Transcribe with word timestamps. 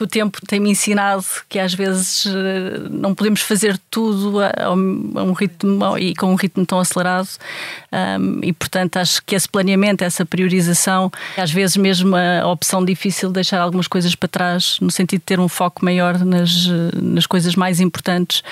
O 0.00 0.06
tempo 0.06 0.40
tem-me 0.46 0.70
ensinado 0.70 1.24
que 1.48 1.58
às 1.58 1.74
vezes 1.74 2.24
eh, 2.24 2.88
não 2.88 3.16
podemos 3.16 3.40
fazer 3.40 3.76
tudo 3.90 4.38
a, 4.40 4.72
um 4.72 5.32
ritmo 5.32 5.98
e 5.98 6.14
com 6.14 6.30
um 6.30 6.36
ritmo 6.36 6.64
tão 6.64 6.78
acelerado. 6.78 7.28
E 8.42 8.52
portanto 8.52 8.98
acho 8.98 9.20
que 9.24 9.34
esse 9.34 9.48
planeamento, 9.48 10.04
essa 10.04 10.24
priorização, 10.24 11.10
às 11.36 11.50
vezes 11.50 11.76
mesmo 11.76 12.14
a 12.14 12.46
opção 12.46 12.84
difícil 12.84 13.28
de 13.30 13.34
deixar 13.34 13.60
algumas 13.60 13.88
coisas 13.88 14.14
para 14.14 14.28
trás, 14.28 14.78
no 14.80 14.90
sentido 14.90 15.18
de 15.18 15.24
ter 15.24 15.40
um 15.40 15.48
foco 15.48 15.84
maior 15.84 16.18
nas, 16.24 16.68
nas 16.94 17.26
coisas 17.26 17.56
mais 17.56 17.80
importantes, 17.80 18.44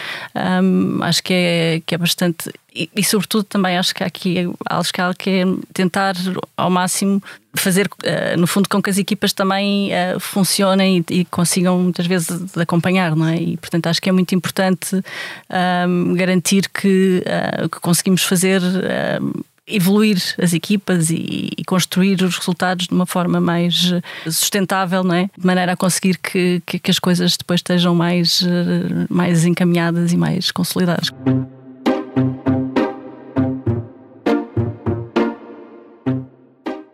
acho 1.03 1.23
que 1.23 1.33
é, 1.33 1.83
que 1.87 1.95
é 1.95 1.99
bastante 1.99 2.51
e, 2.77 2.91
e, 2.95 3.03
sobretudo 3.03 3.45
também 3.45 3.79
acho 3.79 3.95
que 3.95 4.05
há 4.05 4.07
aqui 4.07 4.37
acho 4.69 4.93
que 4.93 5.01
há 5.01 5.15
que 5.15 5.31
é 5.31 5.45
tentar 5.73 6.15
ao 6.57 6.69
máximo 6.69 7.23
fazer 7.55 7.87
uh, 7.87 8.39
no 8.39 8.47
fundo 8.47 8.69
com 8.69 8.83
que 8.83 8.91
as 8.91 8.99
equipas 8.99 9.33
também 9.33 9.91
uh, 9.91 10.21
funcionem 10.21 11.05
e, 11.09 11.21
e, 11.21 11.25
consigam 11.25 11.79
muitas 11.79 12.07
vezes 12.07 12.29
acompanhar, 12.57 13.17
não 13.17 13.27
é? 13.27 13.37
E 13.37 13.57
portanto 13.57 13.87
acho 13.87 14.01
que 14.01 14.11
é 14.11 14.13
muito 14.13 14.35
importante 14.35 15.03
um, 15.89 16.15
garantir 16.15 16.69
que, 16.69 17.25
uh, 17.25 17.69
que, 17.69 17.81
conseguimos 17.81 18.23
fazer 18.23 18.61
evoluir 19.67 20.23
as 20.41 20.53
equipas 20.53 21.11
e, 21.11 21.51
e, 21.57 21.65
construir 21.65 22.23
os 22.23 22.37
resultados 22.37 22.87
de 22.87 22.95
uma 22.95 23.07
forma 23.07 23.41
mais 23.41 23.93
sustentável, 24.27 25.03
não 25.03 25.15
é? 25.15 25.31
De 25.37 25.47
maneira 25.47 25.73
a 25.73 25.77
conseguir 25.77 26.19
que, 26.19 26.63
que, 26.67 26.79
que 26.79 26.91
as 26.91 26.99
coisas 26.99 27.37
depois 27.37 27.61
estejam 27.61 27.95
mais, 27.95 28.43
mais 29.09 29.45
encaminhadas 29.45 30.13
e 30.13 30.17
mais 30.17 30.51
consolidadas. 30.53 31.11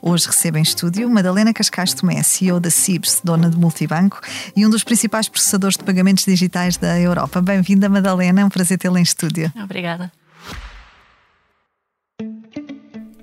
Hoje 0.00 0.26
recebo 0.26 0.58
em 0.58 0.62
estúdio 0.62 1.08
Madalena 1.10 1.52
Cascais 1.52 1.94
Tomé, 1.94 2.22
CEO 2.22 2.60
da 2.60 2.70
CIBS, 2.70 3.20
dona 3.24 3.50
de 3.50 3.56
multibanco 3.56 4.20
e 4.54 4.66
um 4.66 4.70
dos 4.70 4.84
principais 4.84 5.28
processadores 5.28 5.76
de 5.76 5.84
pagamentos 5.84 6.24
digitais 6.24 6.76
da 6.76 6.98
Europa. 7.00 7.40
Bem-vinda, 7.40 7.88
Madalena, 7.88 8.40
é 8.40 8.44
um 8.44 8.48
prazer 8.48 8.78
tê-la 8.78 9.00
em 9.00 9.02
estúdio. 9.02 9.52
Obrigada. 9.62 10.12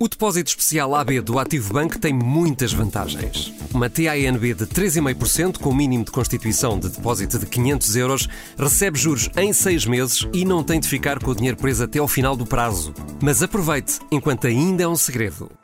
O 0.04 0.10
depósito 0.10 0.50
especial 0.50 0.94
AB 0.96 1.22
do 1.22 1.40
Ativo 1.40 1.72
Banco 1.72 1.98
tem 1.98 2.12
muitas 2.12 2.74
vantagens. 2.74 3.54
Uma 3.74 3.90
TANB 3.90 4.54
de 4.54 4.66
3,5% 4.66 5.60
com 5.60 5.74
mínimo 5.74 6.04
de 6.04 6.12
constituição 6.12 6.78
de 6.78 6.90
depósito 6.90 7.40
de 7.40 7.46
500 7.46 7.96
euros 7.96 8.30
recebe 8.58 9.00
juros 9.00 9.30
em 9.38 9.54
6 9.54 9.86
meses 9.86 10.28
e 10.34 10.44
não 10.44 10.62
tem 10.62 10.82
de 10.82 10.90
ficar 10.90 11.20
com 11.20 11.32
o 11.32 11.36
dinheiro 11.36 11.56
preso 11.56 11.86
até 11.86 12.00
ao 12.00 12.08
final 12.10 12.36
do 12.36 12.46
prazo. 12.46 12.94
Mas 13.22 13.42
aproveite, 13.42 14.00
enquanto 14.12 14.46
ainda 14.46 14.84
é 14.84 14.88
um 14.90 14.98
segredo. 14.98 15.50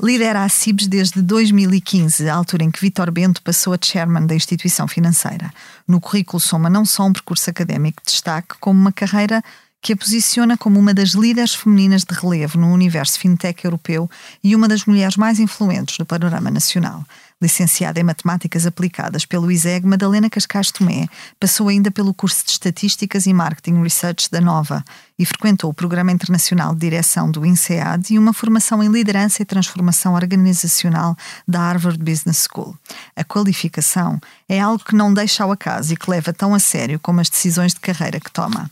Lidera 0.00 0.44
a 0.44 0.48
CIBS 0.48 0.88
desde 0.88 1.22
2015, 1.22 2.28
a 2.28 2.34
altura 2.34 2.64
em 2.64 2.70
que 2.70 2.80
Vitor 2.80 3.10
Bento 3.10 3.40
passou 3.40 3.72
a 3.72 3.78
chairman 3.82 4.26
da 4.26 4.34
instituição 4.34 4.86
financeira. 4.86 5.50
No 5.88 6.02
currículo 6.02 6.38
soma 6.38 6.68
não 6.68 6.84
só 6.84 7.04
um 7.06 7.12
percurso 7.14 7.48
académico 7.48 8.02
de 8.04 8.12
destaque, 8.12 8.56
como 8.60 8.78
uma 8.78 8.92
carreira 8.92 9.42
que 9.80 9.94
a 9.94 9.96
posiciona 9.96 10.58
como 10.58 10.78
uma 10.78 10.92
das 10.92 11.10
líderes 11.10 11.54
femininas 11.54 12.04
de 12.04 12.14
relevo 12.14 12.58
no 12.58 12.72
universo 12.72 13.18
fintech 13.18 13.64
europeu 13.64 14.10
e 14.44 14.54
uma 14.54 14.68
das 14.68 14.84
mulheres 14.84 15.16
mais 15.16 15.38
influentes 15.38 15.96
do 15.96 16.04
panorama 16.04 16.50
nacional. 16.50 17.02
Licenciada 17.40 18.00
em 18.00 18.02
Matemáticas 18.02 18.66
Aplicadas 18.66 19.26
pelo 19.26 19.50
ISEG, 19.50 19.86
Madalena 19.86 20.30
Cascais 20.30 20.70
Tomé 20.70 21.06
passou 21.38 21.68
ainda 21.68 21.90
pelo 21.90 22.14
curso 22.14 22.42
de 22.46 22.52
Estatísticas 22.52 23.26
e 23.26 23.34
Marketing 23.34 23.82
Research 23.82 24.30
da 24.30 24.40
Nova 24.40 24.82
e 25.18 25.26
frequentou 25.26 25.68
o 25.68 25.74
Programa 25.74 26.10
Internacional 26.10 26.72
de 26.72 26.80
Direção 26.80 27.30
do 27.30 27.44
INSEAD 27.44 28.14
e 28.14 28.18
uma 28.18 28.32
formação 28.32 28.82
em 28.82 28.88
Liderança 28.88 29.42
e 29.42 29.44
Transformação 29.44 30.14
Organizacional 30.14 31.14
da 31.46 31.58
Harvard 31.58 31.98
Business 31.98 32.48
School. 32.50 32.74
A 33.14 33.22
qualificação 33.22 34.18
é 34.48 34.58
algo 34.58 34.82
que 34.82 34.96
não 34.96 35.12
deixa 35.12 35.44
ao 35.44 35.52
acaso 35.52 35.92
e 35.92 35.96
que 35.96 36.10
leva 36.10 36.32
tão 36.32 36.54
a 36.54 36.58
sério 36.58 36.98
como 36.98 37.20
as 37.20 37.28
decisões 37.28 37.74
de 37.74 37.80
carreira 37.80 38.18
que 38.18 38.30
toma. 38.30 38.70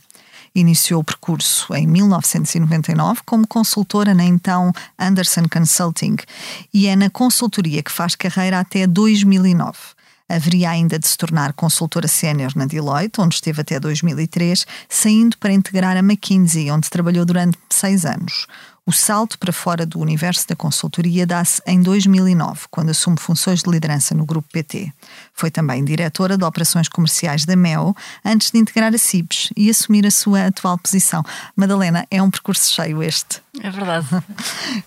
Iniciou 0.54 1.00
o 1.00 1.04
percurso 1.04 1.74
em 1.74 1.84
1999 1.86 3.22
como 3.26 3.46
consultora 3.46 4.14
na 4.14 4.24
então 4.24 4.72
Anderson 4.96 5.48
Consulting 5.52 6.16
e 6.72 6.86
é 6.86 6.94
na 6.94 7.10
consultoria 7.10 7.82
que 7.82 7.90
faz 7.90 8.14
carreira 8.14 8.60
até 8.60 8.86
2009. 8.86 9.76
Haveria 10.28 10.70
ainda 10.70 10.98
de 10.98 11.06
se 11.06 11.18
tornar 11.18 11.52
consultora 11.52 12.08
sénior 12.08 12.52
na 12.56 12.64
Deloitte, 12.64 13.20
onde 13.20 13.34
esteve 13.34 13.60
até 13.60 13.78
2003, 13.78 14.66
saindo 14.88 15.36
para 15.38 15.52
integrar 15.52 15.96
a 15.96 16.00
McKinsey, 16.00 16.70
onde 16.70 16.88
trabalhou 16.88 17.26
durante 17.26 17.58
seis 17.68 18.06
anos. 18.06 18.46
O 18.86 18.92
salto 18.92 19.38
para 19.38 19.50
fora 19.50 19.86
do 19.86 19.98
universo 19.98 20.46
da 20.46 20.54
consultoria 20.54 21.26
dá-se 21.26 21.62
em 21.66 21.80
2009, 21.80 22.66
quando 22.70 22.90
assume 22.90 23.16
funções 23.18 23.62
de 23.62 23.70
liderança 23.70 24.14
no 24.14 24.26
Grupo 24.26 24.46
PT. 24.52 24.92
Foi 25.32 25.50
também 25.50 25.82
diretora 25.82 26.36
de 26.36 26.44
operações 26.44 26.86
comerciais 26.86 27.46
da 27.46 27.56
MEO, 27.56 27.96
antes 28.22 28.50
de 28.50 28.58
integrar 28.58 28.94
a 28.94 28.98
CIBS 28.98 29.48
e 29.56 29.70
assumir 29.70 30.06
a 30.06 30.10
sua 30.10 30.48
atual 30.48 30.76
posição. 30.76 31.24
Madalena, 31.56 32.06
é 32.10 32.22
um 32.22 32.30
percurso 32.30 32.70
cheio 32.74 33.02
este. 33.02 33.42
É 33.58 33.70
verdade. 33.70 34.06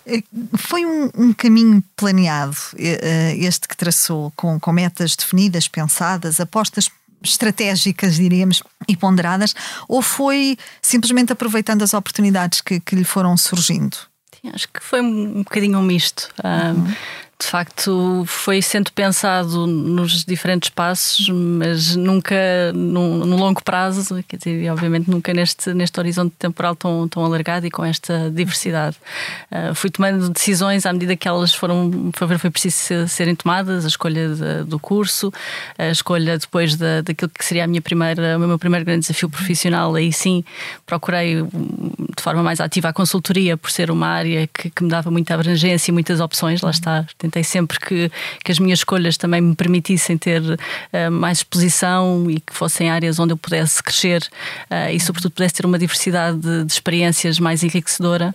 Foi 0.56 0.86
um, 0.86 1.10
um 1.16 1.34
caminho 1.34 1.84
planeado, 1.96 2.56
eh, 2.78 3.36
este 3.38 3.68
que 3.68 3.76
traçou, 3.76 4.32
com, 4.36 4.60
com 4.60 4.72
metas 4.72 5.16
definidas, 5.16 5.68
pensadas, 5.68 6.40
apostas 6.40 6.88
estratégicas, 7.30 8.16
diríamos, 8.16 8.64
e 8.88 8.96
ponderadas, 8.96 9.54
ou 9.88 10.02
foi 10.02 10.58
simplesmente 10.82 11.34
aproveitando 11.34 11.84
as 11.84 11.94
oportunidades 11.94 12.62
que, 12.62 12.80
que 12.80 12.96
lhe 12.96 13.04
foram 13.04 13.36
surgindo? 13.38 13.98
Sim, 14.42 14.52
acho 14.54 14.68
que 14.70 14.82
foi 14.82 15.02
um 15.02 15.44
bocadinho 15.44 15.80
um 15.80 15.84
misto. 15.84 16.30
Uhum 16.44 16.94
de 17.40 17.46
facto 17.46 18.24
foi 18.26 18.64
sendo 18.64 18.92
pensado 18.92 19.68
nos 19.68 20.26
diferentes 20.26 20.70
passos, 20.70 21.30
mas 21.30 21.96
nunca 21.96 22.36
no, 22.74 23.38
longo 23.38 23.64
prazo, 23.64 24.24
quer 24.28 24.38
dizer, 24.38 24.72
obviamente 24.72 25.10
nunca 25.10 25.32
neste, 25.34 25.72
neste 25.72 26.00
horizonte 26.00 26.34
temporal 26.40 26.76
tão, 26.76 27.08
tão 27.08 27.24
alargado 27.24 27.68
e 27.68 27.72
com 27.72 27.86
esta 27.86 28.32
diversidade. 28.32 28.98
Uh, 29.52 29.76
fui 29.76 29.92
tomando 29.92 30.30
decisões 30.30 30.86
à 30.88 30.92
medida 30.92 31.16
que 31.16 31.28
elas 31.28 31.54
foram, 31.54 32.10
foi, 32.16 32.38
foi 32.40 32.50
preciso 32.50 33.08
serem 33.08 33.36
tomadas, 33.36 33.86
a 33.86 33.88
escolha 33.88 34.30
de, 34.30 34.64
do 34.64 34.80
curso, 34.80 35.32
a 35.78 35.90
escolha 35.90 36.40
depois 36.40 36.76
da, 36.76 37.02
daquilo 37.02 37.30
que 37.30 37.46
seria 37.46 37.66
a 37.66 37.68
minha 37.68 37.82
primeira, 37.84 38.36
o 38.36 38.40
meu 38.40 38.58
primeiro 38.58 38.84
grande 38.84 39.02
desafio 39.02 39.30
profissional, 39.30 39.94
aí 39.94 40.12
sim 40.12 40.44
procurei 40.88 41.44
de 41.44 42.24
forma 42.24 42.42
mais 42.42 42.60
ativa 42.60 42.90
a 42.90 42.94
consultoria, 42.94 43.56
por 43.56 43.70
ser 43.70 43.92
uma 43.92 44.08
área 44.08 44.48
que, 44.48 44.72
que 44.72 44.84
me 44.84 44.90
dava 44.90 45.12
muita 45.12 45.36
abrangência 45.36 45.92
e 45.92 45.94
muitas 45.94 46.20
opções, 46.20 46.62
lá 46.62 46.72
está 46.72 47.06
tentei 47.28 47.44
sempre 47.44 47.80
que, 47.80 48.12
que 48.44 48.52
as 48.52 48.60
minhas 48.60 48.80
escolhas 48.80 49.18
também 49.18 49.42
me 49.42 49.56
permitissem 49.56 50.18
ter 50.18 50.42
uh, 50.42 51.12
mais 51.12 51.40
exposição 51.40 52.30
e 52.30 52.40
que 52.40 52.54
fossem 52.54 52.90
áreas 52.90 53.20
onde 53.20 53.34
eu 53.34 53.38
pudesse 53.38 53.84
crescer 53.84 54.24
uh, 54.72 54.92
e, 54.92 55.00
sobretudo, 55.00 55.32
pudesse 55.32 55.56
ter 55.56 55.66
uma 55.66 55.78
diversidade 55.78 56.38
de, 56.38 56.64
de 56.64 56.72
experiências 56.72 57.40
mais 57.40 57.64
enriquecedora. 57.64 58.34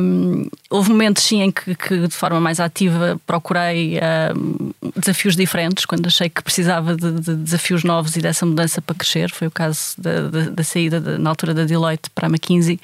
Um, 0.00 0.48
houve 0.68 0.90
momentos, 0.90 1.22
sim, 1.22 1.42
em 1.42 1.50
que, 1.50 1.74
que, 1.74 2.06
de 2.06 2.14
forma 2.14 2.38
mais 2.38 2.60
ativa 2.60 3.18
procurei 3.26 3.98
uh, 3.98 4.74
desafios 4.96 5.34
diferentes, 5.34 5.86
quando 5.86 6.06
achei 6.06 6.28
que 6.28 6.42
precisava 6.42 6.94
de, 6.94 7.12
de, 7.20 7.34
desafios 7.36 7.82
novos 7.82 8.16
e 8.16 8.20
dessa 8.20 8.44
mudança 8.44 8.82
para 8.82 8.94
crescer. 8.94 9.30
Foi 9.30 9.46
o 9.46 9.50
caso 9.50 9.94
da, 9.96 10.28
da, 10.28 10.50
da 10.50 10.64
saída 10.64 11.00
de, 11.00 11.18
na 11.18 11.30
altura 11.30 11.54
da 11.54 11.64
Deloitte 11.64 12.10
para 12.10 12.26
a 12.26 12.30
McKinsey. 12.30 12.78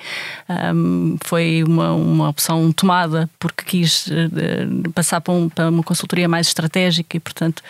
Um, 0.75 1.17
foi 1.23 1.63
uma, 1.67 1.93
uma 1.93 2.29
opção 2.31 2.73
tomada 2.73 3.29
porque 3.39 3.65
quis 3.65 4.09
passar 4.95 5.18
passar 5.19 5.21
para, 5.21 5.35
um, 5.35 5.49
para, 5.49 5.69
uma 5.69 5.83
consultoria 5.83 6.29
mais 6.29 6.49
estratégica 6.49 7.17
e, 7.17 7.21
portanto, 7.21 7.63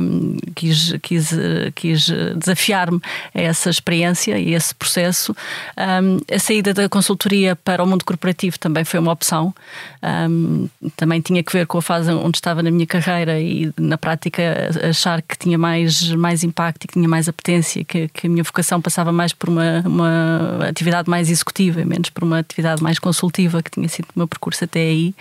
um, 0.00 0.36
quis, 0.54 0.94
quis, 1.02 1.30
quis 1.74 2.10
desafiar-me 2.36 3.00
a 3.34 3.40
essa 3.40 3.70
experiência 3.70 4.38
e 4.38 4.54
esse 4.54 4.74
processo. 4.74 5.34
Um, 5.76 6.18
a 6.32 6.38
saída 6.38 6.74
da 6.74 6.88
consultoria 6.88 7.56
para 7.56 7.82
o 7.82 7.86
mundo 7.86 8.04
corporativo 8.04 8.58
também 8.58 8.84
foi 8.84 8.98
uma 9.00 9.12
opção. 9.12 9.54
Também 10.96 11.20
tinha 11.20 11.42
que 11.42 11.52
ver 11.52 11.66
com 11.66 11.78
a 11.78 11.82
fase 11.82 12.10
onde 12.12 12.38
estava 12.38 12.62
na 12.62 12.70
minha 12.70 12.86
carreira 12.86 13.40
e, 13.40 13.72
na 13.78 13.96
prática, 13.96 14.42
achar 14.88 15.22
que 15.22 15.38
tinha 15.38 15.56
mais, 15.56 16.10
mais 16.12 16.42
impacto 16.42 16.84
e 16.84 16.88
que 16.88 16.94
tinha 16.94 17.08
mais 17.08 17.28
apetência, 17.28 17.84
que, 17.84 18.08
que 18.08 18.26
a 18.26 18.30
minha 18.30 18.42
vocação 18.42 18.80
passava 18.80 19.12
mais 19.12 19.32
por 19.32 19.48
uma, 19.48 19.80
uma 19.86 20.68
atividade 20.68 21.08
mais 21.08 21.30
executiva 21.30 21.84
menos 21.84 22.10
por 22.10 22.24
uma 22.24 22.38
atividade 22.38 22.82
mais 22.82 22.98
consultiva, 22.98 23.62
que 23.62 23.70
tinha 23.70 23.88
sido 23.88 24.06
o 24.06 24.18
meu 24.18 24.26
percurso 24.26 24.64
até 24.64 24.80
aí. 24.80 25.14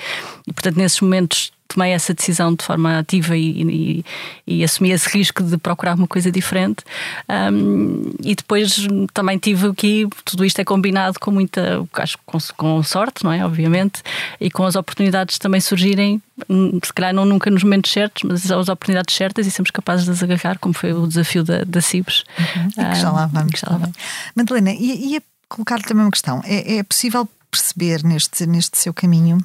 E, 0.47 0.53
portanto, 0.53 0.77
nesses 0.77 0.99
momentos 1.01 1.50
tomei 1.73 1.91
essa 1.91 2.13
decisão 2.13 2.53
de 2.53 2.63
forma 2.63 2.99
ativa 2.99 3.37
e, 3.37 3.61
e, 3.61 4.05
e 4.45 4.63
assumi 4.63 4.91
esse 4.91 5.09
risco 5.09 5.43
de 5.43 5.57
procurar 5.57 5.95
uma 5.95 6.07
coisa 6.07 6.31
diferente. 6.31 6.83
Um, 7.29 8.11
e 8.21 8.35
depois 8.35 8.87
também 9.13 9.37
tive 9.37 9.67
aqui, 9.67 10.07
tudo 10.25 10.43
isto 10.45 10.59
é 10.59 10.63
combinado 10.63 11.19
com 11.19 11.31
muita, 11.31 11.85
acho 11.93 12.17
com, 12.25 12.37
com 12.57 12.83
sorte, 12.83 13.23
não 13.23 13.31
é? 13.31 13.45
Obviamente, 13.45 14.01
e 14.39 14.49
com 14.49 14.63
as 14.65 14.75
oportunidades 14.75 15.37
também 15.37 15.61
surgirem, 15.61 16.21
hum, 16.49 16.79
se 16.83 16.93
calhar 16.93 17.13
não 17.13 17.25
nunca 17.25 17.49
nos 17.49 17.63
momentos 17.63 17.91
certos, 17.91 18.23
mas 18.23 18.51
as 18.51 18.69
oportunidades 18.69 19.15
certas 19.15 19.47
e 19.47 19.51
sermos 19.51 19.71
capazes 19.71 20.05
de 20.05 20.11
as 20.11 20.21
agarrar, 20.23 20.59
como 20.59 20.73
foi 20.73 20.93
o 20.93 21.07
desafio 21.07 21.43
da, 21.43 21.63
da 21.63 21.81
Cibes. 21.81 22.23
Uhum. 22.37 22.69
Que 22.69 22.99
já 22.99 23.11
lá 23.11 23.25
vamos. 23.27 23.59
Já 23.59 23.67
lá 23.71 23.77
vamos. 23.77 23.95
Madalena, 24.35 24.71
e, 24.71 25.15
e 25.15 25.21
colocar 25.47 25.81
também 25.81 26.03
uma 26.03 26.11
questão: 26.11 26.41
é, 26.45 26.77
é 26.77 26.83
possível 26.83 27.27
perceber 27.49 28.03
neste, 28.03 28.45
neste 28.45 28.77
seu 28.77 28.93
caminho 28.93 29.43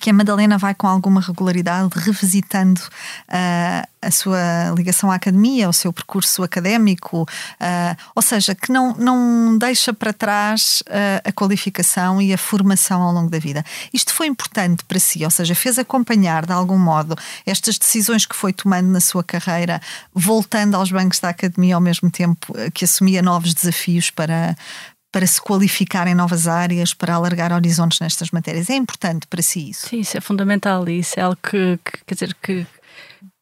que 0.00 0.10
a 0.10 0.12
Madalena 0.12 0.58
vai 0.58 0.74
com 0.74 0.86
alguma 0.86 1.20
regularidade 1.20 1.90
revisitando 1.94 2.80
uh, 2.80 3.88
a 4.00 4.10
sua 4.10 4.72
ligação 4.76 5.10
à 5.10 5.16
academia, 5.16 5.68
o 5.68 5.72
seu 5.72 5.92
percurso 5.92 6.42
académico, 6.42 7.22
uh, 7.22 7.96
ou 8.14 8.22
seja, 8.22 8.54
que 8.54 8.70
não, 8.70 8.94
não 8.94 9.58
deixa 9.58 9.92
para 9.92 10.12
trás 10.12 10.82
uh, 10.86 11.28
a 11.28 11.32
qualificação 11.32 12.20
e 12.22 12.32
a 12.32 12.38
formação 12.38 13.02
ao 13.02 13.12
longo 13.12 13.30
da 13.30 13.38
vida. 13.38 13.64
Isto 13.92 14.12
foi 14.12 14.26
importante 14.26 14.84
para 14.84 14.98
si, 14.98 15.24
ou 15.24 15.30
seja, 15.30 15.54
fez 15.54 15.78
acompanhar 15.78 16.46
de 16.46 16.52
algum 16.52 16.78
modo 16.78 17.16
estas 17.44 17.78
decisões 17.78 18.24
que 18.24 18.36
foi 18.36 18.52
tomando 18.52 18.88
na 18.88 19.00
sua 19.00 19.24
carreira, 19.24 19.80
voltando 20.14 20.76
aos 20.76 20.90
bancos 20.90 21.18
da 21.18 21.30
academia 21.30 21.74
ao 21.74 21.80
mesmo 21.80 22.10
tempo 22.10 22.52
que 22.72 22.84
assumia 22.84 23.22
novos 23.22 23.54
desafios 23.54 24.10
para, 24.10 24.56
para 25.18 25.26
se 25.26 25.42
qualificar 25.42 26.06
em 26.06 26.14
novas 26.14 26.46
áreas, 26.46 26.94
para 26.94 27.12
alargar 27.12 27.52
horizontes 27.52 27.98
nestas 27.98 28.30
matérias. 28.30 28.70
É 28.70 28.76
importante 28.76 29.26
para 29.26 29.42
si 29.42 29.70
isso? 29.70 29.88
Sim, 29.88 29.98
isso 29.98 30.16
é 30.16 30.20
fundamental 30.20 30.88
e 30.88 31.00
isso 31.00 31.18
é 31.18 31.24
algo 31.24 31.36
que, 31.42 31.76
que 31.84 32.04
quer 32.06 32.14
dizer, 32.14 32.36
que, 32.40 32.64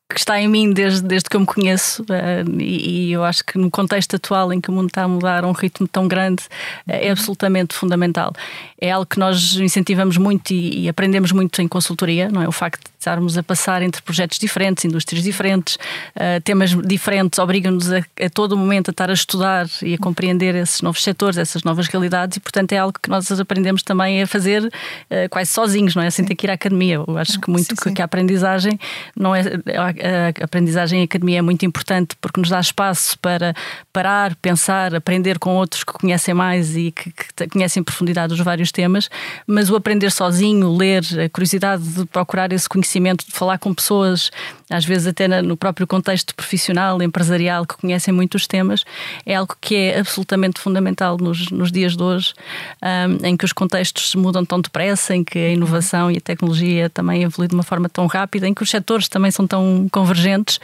que 0.08 0.18
está 0.18 0.40
em 0.40 0.48
mim 0.48 0.72
desde, 0.72 1.06
desde 1.06 1.28
que 1.28 1.36
eu 1.36 1.40
me 1.40 1.46
conheço 1.46 2.02
uh, 2.04 2.58
e, 2.58 3.08
e, 3.08 3.12
eu 3.12 3.22
acho 3.22 3.44
que 3.44 3.58
no 3.58 3.70
contexto 3.70 4.16
atual 4.16 4.54
em 4.54 4.60
que 4.62 4.70
o 4.70 4.72
mundo 4.72 4.86
está 4.86 5.02
a 5.02 5.08
mudar 5.08 5.44
a 5.44 5.46
um 5.46 5.52
ritmo 5.52 5.86
tão 5.86 6.08
grande 6.08 6.44
é 6.88 7.10
absolutamente 7.10 7.74
fundamental. 7.74 8.32
É 8.80 8.90
algo 8.90 9.04
que 9.04 9.18
nós 9.18 9.56
incentivamos 9.56 10.16
muito 10.16 10.52
e, 10.52 10.84
e, 10.84 10.88
aprendemos 10.88 11.30
muito 11.30 11.60
em 11.60 11.68
consultoria, 11.68 12.30
não 12.30 12.40
é? 12.40 12.48
O 12.48 12.52
facto 12.52 12.90
estarmos 13.06 13.38
a 13.38 13.42
passar 13.42 13.82
entre 13.82 14.02
projetos 14.02 14.38
diferentes, 14.38 14.84
indústrias 14.84 15.24
diferentes, 15.24 15.76
uh, 15.76 16.40
temas 16.42 16.70
diferentes, 16.70 17.38
obriga-nos 17.38 17.92
a, 17.92 17.98
a 17.98 18.30
todo 18.32 18.56
momento 18.56 18.88
a 18.88 18.92
estar 18.92 19.10
a 19.10 19.12
estudar 19.12 19.66
e 19.82 19.94
a 19.94 19.98
compreender 19.98 20.54
esses 20.56 20.80
novos 20.82 21.02
setores, 21.02 21.38
essas 21.38 21.62
novas 21.62 21.86
realidades 21.86 22.36
e, 22.36 22.40
portanto, 22.40 22.72
é 22.72 22.78
algo 22.78 22.98
que 23.00 23.08
nós 23.08 23.30
aprendemos 23.32 23.82
também 23.82 24.22
a 24.22 24.26
fazer 24.26 24.64
uh, 24.64 25.28
quase 25.30 25.50
sozinhos, 25.52 25.94
não 25.94 26.02
é? 26.02 26.10
Sem 26.10 26.24
ter 26.24 26.34
que 26.34 26.46
ir 26.46 26.50
à 26.50 26.54
academia. 26.54 26.96
Eu 27.06 27.18
acho 27.18 27.40
que 27.40 27.48
muito 27.48 27.68
sim, 27.68 27.76
sim. 27.80 27.94
que 27.94 28.02
a 28.02 28.04
aprendizagem 28.04 28.78
não 29.16 29.34
é 29.34 29.42
a 29.42 30.44
aprendizagem 30.44 31.00
em 31.00 31.04
academia 31.04 31.38
é 31.38 31.42
muito 31.42 31.64
importante 31.64 32.16
porque 32.20 32.40
nos 32.40 32.48
dá 32.48 32.60
espaço 32.60 33.18
para 33.18 33.54
parar, 33.92 34.34
pensar, 34.36 34.94
aprender 34.94 35.38
com 35.38 35.54
outros 35.54 35.84
que 35.84 35.92
conhecem 35.92 36.34
mais 36.34 36.76
e 36.76 36.90
que, 36.90 37.12
que 37.12 37.48
conhecem 37.48 37.80
em 37.80 37.84
profundidade 37.84 38.32
os 38.32 38.40
vários 38.40 38.72
temas, 38.72 39.08
mas 39.46 39.70
o 39.70 39.76
aprender 39.76 40.10
sozinho, 40.10 40.74
ler, 40.74 41.04
a 41.24 41.28
curiosidade 41.28 41.82
de 41.82 42.06
procurar 42.06 42.52
esse 42.52 42.68
conhecimento, 42.68 42.95
de 43.00 43.32
falar 43.32 43.58
com 43.58 43.72
pessoas, 43.74 44.30
às 44.70 44.84
vezes 44.84 45.06
até 45.06 45.28
no 45.42 45.56
próprio 45.56 45.86
contexto 45.86 46.34
profissional, 46.34 47.02
empresarial, 47.02 47.66
que 47.66 47.76
conhecem 47.76 48.12
muito 48.12 48.34
os 48.34 48.46
temas, 48.46 48.84
é 49.24 49.34
algo 49.34 49.56
que 49.60 49.74
é 49.74 50.00
absolutamente 50.00 50.60
fundamental 50.60 51.16
nos, 51.18 51.50
nos 51.50 51.70
dias 51.70 51.96
de 51.96 52.02
hoje, 52.02 52.34
um, 52.82 53.26
em 53.26 53.36
que 53.36 53.44
os 53.44 53.52
contextos 53.52 54.10
se 54.10 54.16
mudam 54.16 54.44
tão 54.44 54.60
depressa, 54.60 55.14
em 55.14 55.22
que 55.22 55.38
a 55.38 55.50
inovação 55.50 56.10
e 56.10 56.16
a 56.16 56.20
tecnologia 56.20 56.90
também 56.90 57.22
evoluem 57.22 57.48
de 57.48 57.54
uma 57.54 57.62
forma 57.62 57.88
tão 57.88 58.06
rápida, 58.06 58.46
em 58.46 58.54
que 58.54 58.62
os 58.62 58.70
setores 58.70 59.08
também 59.08 59.30
são 59.30 59.46
tão 59.46 59.88
convergentes 59.90 60.58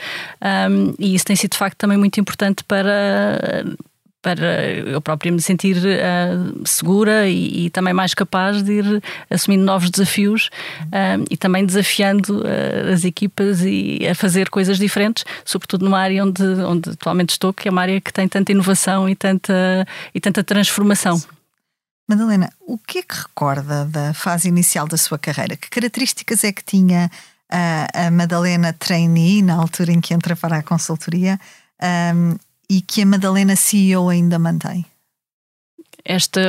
um, 0.70 0.94
e 0.98 1.14
isso 1.14 1.24
tem 1.24 1.36
sido 1.36 1.52
de 1.52 1.58
facto 1.58 1.76
também 1.78 1.98
muito 1.98 2.18
importante 2.20 2.64
para 2.64 3.64
para 4.22 4.70
eu 4.72 5.00
própria 5.02 5.32
me 5.32 5.42
sentir 5.42 5.76
uh, 5.76 6.66
segura 6.66 7.28
e, 7.28 7.66
e, 7.66 7.70
também 7.70 7.92
mais 7.92 8.14
capaz 8.14 8.62
de 8.62 8.72
ir 8.74 9.02
assumindo 9.28 9.64
novos 9.64 9.90
desafios 9.90 10.48
uh, 10.84 11.24
e 11.28 11.36
também 11.36 11.66
desafiando 11.66 12.38
uh, 12.38 12.92
as 12.92 13.04
equipas 13.04 13.62
e 13.62 14.06
a 14.08 14.14
fazer 14.14 14.48
coisas 14.48 14.78
diferentes, 14.78 15.24
sobretudo 15.44 15.84
numa 15.84 15.98
área 15.98 16.24
onde, 16.24 16.42
onde 16.42 16.90
atualmente 16.90 17.30
estou, 17.30 17.52
que 17.52 17.66
é 17.66 17.70
uma 17.70 17.82
área 17.82 18.00
que 18.00 18.12
tem 18.12 18.28
tanta 18.28 18.52
inovação 18.52 19.08
e 19.08 19.16
tanta, 19.16 19.86
e 20.14 20.20
tanta 20.20 20.44
transformação. 20.44 21.20
Madalena, 22.08 22.52
o 22.60 22.78
que 22.78 22.98
é 22.98 23.02
que 23.02 23.14
recorda 23.16 23.84
da 23.86 24.14
fase 24.14 24.48
inicial 24.48 24.86
da 24.86 24.96
sua 24.96 25.18
carreira? 25.18 25.56
Que 25.56 25.68
características 25.68 26.44
é 26.44 26.52
que 26.52 26.62
tinha 26.62 27.10
a, 27.50 28.06
a 28.06 28.10
Madalena 28.10 28.72
trainee, 28.72 29.42
na 29.42 29.54
altura 29.54 29.92
em 29.92 30.00
que 30.00 30.14
entra 30.14 30.36
para 30.36 30.58
a 30.58 30.62
consultoria, 30.62 31.40
um, 32.14 32.36
e 32.68 32.80
que 32.80 33.02
a 33.02 33.06
Madalena 33.06 33.56
CEO 33.56 34.08
ainda 34.08 34.38
mantém? 34.38 34.84
Esta 36.04 36.40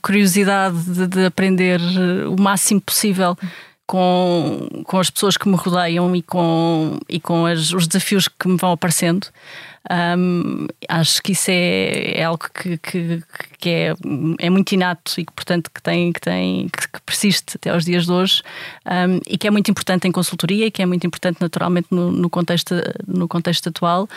curiosidade 0.00 0.78
de, 0.84 1.06
de 1.06 1.24
aprender 1.26 1.80
o 2.28 2.40
máximo 2.40 2.80
possível 2.80 3.36
com, 3.86 4.68
com 4.84 4.98
as 4.98 5.10
pessoas 5.10 5.36
que 5.36 5.48
me 5.48 5.56
rodeiam 5.56 6.14
e 6.14 6.22
com, 6.22 6.98
e 7.08 7.20
com 7.20 7.46
as, 7.46 7.72
os 7.72 7.86
desafios 7.86 8.28
que 8.28 8.48
me 8.48 8.56
vão 8.56 8.72
aparecendo. 8.72 9.26
Um, 9.90 10.68
acho 10.88 11.20
que 11.22 11.32
isso 11.32 11.50
é, 11.50 12.20
é 12.20 12.24
algo 12.24 12.44
que, 12.54 12.78
que, 12.78 13.22
que, 13.58 13.68
é, 13.68 13.94
é 14.38 14.48
muito 14.48 14.72
inato 14.72 15.20
e 15.20 15.24
que, 15.24 15.32
portanto, 15.32 15.70
que, 15.74 15.82
tem, 15.82 16.12
que, 16.12 16.20
tem, 16.20 16.68
que 16.68 17.00
persiste 17.04 17.56
até 17.56 17.70
aos 17.70 17.84
dias 17.84 18.06
de 18.06 18.12
hoje 18.12 18.42
um, 18.86 19.20
e 19.26 19.36
que 19.36 19.46
é 19.46 19.50
muito 19.50 19.70
importante 19.70 20.06
em 20.06 20.12
consultoria 20.12 20.66
e 20.66 20.70
que 20.70 20.80
é 20.80 20.86
muito 20.86 21.06
importante, 21.06 21.40
naturalmente, 21.40 21.88
no, 21.90 22.12
no 22.12 22.30
contexto, 22.30 22.74
no 23.06 23.26
contexto 23.26 23.68
atual. 23.68 24.08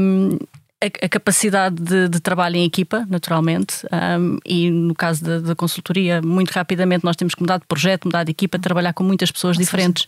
Um, 0.00 0.38
a, 0.86 1.08
capacidade 1.08 1.76
de, 1.76 2.08
de, 2.08 2.20
trabalho 2.20 2.56
em 2.56 2.64
equipa, 2.64 3.06
naturalmente, 3.08 3.86
um, 4.18 4.38
e 4.44 4.70
no 4.70 4.94
caso 4.94 5.24
da, 5.24 5.38
da, 5.40 5.54
consultoria, 5.54 6.20
muito 6.22 6.50
rapidamente 6.50 7.04
nós 7.04 7.16
temos 7.16 7.34
que 7.34 7.40
mudar 7.40 7.58
de 7.58 7.66
projeto, 7.66 8.04
mudar 8.06 8.24
de 8.24 8.30
equipa, 8.30 8.58
trabalhar 8.58 8.92
com 8.92 9.02
muitas 9.02 9.30
pessoas 9.30 9.56
diferentes 9.56 10.06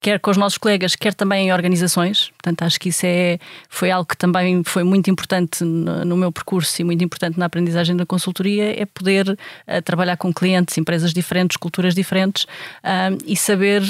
quer 0.00 0.20
com 0.20 0.30
os 0.30 0.36
nossos 0.36 0.58
colegas, 0.58 0.94
quer 0.94 1.12
também 1.12 1.48
em 1.48 1.52
organizações. 1.52 2.30
Portanto, 2.30 2.62
acho 2.62 2.78
que 2.78 2.90
isso 2.90 3.04
é, 3.04 3.38
foi 3.68 3.90
algo 3.90 4.08
que 4.08 4.16
também 4.16 4.62
foi 4.64 4.84
muito 4.84 5.10
importante 5.10 5.64
no, 5.64 6.04
no 6.04 6.16
meu 6.16 6.30
percurso 6.30 6.80
e 6.80 6.84
muito 6.84 7.02
importante 7.02 7.38
na 7.38 7.46
aprendizagem 7.46 7.96
da 7.96 8.06
consultoria, 8.06 8.80
é 8.80 8.86
poder 8.86 9.30
uh, 9.30 9.82
trabalhar 9.84 10.16
com 10.16 10.32
clientes, 10.32 10.78
empresas 10.78 11.12
diferentes, 11.12 11.56
culturas 11.56 11.94
diferentes 11.94 12.44
uh, 12.44 13.18
e 13.26 13.36
saber, 13.36 13.82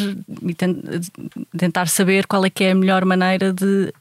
e 0.43 0.57
tentar 1.57 1.89
saber 1.89 2.27
qual 2.27 2.45
é 2.45 2.51
que 2.51 2.65
é 2.65 2.71
a 2.71 2.75
melhor 2.75 3.05
maneira 3.05 3.53
de 3.53 3.93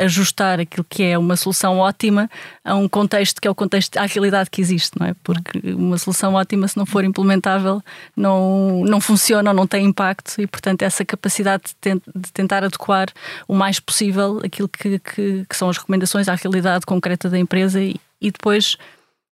ajustar 0.00 0.60
aquilo 0.60 0.84
que 0.88 1.02
é 1.02 1.18
uma 1.18 1.36
solução 1.36 1.78
ótima 1.78 2.28
a 2.64 2.74
um 2.74 2.88
contexto 2.88 3.40
que 3.40 3.46
é 3.46 3.50
o 3.50 3.54
contexto, 3.54 3.96
à 3.96 4.06
realidade 4.06 4.50
que 4.50 4.60
existe, 4.60 4.98
não 4.98 5.06
é? 5.06 5.14
Porque 5.22 5.58
uma 5.72 5.98
solução 5.98 6.34
ótima, 6.34 6.66
se 6.68 6.76
não 6.76 6.86
for 6.86 7.04
implementável, 7.04 7.82
não, 8.16 8.82
não 8.84 9.00
funciona 9.00 9.50
ou 9.50 9.56
não 9.56 9.66
tem 9.66 9.84
impacto 9.84 10.40
e, 10.40 10.46
portanto, 10.46 10.82
essa 10.82 11.04
capacidade 11.04 11.74
de, 11.80 11.94
de 11.94 12.32
tentar 12.32 12.64
adequar 12.64 13.08
o 13.46 13.54
mais 13.54 13.78
possível 13.78 14.40
aquilo 14.44 14.68
que, 14.68 14.98
que, 14.98 15.46
que, 15.48 15.56
são 15.56 15.68
as 15.68 15.76
recomendações 15.76 16.28
à 16.28 16.34
realidade 16.34 16.86
concreta 16.86 17.28
da 17.28 17.38
empresa 17.38 17.80
e, 17.80 17.96
e 18.20 18.30
depois, 18.30 18.76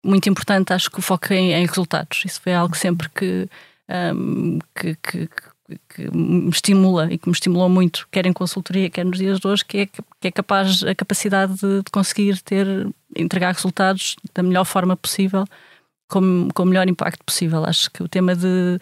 muito 0.03 0.29
importante, 0.29 0.74
acho 0.74 0.89
que 0.89 1.00
o 1.00 1.01
foco 1.01 1.34
em, 1.34 1.53
em 1.53 1.65
resultados. 1.65 2.24
Isso 2.25 2.41
foi 2.41 2.53
algo 2.53 2.75
sempre 2.75 3.10
que, 3.10 3.48
um, 3.89 4.60
que, 4.75 4.96
que 4.96 5.29
que 5.89 6.15
me 6.15 6.50
estimula 6.50 7.12
e 7.12 7.17
que 7.17 7.27
me 7.27 7.34
estimulou 7.34 7.70
muito, 7.70 8.08
quer 8.12 8.25
em 8.25 8.34
consultoria, 8.34 8.89
quer 8.89 9.05
nos 9.05 9.17
dias 9.17 9.39
de 9.39 9.48
hoje, 9.48 9.63
que 9.63 9.77
é, 9.79 9.86
que 9.86 10.27
é 10.27 10.32
capaz, 10.32 10.84
a 10.84 10.93
capacidade 10.93 11.53
de, 11.55 11.84
de 11.84 11.91
conseguir 11.91 12.41
ter, 12.41 12.67
entregar 13.15 13.53
resultados 13.53 14.15
da 14.34 14.43
melhor 14.43 14.65
forma 14.65 14.96
possível, 14.96 15.46
com, 16.08 16.50
com 16.53 16.63
o 16.63 16.65
melhor 16.65 16.88
impacto 16.88 17.24
possível. 17.24 17.65
Acho 17.65 17.89
que 17.91 18.03
o 18.03 18.08
tema 18.08 18.36
de 18.36 18.79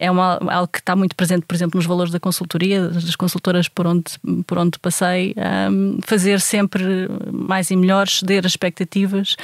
é 0.00 0.10
uma, 0.10 0.38
algo 0.50 0.68
que 0.72 0.78
está 0.78 0.96
muito 0.96 1.14
presente, 1.14 1.44
por 1.44 1.54
exemplo, 1.54 1.76
nos 1.76 1.84
valores 1.84 2.10
da 2.10 2.18
consultoria, 2.18 2.88
das 2.88 3.14
consultoras 3.14 3.68
por 3.68 3.86
onde, 3.86 4.18
por 4.46 4.56
onde 4.56 4.78
passei, 4.78 5.34
um, 5.70 5.98
fazer 6.02 6.40
sempre 6.40 6.82
mais 7.30 7.70
e 7.70 7.76
melhor, 7.76 8.08
ceder 8.08 8.46
as 8.46 8.52
expectativas, 8.52 9.36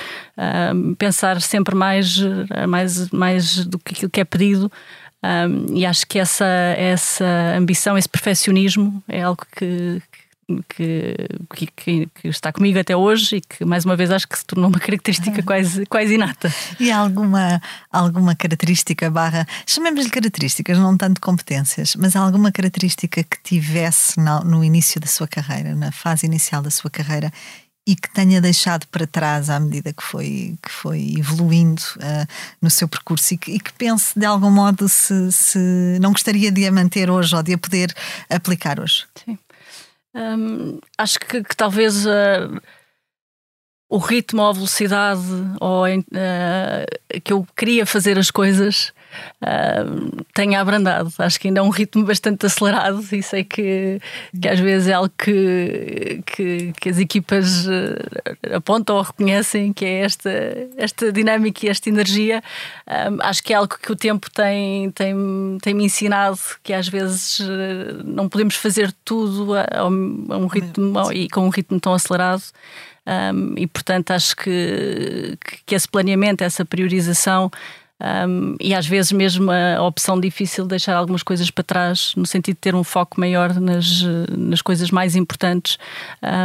um, 0.75 0.95
pensar 0.95 1.43
sempre 1.43 1.75
mais, 1.75 2.17
mais, 2.67 3.11
mais 3.11 3.67
do 3.67 3.79
que 3.79 3.93
aquilo 3.93 4.11
que 4.11 4.21
é 4.21 4.25
pedido 4.25 4.73
Um, 5.27 5.77
e 5.77 5.85
acho 5.85 6.07
que 6.07 6.19
essa, 6.19 6.47
essa 6.77 7.25
ambição, 7.57 7.99
esse 7.99 8.09
perfeccionismo 8.09 9.03
é 9.09 9.23
algo 9.23 9.45
que, 9.57 10.01
que, 10.69 11.17
que, 11.75 12.07
que, 12.07 12.29
está 12.29 12.53
comigo 12.53 12.79
até 12.79 12.97
hoje 12.97 13.37
e 13.37 13.41
que, 13.41 13.65
mais 13.65 13.85
uma 13.85 13.97
vez, 13.97 14.13
acho 14.13 14.29
que 14.29 14.39
se 14.39 14.45
tornou 14.45 14.69
uma 14.69 14.79
característica 14.79 15.43
quase, 15.43 15.85
quase 15.87 16.15
inata. 16.15 16.53
E 16.79 16.93
alguma, 16.93 17.61
alguma 17.91 18.37
característica 18.37 19.11
barra, 19.11 19.47
chamemos-lhe 19.67 20.11
características, 20.11 20.79
não 20.79 20.97
tanto 20.97 21.21
competências, 21.21 21.97
mas 21.97 22.15
alguma 22.15 22.53
característica 22.53 23.25
que 23.25 23.43
tivesse 23.43 24.21
no, 24.21 24.45
no 24.45 24.65
início 24.65 25.01
da 25.01 25.09
sua 25.09 25.27
carreira, 25.27 25.75
na 25.75 25.91
fase 25.91 26.27
inicial 26.27 26.63
da 26.63 26.71
sua 26.71 26.91
carreira 26.91 27.33
e 27.87 27.95
que 27.95 28.11
tenha 28.11 28.41
deixado 28.41 28.87
para 28.89 29.07
trás 29.07 29.49
à 29.49 29.61
medida 29.61 29.93
que 29.93 30.03
foi, 30.03 30.57
que 30.61 30.71
foi 30.71 31.15
evoluindo 31.17 31.81
uh, 31.97 32.27
no 32.61 32.69
seu 32.69 32.89
percurso 32.89 33.35
e 33.35 33.39
que, 33.39 33.53
e 33.53 33.61
que, 33.61 33.73
pense 33.75 34.19
de 34.19 34.27
algum 34.27 34.51
modo 34.51 34.89
se, 34.89 35.31
se 35.31 35.99
não 36.01 36.11
gostaria 36.11 36.51
de 36.51 36.67
a 36.67 36.73
manter 36.73 37.09
hoje 37.09 37.37
ou 37.37 37.43
de 37.43 37.55
a 37.55 37.59
poder 37.59 37.95
aplicar 38.29 38.81
hoje? 38.81 39.07
Sim. 39.25 39.39
Um, 40.15 40.81
acho 40.99 41.21
que, 41.21 41.45
que 41.45 41.57
talvez 41.57 42.07
uh, 42.07 42.61
o 43.89 43.99
ritmo 43.99 44.43
ou 44.43 44.49
a 44.49 44.53
velocidade 44.53 45.21
ou, 45.61 45.85
uh, 45.87 47.21
que 47.23 47.33
eu 47.33 47.47
queria 47.55 47.87
fazer 47.87 48.19
as 48.19 48.31
coisas 48.31 48.93
uh, 49.43 50.25
tenha 50.35 50.61
abrandado. 50.61 51.13
Acho 51.19 51.41
que 51.41 51.49
ainda 51.49 51.61
é 51.61 51.63
um 51.63 51.69
ritmo 51.69 52.05
bastante 52.05 52.47
acelerado 52.47 53.05
e 53.13 53.23
sei 53.23 53.45
que, 53.45 54.01
que 54.41 54.49
às 54.49 54.59
vezes 54.59 54.89
é 54.89 54.93
algo 54.95 55.13
que, 55.17 56.23
que, 56.27 56.73
que 56.81 56.89
as 56.89 56.99
equipas 56.99 57.67
apontam 58.55 58.97
ou 58.97 59.03
reconhecem 59.03 59.73
que 59.73 59.85
é 59.85 60.01
esta, 60.01 60.31
esta 60.77 61.13
dinâmica 61.13 61.67
e 61.67 61.69
esta 61.69 61.89
energia. 61.89 62.43
acho 63.21 63.43
que 63.43 63.53
é 63.53 63.57
algo 63.57 63.77
que 63.81 63.93
o 63.93 63.97
tempo 63.97 64.31
tem, 64.31 64.91
tem, 64.91 65.15
tem 65.63 65.75
me 65.75 65.85
ensinado 65.85 66.39
que 66.63 66.73
às 66.73 66.89
vezes 66.89 67.41
não 68.05 68.29
podemos 68.29 68.55
fazer 68.57 68.93
tudo 69.05 69.55
a, 69.55 69.67
a 69.79 69.87
um 69.87 70.47
ritmo 70.47 71.13
e 71.13 71.29
com 71.29 71.47
um 71.47 71.51
ritmo 71.51 71.81
tão 71.81 71.95
acelerado. 71.95 72.43
Um, 73.07 73.55
e 73.57 73.69
portanto 73.69 74.11
acho 74.11 74.35
que, 74.35 75.39
que 75.65 75.77
esse 75.77 75.87
planeamento, 75.87 76.43
essa 76.43 76.65
priorização 76.65 77.49
um, 77.99 78.57
e 78.61 78.75
às 78.75 78.87
vezes 78.87 79.11
mesmo 79.13 79.51
a 79.51 79.83
opção 79.83 80.21
difícil 80.21 80.65
de 80.65 80.71
deixar 80.71 80.95
algumas 80.95 81.23
coisas 81.23 81.51
para 81.51 81.65
trás, 81.65 82.13
no 82.15 82.27
sentido 82.27 82.57
de 82.57 82.61
ter 82.61 82.75
um 82.75 82.85
foco 82.85 83.19
maior 83.19 83.55
nas, 83.59 84.03
nas 84.37 84.61
coisas 84.61 84.91
mais 84.91 85.17
importantes, 85.17 85.79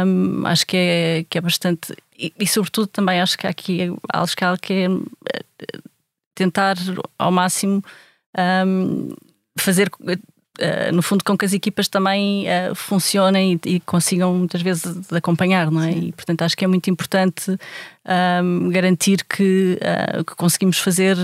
um, 0.06 0.46
acho 0.46 0.66
que 0.66 0.76
é, 0.76 1.26
que 1.28 1.36
é 1.36 1.40
bastante. 1.40 1.94
E, 2.18 2.32
e, 2.38 2.46
sobretudo 2.46 2.86
também 2.86 3.20
acho 3.20 3.36
que 3.36 3.46
há 3.46 3.50
aqui 3.50 3.92
a 4.12 4.22
escala 4.24 4.56
que 4.56 4.72
é 4.72 4.86
eh, 4.86 5.78
tentar 6.34 6.76
ao 7.18 7.30
máximo 7.30 7.82
fazer 9.58 9.90
Uh, 10.60 10.94
no 10.94 11.02
fundo, 11.02 11.24
com 11.24 11.36
que 11.36 11.46
as 11.46 11.54
equipas 11.54 11.88
também 11.88 12.44
uh, 12.44 12.74
funcionem 12.74 13.58
e, 13.64 13.76
e, 13.76 13.80
consigam 13.80 14.34
muitas 14.34 14.60
vezes 14.60 15.10
acompanhar, 15.10 15.70
não 15.70 15.82
é? 15.82 15.92
Sim. 15.92 16.08
E 16.08 16.12
portanto 16.12 16.42
acho 16.42 16.54
que 16.54 16.62
é 16.62 16.68
muito 16.68 16.90
importante 16.90 17.56
um, 18.44 18.68
garantir 18.68 19.24
que, 19.24 19.78
uh, 19.80 20.22
que, 20.22 20.36
conseguimos 20.36 20.78
fazer 20.78 21.16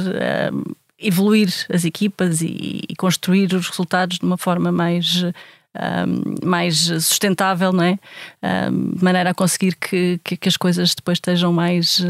evoluir 0.99 1.52
as 1.70 1.85
equipas 1.85 2.40
e, 2.40 2.80
e, 2.88 2.97
construir 2.97 3.52
os 3.52 3.68
resultados 3.68 4.18
de 4.18 4.25
uma 4.25 4.38
forma 4.38 4.73
mais 4.73 5.23
um, 5.78 6.47
mais 6.47 6.76
sustentável, 6.76 7.73
não 7.73 7.85
é? 7.85 7.99
Um, 8.42 8.90
de 8.97 9.04
maneira 9.04 9.30
a 9.30 9.35
conseguir 9.35 9.76
que, 9.76 10.20
que, 10.25 10.37
que, 10.37 10.49
as 10.49 10.56
coisas 10.56 10.94
depois 10.94 11.16
estejam 11.16 11.52
mais, 11.52 12.02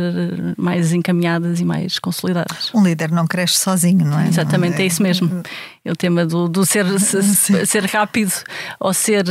mais 0.56 0.92
encaminhadas 0.92 1.60
e 1.60 1.64
mais 1.64 1.98
consolidadas. 1.98 2.70
Um 2.74 2.82
líder 2.84 3.10
não 3.10 3.26
cresce 3.26 3.58
sozinho, 3.58 4.04
não 4.04 4.18
é? 4.18 4.28
Exatamente, 4.28 4.74
não 4.74 4.80
é? 4.80 4.82
é 4.82 4.86
isso 4.86 5.02
mesmo. 5.02 5.42
É 5.84 5.92
o 5.92 5.96
tema 5.96 6.26
do, 6.26 6.48
do 6.48 6.66
ser, 6.66 6.84
ser 7.66 7.84
rápido 7.86 8.32
ou 8.78 8.92
ser 8.92 9.24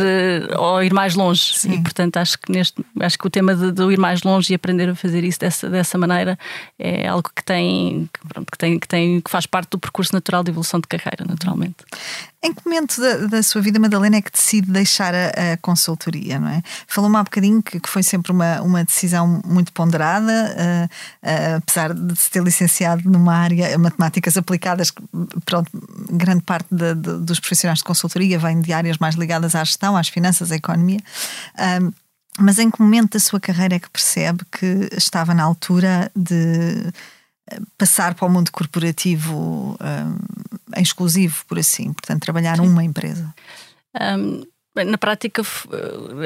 ou 0.57 0.83
ir 0.83 0.93
mais 0.93 1.15
longe. 1.15 1.53
Sim. 1.53 1.73
E 1.73 1.81
portanto 1.81 2.17
acho 2.17 2.37
que 2.39 2.51
neste 2.51 2.83
acho 2.99 3.17
que 3.17 3.27
o 3.27 3.29
tema 3.29 3.55
de, 3.55 3.71
de, 3.71 3.83
ir 3.91 3.97
mais 3.97 4.23
longe 4.23 4.51
e 4.51 4.55
aprender 4.55 4.89
a 4.89 4.95
fazer 4.95 5.23
isso 5.23 5.39
dessa, 5.39 5.69
dessa 5.69 5.97
maneira 5.97 6.37
é 6.79 7.07
algo 7.07 7.29
que 7.35 7.43
tem, 7.43 8.09
que 8.51 8.57
tem, 8.57 8.79
que 8.79 8.87
tem 8.87 9.21
que 9.21 9.29
faz 9.29 9.45
parte 9.45 9.71
do 9.71 9.79
percurso 9.79 10.13
natural 10.13 10.43
de 10.43 10.51
evolução 10.51 10.79
de 10.79 10.87
carreira, 10.87 11.25
naturalmente. 11.27 11.77
Em 12.47 12.53
que 12.53 12.61
momento 12.65 13.01
da, 13.01 13.27
da, 13.27 13.43
sua 13.43 13.61
vida, 13.61 13.77
Madalena, 13.77 14.15
é 14.15 14.21
que 14.21 14.31
decide 14.31 14.71
deixar 14.71 15.13
a, 15.13 15.53
a 15.53 15.57
consultoria, 15.57 16.39
não 16.39 16.47
é? 16.47 16.61
Falou-me 16.87 17.17
há 17.17 17.23
bocadinho 17.23 17.61
que, 17.61 17.77
que, 17.77 17.89
foi 17.89 18.01
sempre 18.01 18.31
uma, 18.31 18.61
uma 18.61 18.85
decisão 18.85 19.41
muito 19.45 19.73
ponderada, 19.73 20.31
uh, 20.31 20.85
uh, 20.85 21.57
apesar 21.57 21.93
de 21.93 22.15
se 22.15 22.31
ter 22.31 22.41
licenciado 22.41 23.09
numa 23.09 23.35
área, 23.35 23.77
matemáticas 23.77 24.37
aplicadas, 24.37 24.93
pronto, 25.43 25.69
grande 26.09 26.41
parte 26.43 26.73
de, 26.73 26.95
de, 26.95 27.17
dos 27.17 27.37
profissionais 27.37 27.79
de 27.79 27.83
consultoria 27.83 28.39
vem 28.39 28.61
de 28.61 28.71
áreas 28.71 28.97
mais 28.97 29.15
ligadas 29.15 29.53
à 29.53 29.61
gestão, 29.61 29.97
às 29.97 30.07
finanças, 30.07 30.49
à 30.49 30.55
economia. 30.55 31.01
Mas 32.39 32.59
em 32.59 32.71
que 32.71 32.81
momento 32.81 33.13
da 33.13 33.19
sua 33.19 33.41
carreira 33.41 33.75
é 33.75 33.79
que 33.79 33.89
percebe 33.89 34.45
que 34.51 34.87
estava 34.95 35.33
na 35.33 35.43
altura 35.43 36.09
de 36.15 36.93
passar 37.77 38.13
para 38.13 38.25
o 38.25 38.29
mundo 38.29 38.51
corporativo 38.51 39.77
um, 39.81 40.77
em 40.77 40.81
exclusivo, 40.81 41.45
por 41.47 41.57
assim, 41.59 41.93
portanto, 41.93 42.21
trabalhar 42.21 42.57
Sim. 42.57 42.67
numa 42.67 42.83
empresa? 42.83 43.33
Um, 43.99 44.43
na 44.85 44.97
prática, 44.97 45.41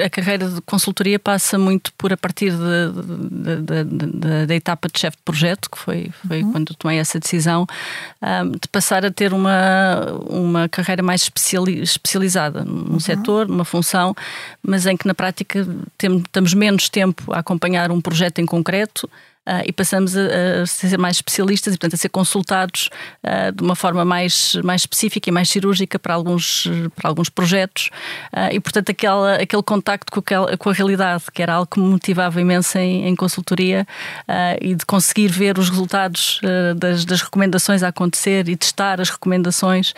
a 0.04 0.10
carreira 0.10 0.48
de 0.48 0.60
consultoria 0.62 1.18
passa 1.18 1.58
muito 1.58 1.92
por 1.94 2.12
a 2.12 2.16
partir 2.16 2.52
da 4.46 4.54
etapa 4.54 4.88
de 4.88 4.98
chefe 4.98 5.16
de 5.16 5.22
projeto, 5.22 5.70
que 5.70 5.78
foi, 5.78 6.10
foi 6.26 6.42
uhum. 6.42 6.52
quando 6.52 6.74
tomei 6.74 6.98
essa 6.98 7.18
decisão, 7.18 7.66
um, 8.20 8.50
de 8.50 8.68
passar 8.68 9.04
a 9.04 9.10
ter 9.10 9.32
uma, 9.32 10.04
uma 10.28 10.68
carreira 10.68 11.02
mais 11.02 11.22
especiali, 11.22 11.80
especializada 11.80 12.64
num 12.64 12.92
uhum. 12.92 13.00
setor, 13.00 13.48
numa 13.48 13.64
função, 13.64 14.14
mas 14.62 14.86
em 14.86 14.96
que 14.96 15.06
na 15.06 15.14
prática 15.14 15.66
temos 16.30 16.54
menos 16.54 16.88
tempo 16.88 17.32
a 17.32 17.38
acompanhar 17.38 17.90
um 17.90 18.00
projeto 18.00 18.38
em 18.40 18.46
concreto. 18.46 19.08
Uh, 19.44 19.66
e 19.66 19.72
passamos 19.72 20.16
a, 20.16 20.62
a, 20.62 20.66
ser 20.66 20.96
mais 20.96 21.16
especialistas 21.16 21.74
e, 21.74 21.76
portanto, 21.76 21.94
a 21.94 21.96
ser 21.96 22.08
consultados 22.10 22.88
uh, 23.24 23.50
de 23.50 23.60
uma 23.60 23.74
forma 23.74 24.04
mais, 24.04 24.54
mais 24.62 24.82
específica 24.82 25.30
e 25.30 25.32
mais 25.32 25.50
cirúrgica 25.50 25.98
para 25.98 26.14
alguns, 26.14 26.68
para 26.94 27.08
alguns 27.08 27.28
projetos. 27.28 27.90
Uh, 28.32 28.52
e, 28.52 28.60
portanto, 28.60 28.90
aquela, 28.90 29.34
aquele 29.34 29.62
contacto 29.64 30.12
com, 30.12 30.20
aquela, 30.20 30.56
com 30.56 30.70
a 30.70 30.72
realidade, 30.72 31.24
que 31.34 31.42
era 31.42 31.54
algo 31.54 31.66
que 31.66 31.80
me 31.80 31.88
motivava 31.88 32.40
imenso 32.40 32.78
em, 32.78 33.08
em 33.08 33.16
consultoria 33.16 33.84
e 34.60 34.74
de 34.74 34.86
conseguir 34.86 35.28
ver 35.28 35.58
os 35.58 35.68
resultados 35.68 36.40
das, 36.76 37.04
das 37.04 37.20
recomendações 37.20 37.82
a 37.82 37.88
acontecer 37.88 38.48
e 38.48 38.56
testar 38.56 39.00
as 39.00 39.10
recomendações 39.10 39.92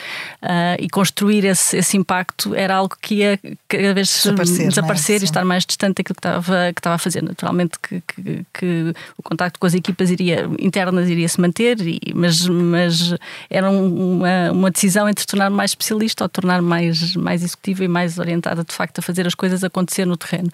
e 0.79 0.89
construir 0.89 1.45
esse, 1.45 1.77
esse 1.77 1.97
impacto 1.97 2.55
era 2.55 2.77
algo 2.77 2.97
que 3.01 3.17
ia 3.17 3.39
cada 3.69 3.95
vez 3.95 4.09
desaparecer, 4.09 4.69
desaparecer 4.69 5.21
é? 5.21 5.21
e 5.21 5.25
estar 5.25 5.45
mais 5.45 5.65
distante 5.65 5.97
daquilo 5.97 6.15
que 6.15 6.21
estava, 6.21 6.73
que 6.73 6.81
estava 6.81 6.95
a 6.97 6.99
fazer. 6.99 7.23
Naturalmente, 7.23 7.79
que, 7.79 8.03
que, 8.07 8.47
que 8.53 8.95
o 9.17 9.23
contacto 9.35 9.59
com 9.59 9.67
as 9.67 9.75
equipas 9.75 10.11
iria, 10.11 10.49
internas 10.59 11.09
iria 11.09 11.29
se 11.29 11.41
manter, 11.41 11.81
e, 11.81 12.01
mas, 12.15 12.47
mas 12.47 13.15
era 13.51 13.69
uma, 13.69 14.51
uma 14.53 14.71
decisão 14.71 15.09
entre 15.09 15.27
tornar-me 15.27 15.57
mais 15.57 15.73
especialista 15.73 16.25
ou 16.25 16.29
tornar-me 16.29 16.67
mais, 16.67 17.17
mais 17.17 17.43
executiva 17.43 17.85
e 17.85 17.89
mais 17.89 18.19
orientada 18.19 18.65
de 18.65 18.73
facto 18.73 19.01
a 19.01 19.03
fazer 19.03 19.27
as 19.27 19.35
coisas 19.35 19.65
acontecer 19.65 20.07
no 20.07 20.17
terreno. 20.17 20.51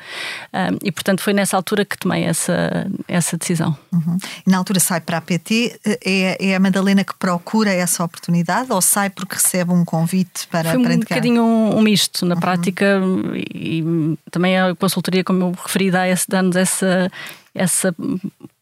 Um, 0.53 0.79
e 0.83 0.91
portanto 0.91 1.21
foi 1.21 1.33
nessa 1.33 1.57
altura 1.57 1.85
que 1.85 1.97
tomei 1.99 2.25
essa, 2.25 2.87
essa 3.07 3.37
decisão. 3.37 3.77
Uhum. 3.93 4.17
E 4.47 4.51
na 4.51 4.59
altura 4.59 4.81
sai 4.81 5.01
para 5.01 5.19
a 5.19 5.21
PT, 5.21 5.79
é, 6.05 6.51
é 6.51 6.57
a 6.57 6.61
Madalena 6.61 7.05
que 7.05 7.15
procura 7.15 7.71
essa 7.71 8.03
oportunidade 8.03 8.73
ou 8.73 8.81
sai 8.81 9.11
porque 9.11 9.35
recebe 9.35 9.73
um 9.73 9.85
convite 9.85 10.49
para, 10.49 10.71
foi 10.71 10.83
para 10.83 10.95
um 10.95 10.99
bocadinho 10.99 11.43
um, 11.43 11.77
um 11.79 11.81
misto. 11.83 12.25
Na 12.25 12.35
uhum. 12.35 12.41
prática, 12.41 13.01
e, 13.35 13.81
e, 13.81 14.19
também 14.31 14.59
a 14.59 14.75
consultoria, 14.75 15.23
como 15.23 15.43
eu 15.43 15.53
referi, 15.63 15.91
dá-nos 15.91 16.57
essa, 16.57 17.11
essa 17.55 17.95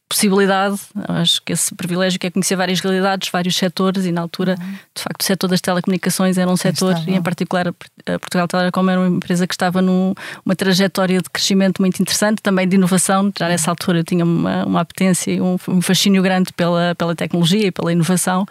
possibilidade, 0.08 0.80
acho 1.08 1.42
que 1.42 1.52
esse 1.52 1.74
privilégio 1.74 2.18
que 2.18 2.26
é 2.26 2.30
conhecer 2.30 2.56
várias 2.56 2.80
realidades, 2.80 3.28
vários 3.30 3.56
setores 3.56 4.06
e 4.06 4.12
na 4.12 4.22
altura, 4.22 4.56
uhum. 4.58 4.72
de 4.94 5.02
facto, 5.02 5.20
o 5.20 5.24
setor 5.24 5.48
das 5.48 5.60
telecomunicações 5.60 6.38
era 6.38 6.50
um 6.50 6.56
setor, 6.56 6.96
e 7.06 7.14
em 7.14 7.22
particular 7.22 7.68
a 7.68 8.18
Portugal 8.18 8.48
Telecom 8.48 8.88
era 8.88 9.00
uma 9.00 9.08
empresa 9.08 9.46
que 9.46 9.54
estava 9.54 9.82
numa 9.82 10.14
trajetória 10.56 11.20
de 11.20 11.28
crescimento 11.28 11.80
muito 11.80 12.00
interessante, 12.00 12.40
também 12.40 12.66
de 12.66 12.76
inovação, 12.76 13.30
já 13.38 13.48
nessa 13.48 13.70
altura 13.70 13.98
eu 13.98 14.04
tinha 14.04 14.24
uma, 14.24 14.64
uma 14.64 14.80
apetência 14.80 15.30
e 15.30 15.40
um, 15.40 15.56
um 15.68 15.80
fascínio 15.82 16.22
grande 16.22 16.52
pela, 16.52 16.94
pela 16.94 17.14
tecnologia 17.14 17.66
e 17.66 17.70
pela 17.70 17.92
inovação. 17.92 18.46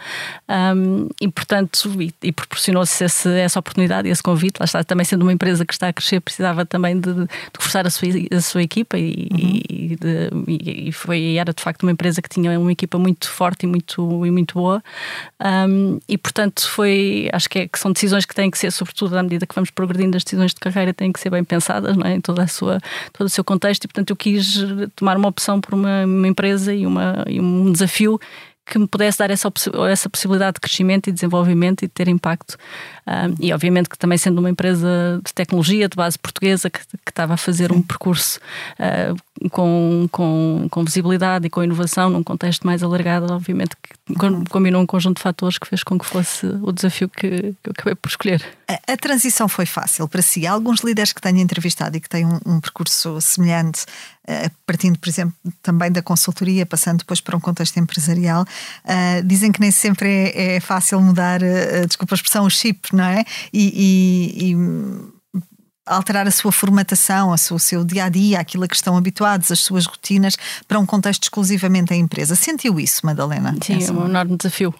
Um, 0.49 1.07
e 1.19 1.27
portanto, 1.27 1.91
e, 2.01 2.13
e 2.21 2.31
proporcionou-se 2.31 3.03
essa 3.03 3.59
oportunidade 3.59 4.07
esse 4.09 4.23
convite, 4.23 4.59
lá 4.59 4.65
está, 4.65 4.83
também 4.83 5.05
sendo 5.05 5.23
uma 5.23 5.33
empresa 5.33 5.65
que 5.65 5.73
está 5.73 5.87
a 5.87 5.93
crescer, 5.93 6.19
precisava 6.19 6.65
também 6.65 6.99
de, 6.99 7.13
de 7.13 7.27
reforçar 7.55 7.85
a 7.87 7.89
sua, 7.89 8.07
a 8.31 8.41
sua 8.41 8.61
equipa 8.61 8.97
e, 8.97 9.27
uhum. 9.31 9.61
e, 9.69 9.95
de, 9.95 10.87
e, 10.87 10.91
foi 10.91 11.37
era 11.47 11.53
de 11.53 11.61
facto 11.61 11.83
uma 11.83 11.91
empresa 11.91 12.21
que 12.21 12.29
tinha 12.29 12.59
uma 12.59 12.71
equipa 12.71 12.97
muito 12.97 13.29
forte 13.29 13.63
e 13.63 13.67
muito, 13.67 14.25
e 14.25 14.31
muito 14.31 14.53
boa. 14.55 14.83
Um, 15.41 15.99
e 16.07 16.17
portanto 16.17 16.69
foi, 16.69 17.29
acho 17.31 17.49
que, 17.49 17.59
é, 17.59 17.67
que, 17.67 17.79
são 17.79 17.91
decisões 17.91 18.25
que 18.25 18.35
têm 18.35 18.51
que 18.51 18.57
ser, 18.57 18.71
sobretudo 18.71 19.17
à 19.17 19.23
medida 19.23 19.45
que 19.45 19.55
vamos 19.55 19.71
progredindo, 19.71 20.17
as 20.17 20.23
decisões 20.23 20.53
de 20.53 20.59
carreira 20.59 20.93
têm 20.93 21.11
que 21.11 21.19
ser 21.19 21.29
bem 21.29 21.43
pensadas, 21.43 21.95
não 21.95 22.05
é? 22.05 22.15
em 22.15 22.21
toda 22.21 22.43
a 22.43 22.47
sua, 22.47 22.79
todo 23.13 23.27
o 23.27 23.29
seu 23.29 23.43
contexto. 23.43 23.85
E 23.85 23.87
portanto 23.87 24.09
eu 24.09 24.15
quis 24.15 24.57
tomar 24.95 25.17
uma 25.17 25.27
opção 25.27 25.61
por 25.61 25.73
uma, 25.73 26.05
uma 26.05 26.27
empresa 26.27 26.73
e, 26.73 26.85
uma, 26.85 27.23
e 27.27 27.39
um 27.39 27.71
desafio 27.71 28.19
que 28.67 28.77
me 28.77 28.85
pudesse 28.85 29.17
dar 29.17 29.31
essa, 29.31 29.51
essa 29.89 30.09
possibilidade 30.09 30.55
de 30.55 30.59
crescimento 30.59 31.07
e 31.07 31.11
desenvolvimento 31.11 31.83
e 31.83 31.87
de 31.87 31.93
ter 31.93 32.07
impacto. 32.07 32.57
Um, 33.07 33.35
e 33.39 33.53
obviamente 33.53 33.87
que 33.87 33.97
também 33.97 34.17
sendo 34.17 34.39
uma 34.39 34.49
empresa 34.49 35.21
de 35.25 35.33
tecnologia 35.33 35.87
de 35.87 35.95
base 35.95 36.19
portuguesa 36.19 36.69
que, 36.69 36.79
que 36.79 37.09
estava 37.09 37.35
a 37.35 37.37
fazer 37.37 37.71
Sim. 37.71 37.77
um 37.77 37.81
percurso 37.81 38.39
uh, 38.73 39.15
com, 39.51 40.07
com, 40.11 40.67
com, 40.69 40.83
visibilidade 40.83 41.47
e 41.47 41.49
com 41.49 41.63
inovação 41.63 42.09
num 42.09 42.23
contexto 42.23 42.65
mais 42.65 42.83
alargado, 42.83 43.31
obviamente 43.31 43.75
que 43.81 44.25
uhum. 44.25 44.43
combinou 44.45 44.81
um 44.81 44.85
conjunto 44.85 45.17
de 45.17 45.23
fatores 45.23 45.57
que 45.57 45.67
fez 45.67 45.83
com 45.83 45.97
que 45.97 46.05
fosse 46.05 46.45
o 46.61 46.71
desafio 46.71 47.09
que, 47.09 47.29
que 47.29 47.69
eu 47.69 47.71
acabei 47.71 47.95
por 47.95 48.09
escolher. 48.09 48.43
A, 48.67 48.93
a, 48.93 48.97
transição 48.97 49.47
foi 49.47 49.65
fácil 49.65 50.07
para 50.07 50.21
si. 50.21 50.45
Há 50.47 50.51
alguns 50.51 50.81
líderes 50.81 51.13
que 51.13 51.21
tenho 51.21 51.37
entrevistado 51.37 51.95
e 51.97 51.99
que 51.99 52.09
têm 52.09 52.25
um, 52.25 52.39
um 52.45 52.59
percurso 52.59 53.19
semelhante, 53.21 53.83
uh, 54.27 54.51
partindo, 54.65 54.97
por 54.97 55.09
exemplo, 55.09 55.35
também 55.61 55.91
da 55.91 56.01
consultoria, 56.01 56.65
passando 56.65 56.99
depois 56.99 57.21
para 57.21 57.35
um 57.35 57.39
contexto 57.39 57.77
empresarial, 57.77 58.43
uh, 58.43 59.23
dizem 59.25 59.51
que 59.51 59.61
nem 59.61 59.71
sempre 59.71 60.09
é, 60.09 60.55
é 60.55 60.59
fácil 60.59 60.99
mudar, 61.01 61.39
desculpa 61.87 62.15
a 62.15 62.17
expressão, 62.17 62.45
o 62.45 62.49
chip, 62.49 62.95
não 62.95 63.03
é? 63.03 63.23
e, 63.53 64.43
e, 64.43 64.51
e 64.51 65.16
alterar 65.87 66.27
a 66.27 66.31
sua 66.31 66.51
formatação, 66.51 67.31
o 67.31 67.59
seu 67.59 67.83
dia 67.83 68.05
a 68.05 68.09
dia, 68.09 68.39
aquilo 68.39 68.63
a 68.63 68.67
que 68.67 68.75
estão 68.75 68.97
habituados, 68.97 69.51
as 69.51 69.59
suas 69.59 69.85
rotinas, 69.85 70.35
para 70.67 70.79
um 70.79 70.85
contexto 70.85 71.23
exclusivamente 71.23 71.93
a 71.93 71.95
empresa. 71.95 72.35
Sentiu 72.35 72.79
isso, 72.79 73.05
Madalena? 73.05 73.55
Sim, 73.61 73.83
é 73.83 73.91
um 73.91 74.05
enorme 74.05 74.37
desafio. 74.37 74.73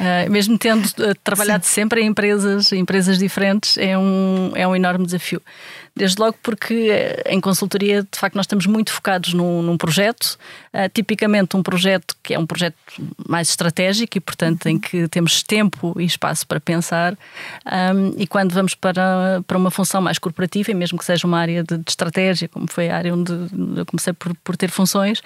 Uh, 0.00 0.30
mesmo 0.30 0.58
tendo 0.58 0.84
uh, 0.84 1.14
trabalhado 1.22 1.64
Sim. 1.64 1.72
sempre 1.72 2.02
em 2.02 2.08
empresas, 2.08 2.72
em 2.72 2.80
empresas 2.80 3.18
diferentes, 3.18 3.78
é 3.78 3.96
um, 3.96 4.52
é 4.54 4.66
um 4.66 4.74
enorme 4.74 5.06
desafio. 5.06 5.40
Desde 5.94 6.20
logo 6.20 6.36
porque 6.42 6.90
eh, 6.90 7.22
em 7.32 7.40
consultoria, 7.40 8.02
de 8.02 8.18
facto, 8.18 8.34
nós 8.34 8.44
estamos 8.44 8.66
muito 8.66 8.92
focados 8.92 9.32
num, 9.32 9.62
num 9.62 9.78
projeto, 9.78 10.36
uh, 10.74 10.90
tipicamente 10.92 11.56
um 11.56 11.62
projeto 11.62 12.14
que 12.22 12.34
é 12.34 12.38
um 12.38 12.44
projeto 12.44 12.76
mais 13.26 13.48
estratégico 13.48 14.18
e, 14.18 14.20
portanto, 14.20 14.66
em 14.66 14.78
que 14.78 15.08
temos 15.08 15.42
tempo 15.42 15.98
e 15.98 16.04
espaço 16.04 16.46
para 16.46 16.60
pensar. 16.60 17.14
Um, 17.64 18.12
e 18.18 18.26
quando 18.26 18.52
vamos 18.52 18.74
para, 18.74 19.42
para 19.46 19.56
uma 19.56 19.70
função 19.70 20.02
mais 20.02 20.18
corporativa, 20.18 20.70
e 20.70 20.74
mesmo 20.74 20.98
que 20.98 21.04
seja 21.04 21.26
uma 21.26 21.38
área 21.38 21.64
de, 21.64 21.78
de 21.78 21.90
estratégia, 21.90 22.46
como 22.46 22.66
foi 22.70 22.90
a 22.90 22.96
área 22.98 23.14
onde 23.14 23.32
eu 23.32 23.86
comecei 23.86 24.12
por, 24.12 24.34
por 24.44 24.54
ter 24.54 24.68
funções, 24.68 25.22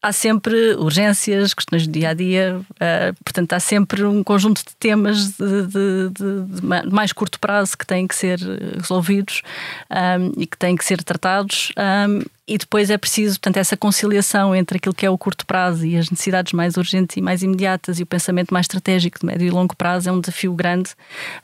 há 0.00 0.12
sempre 0.12 0.74
urgências, 0.74 1.52
questões 1.52 1.86
do 1.86 1.92
dia 1.92 2.10
a 2.10 2.14
dia, 2.14 2.60
uh, 2.60 3.24
portanto, 3.24 3.52
há 3.52 3.60
sempre 3.60 4.04
um 4.04 4.22
conjunto 4.22 4.58
de 4.58 4.74
temas 4.76 5.32
de, 5.32 5.62
de, 5.66 6.08
de, 6.10 6.60
de 6.60 6.90
mais 6.92 7.12
curto 7.12 7.40
prazo 7.40 7.76
que 7.76 7.86
têm 7.86 8.06
que 8.06 8.14
ser 8.14 8.38
resolvidos 8.80 9.42
um, 9.90 10.40
e 10.40 10.46
que 10.46 10.56
têm 10.56 10.76
que 10.76 10.84
ser 10.84 11.02
tratados. 11.02 11.72
Um, 11.76 12.22
e 12.46 12.56
depois 12.56 12.88
é 12.88 12.96
preciso, 12.96 13.38
portanto, 13.38 13.58
essa 13.58 13.76
conciliação 13.76 14.56
entre 14.56 14.78
aquilo 14.78 14.94
que 14.94 15.04
é 15.04 15.10
o 15.10 15.18
curto 15.18 15.44
prazo 15.44 15.84
e 15.84 15.98
as 15.98 16.08
necessidades 16.08 16.54
mais 16.54 16.78
urgentes 16.78 17.14
e 17.16 17.20
mais 17.20 17.42
imediatas 17.42 18.00
e 18.00 18.02
o 18.02 18.06
pensamento 18.06 18.54
mais 18.54 18.64
estratégico 18.64 19.20
de 19.20 19.26
médio 19.26 19.46
e 19.46 19.50
longo 19.50 19.76
prazo 19.76 20.08
é 20.08 20.12
um 20.12 20.20
desafio 20.20 20.54
grande 20.54 20.90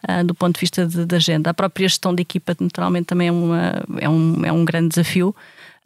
uh, 0.09 0.25
do 0.25 0.35
ponto 0.35 0.55
de 0.55 0.61
vista 0.61 0.87
de, 0.87 1.15
agenda. 1.15 1.51
A 1.51 1.55
própria 1.55 1.87
gestão 1.87 2.15
de 2.15 2.23
equipa, 2.23 2.57
naturalmente, 2.59 3.07
também 3.07 3.29
é, 3.29 3.33
uma, 3.33 3.85
é, 4.01 4.09
um, 4.09 4.45
é 4.47 4.53
um 4.53 4.65
grande 4.65 4.89
desafio. 4.89 5.37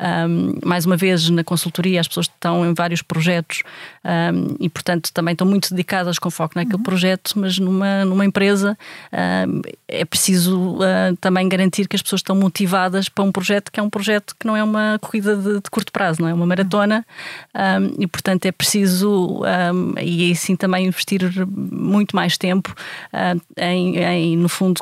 Um, 0.00 0.55
mais 0.64 0.87
uma 0.87 0.97
vez, 0.97 1.28
na 1.28 1.43
consultoria, 1.43 2.00
as 2.00 2.07
pessoas 2.07 2.26
estão 2.26 2.64
em 2.64 2.73
vários 2.73 3.02
projetos 3.02 3.62
um, 4.05 4.55
e, 4.61 4.69
portanto, 4.69 5.12
também 5.12 5.33
estão 5.33 5.47
muito 5.47 5.71
dedicadas 5.71 6.19
com 6.19 6.31
foco 6.31 6.55
naquele 6.55 6.76
uhum. 6.76 6.83
projeto, 6.83 7.33
mas 7.37 7.59
numa, 7.59 8.05
numa 8.05 8.25
empresa 8.25 8.78
um, 9.12 9.61
é 9.88 10.05
preciso 10.05 10.76
uh, 10.76 11.17
também 11.21 11.49
garantir 11.49 11.88
que 11.88 11.97
as 11.97 12.02
pessoas 12.02 12.21
estão 12.21 12.37
motivadas 12.37 13.09
para 13.09 13.25
um 13.25 13.33
projeto 13.33 13.73
que 13.73 13.81
é 13.81 13.83
um 13.83 13.90
projeto 13.90 14.37
que 14.38 14.47
não 14.47 14.57
é 14.57 14.62
uma 14.62 14.99
corrida 15.00 15.37
de, 15.37 15.55
de 15.55 15.71
curto 15.71 15.90
prazo, 15.90 16.23
não 16.23 16.28
é 16.28 16.35
uma 16.35 16.47
maratona 16.47 17.05
e, 17.99 18.07
portanto, 18.07 18.47
é 18.47 18.52
preciso, 18.52 19.43
e 20.00 20.31
assim 20.31 20.55
também 20.55 20.87
investir 20.87 21.21
muito 21.47 22.14
mais 22.14 22.38
tempo 22.38 22.75
uh, 23.12 23.40
em, 23.57 23.97
em, 23.99 24.37
no 24.37 24.49
fundo, 24.49 24.81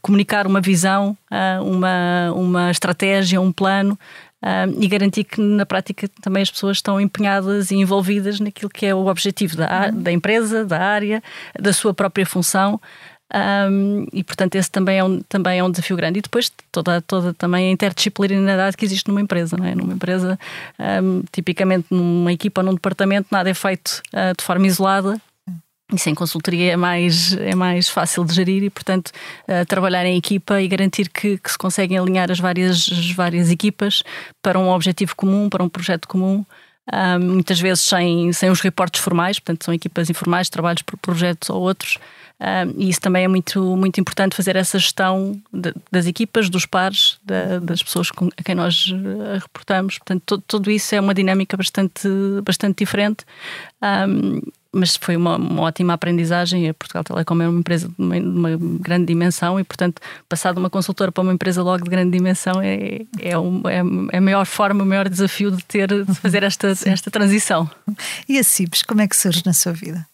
comunicar 0.00 0.46
uma 0.46 0.60
visão, 0.60 1.16
uh, 1.30 1.62
uma, 1.62 2.32
uma 2.34 2.70
estratégia, 2.70 3.40
um 3.40 3.52
plano 3.52 3.97
um, 4.42 4.82
e 4.82 4.86
garantir 4.86 5.24
que 5.24 5.40
na 5.40 5.66
prática 5.66 6.08
também 6.22 6.42
as 6.42 6.50
pessoas 6.50 6.78
estão 6.78 7.00
empenhadas 7.00 7.70
e 7.70 7.76
envolvidas 7.76 8.40
naquilo 8.40 8.70
que 8.70 8.86
é 8.86 8.94
o 8.94 9.06
objetivo 9.06 9.56
da, 9.56 9.90
da 9.90 10.12
empresa, 10.12 10.64
da 10.64 10.80
área, 10.80 11.22
da 11.58 11.72
sua 11.72 11.92
própria 11.92 12.24
função. 12.24 12.80
Um, 13.34 14.06
e 14.10 14.24
portanto 14.24 14.54
esse 14.54 14.70
também 14.70 14.98
é, 14.98 15.04
um, 15.04 15.20
também 15.20 15.58
é 15.58 15.62
um 15.62 15.70
desafio 15.70 15.94
grande 15.94 16.18
e 16.18 16.22
depois 16.22 16.50
toda, 16.72 17.02
toda 17.02 17.34
também 17.34 17.68
a 17.68 17.72
interdisciplinaridade 17.72 18.74
que 18.74 18.86
existe 18.86 19.06
numa 19.06 19.20
empresa 19.20 19.54
não 19.54 19.66
é? 19.66 19.74
numa 19.74 19.92
empresa 19.92 20.38
um, 21.02 21.22
tipicamente 21.30 21.88
numa 21.90 22.32
equipa 22.32 22.62
num 22.62 22.72
departamento 22.72 23.28
nada 23.30 23.50
é 23.50 23.52
feito 23.52 24.00
uh, 24.14 24.34
de 24.34 24.42
forma 24.42 24.66
isolada 24.66 25.20
e 25.92 25.98
sem 25.98 26.14
consultoria 26.14 26.72
é 26.72 26.76
mais, 26.76 27.32
é 27.32 27.54
mais 27.54 27.88
fácil 27.88 28.22
de 28.24 28.34
gerir 28.34 28.62
e, 28.62 28.68
portanto, 28.68 29.10
uh, 29.48 29.64
trabalhar 29.66 30.04
em 30.04 30.16
equipa 30.16 30.60
e 30.60 30.68
garantir 30.68 31.08
que, 31.08 31.38
que, 31.38 31.50
se 31.50 31.56
conseguem 31.56 31.96
alinhar 31.96 32.30
as 32.30 32.38
várias, 32.38 32.90
as 32.92 33.10
várias 33.12 33.50
equipas 33.50 34.02
para 34.42 34.58
um 34.58 34.68
objetivo 34.68 35.16
comum, 35.16 35.48
para 35.48 35.64
um 35.64 35.68
projeto 35.68 36.06
comum. 36.06 36.44
Uh, 36.90 37.18
muitas 37.18 37.58
vezes 37.60 37.84
sem, 37.84 38.32
sem 38.32 38.50
os 38.50 38.60
reportes 38.60 39.00
formais, 39.00 39.38
portanto, 39.38 39.64
são 39.64 39.72
equipas 39.72 40.10
informais, 40.10 40.50
trabalhos 40.50 40.82
por 40.82 40.98
projetos 40.98 41.48
ou 41.48 41.62
outros. 41.62 41.96
Uh, 42.38 42.70
e 42.76 42.90
isso 42.90 43.00
também 43.00 43.24
é 43.24 43.28
muito, 43.28 43.74
muito 43.74 43.98
importante 43.98 44.36
fazer 44.36 44.56
essa 44.56 44.78
gestão 44.78 45.40
de, 45.50 45.74
das 45.90 46.06
equipas, 46.06 46.50
dos 46.50 46.66
pares, 46.66 47.18
da, 47.24 47.60
das 47.60 47.82
pessoas 47.82 48.10
com, 48.10 48.28
a 48.36 48.42
quem 48.42 48.54
nós 48.54 48.92
reportamos. 49.40 49.98
Portanto, 49.98 50.22
todo, 50.26 50.44
tudo 50.46 50.70
isso 50.70 50.94
é 50.94 51.00
uma 51.00 51.14
dinâmica 51.14 51.56
bastante, 51.56 52.08
bastante 52.44 52.78
diferente. 52.78 53.24
Um, 53.82 54.40
mas 54.72 54.96
foi 54.96 55.16
uma, 55.16 55.36
uma, 55.36 55.62
ótima 55.62 55.94
aprendizagem. 55.94 56.68
A 56.68 56.74
Portugal 56.74 57.02
Telecom 57.02 57.40
é 57.40 57.48
uma 57.48 57.60
empresa 57.60 57.88
de 57.88 57.94
uma, 57.98 58.16
uma, 58.16 58.78
grande 58.80 59.06
dimensão 59.06 59.58
e, 59.58 59.64
portanto, 59.64 60.00
passar 60.28 60.52
de 60.52 60.58
uma 60.58 60.68
consultora 60.68 61.10
para 61.10 61.22
uma 61.22 61.32
empresa 61.32 61.62
logo 61.62 61.84
de 61.84 61.90
grande 61.90 62.10
dimensão 62.10 62.60
é, 62.60 63.00
é, 63.18 63.38
um, 63.38 63.62
é, 63.66 63.82
é 64.12 64.18
a 64.18 64.20
maior 64.20 64.44
forma, 64.44 64.84
o 64.84 64.86
maior 64.86 65.08
desafio 65.08 65.50
de 65.50 65.64
ter 65.64 65.88
de 66.04 66.14
fazer 66.14 66.42
esta, 66.42 66.68
esta 66.86 67.10
transição. 67.10 67.68
E 68.28 68.38
a 68.38 68.44
CIBS, 68.44 68.82
como 68.82 69.00
é 69.00 69.08
que 69.08 69.16
surge 69.16 69.42
na 69.46 69.52
sua 69.52 69.72
vida? 69.72 70.06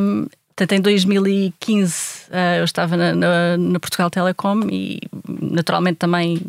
Um, 0.00 0.26
Portanto, 0.56 0.78
em 0.78 0.80
2015 0.80 2.30
uh, 2.30 2.58
eu 2.58 2.64
estava 2.64 2.96
na, 2.96 3.14
na, 3.14 3.58
na, 3.58 3.78
Portugal 3.78 4.08
Telecom 4.08 4.62
e 4.70 5.00
naturalmente 5.28 5.96
também 5.96 6.40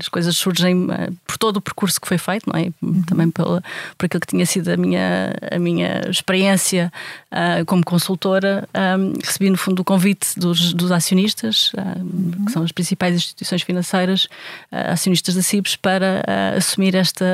as 0.00 0.08
coisas 0.08 0.36
surgem 0.36 0.86
uh, 0.86 1.16
por 1.24 1.38
todo 1.38 1.58
o 1.58 1.60
percurso 1.60 2.00
que 2.00 2.08
foi 2.08 2.18
feito, 2.18 2.50
não 2.52 2.58
é? 2.58 2.72
Uhum. 2.82 3.02
Também 3.02 3.30
pela, 3.30 3.62
por 3.96 4.06
aquilo 4.06 4.20
que 4.20 4.26
tinha 4.26 4.44
sido 4.46 4.68
a 4.68 4.76
minha, 4.76 5.32
a 5.48 5.60
minha 5.60 6.02
experiência 6.10 6.92
uh, 7.32 7.64
como 7.64 7.84
consultora. 7.84 8.68
Um, 8.74 9.14
recebi 9.24 9.50
no 9.50 9.56
fundo 9.56 9.80
o 9.80 9.84
convite 9.84 10.38
dos, 10.38 10.72
dos 10.74 10.92
acionistas, 10.92 11.72
uhum. 11.72 12.44
que 12.44 12.52
são 12.52 12.62
as 12.62 12.70
principais 12.70 13.16
instituições 13.16 13.62
financeiras, 13.62 14.28
acionistas 14.70 15.34
da 15.34 15.42
CIBS, 15.42 15.76
para 15.76 16.22
assumir 16.56 16.94
esta, 16.94 17.24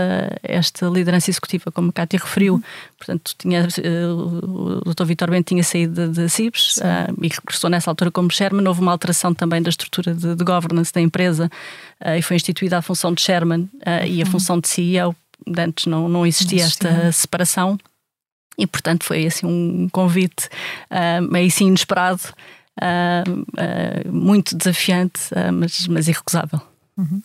esta 0.42 0.86
liderança 0.86 1.30
executiva, 1.30 1.70
como 1.70 1.90
a 1.90 1.92
Cátia 1.92 2.18
referiu. 2.22 2.54
Uhum. 2.54 2.62
Portanto, 2.96 3.34
tinha, 3.38 3.66
o 4.12 4.92
Dr. 4.92 5.04
Vitor 5.04 5.30
Bento 5.30 5.48
tinha 5.48 5.62
saído 5.62 6.08
da 6.08 6.28
CIBS 6.28 6.78
e 7.20 7.28
regressou 7.28 7.70
nessa 7.70 7.90
altura 7.90 8.10
como 8.10 8.32
chairman. 8.32 8.66
Houve 8.66 8.80
uma 8.80 8.92
alteração 8.92 9.34
também 9.34 9.62
da 9.62 9.70
estrutura 9.70 10.14
de, 10.14 10.34
de 10.34 10.44
governance 10.44 10.92
da 10.92 11.00
empresa 11.00 11.50
e 12.16 12.22
foi 12.22 12.36
instituída 12.36 12.78
a 12.78 12.82
função 12.82 13.12
de 13.12 13.20
chairman 13.20 13.68
e 14.06 14.22
a 14.22 14.24
uhum. 14.24 14.30
função 14.30 14.60
de 14.60 14.68
CEO. 14.68 15.14
Antes 15.56 15.86
não, 15.86 16.08
não 16.08 16.26
existia 16.26 16.64
esta 16.64 17.12
separação 17.12 17.78
e, 18.58 18.66
portanto, 18.66 19.04
foi 19.04 19.26
assim 19.26 19.46
um 19.46 19.88
convite 19.90 20.48
meio 21.30 21.46
assim 21.46 21.68
inesperado, 21.68 22.22
muito 24.10 24.56
desafiante, 24.56 25.20
mas, 25.54 25.86
mas 25.86 26.08
irrecusável. 26.08 26.60
Uhum. 26.96 27.22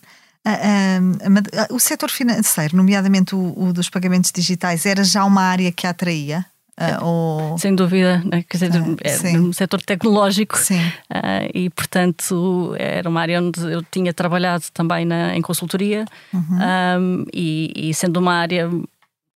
o 1.72 1.80
setor 1.80 2.12
financeiro, 2.12 2.78
nomeadamente 2.78 3.34
o, 3.34 3.54
o, 3.58 3.74
dos 3.74 3.89
pagamentos 3.89 4.32
digitais, 4.32 4.86
era 4.86 5.04
já 5.04 5.26
uma 5.26 5.41
área 5.41 5.72
que 5.72 5.88
a 5.88 5.89
atraía? 5.89 6.46
Uh, 6.74 7.06
ou... 7.06 7.58
Sem 7.60 7.76
dúvida, 7.76 8.24
né? 8.26 8.43
quer 8.50 8.58
dizer, 8.58 8.72
é 9.04 9.39
um 9.39 9.54
setor 9.54 9.80
tecnológico 9.84 10.58
uh, 10.58 11.50
e, 11.54 11.69
portanto, 11.69 12.74
era 12.80 13.08
uma 13.08 13.22
área 13.22 13.39
onde 13.39 13.62
eu 13.62 13.84
tinha 13.91 14.12
trabalhado 14.12 14.63
também 14.74 15.06
na, 15.06 15.38
em 15.38 15.41
consultoria 15.41 16.04
uhum. 16.34 16.58
um, 17.00 17.26
e, 17.32 17.72
e, 17.76 17.93
sendo 17.93 18.17
uma 18.17 18.34
área 18.34 18.72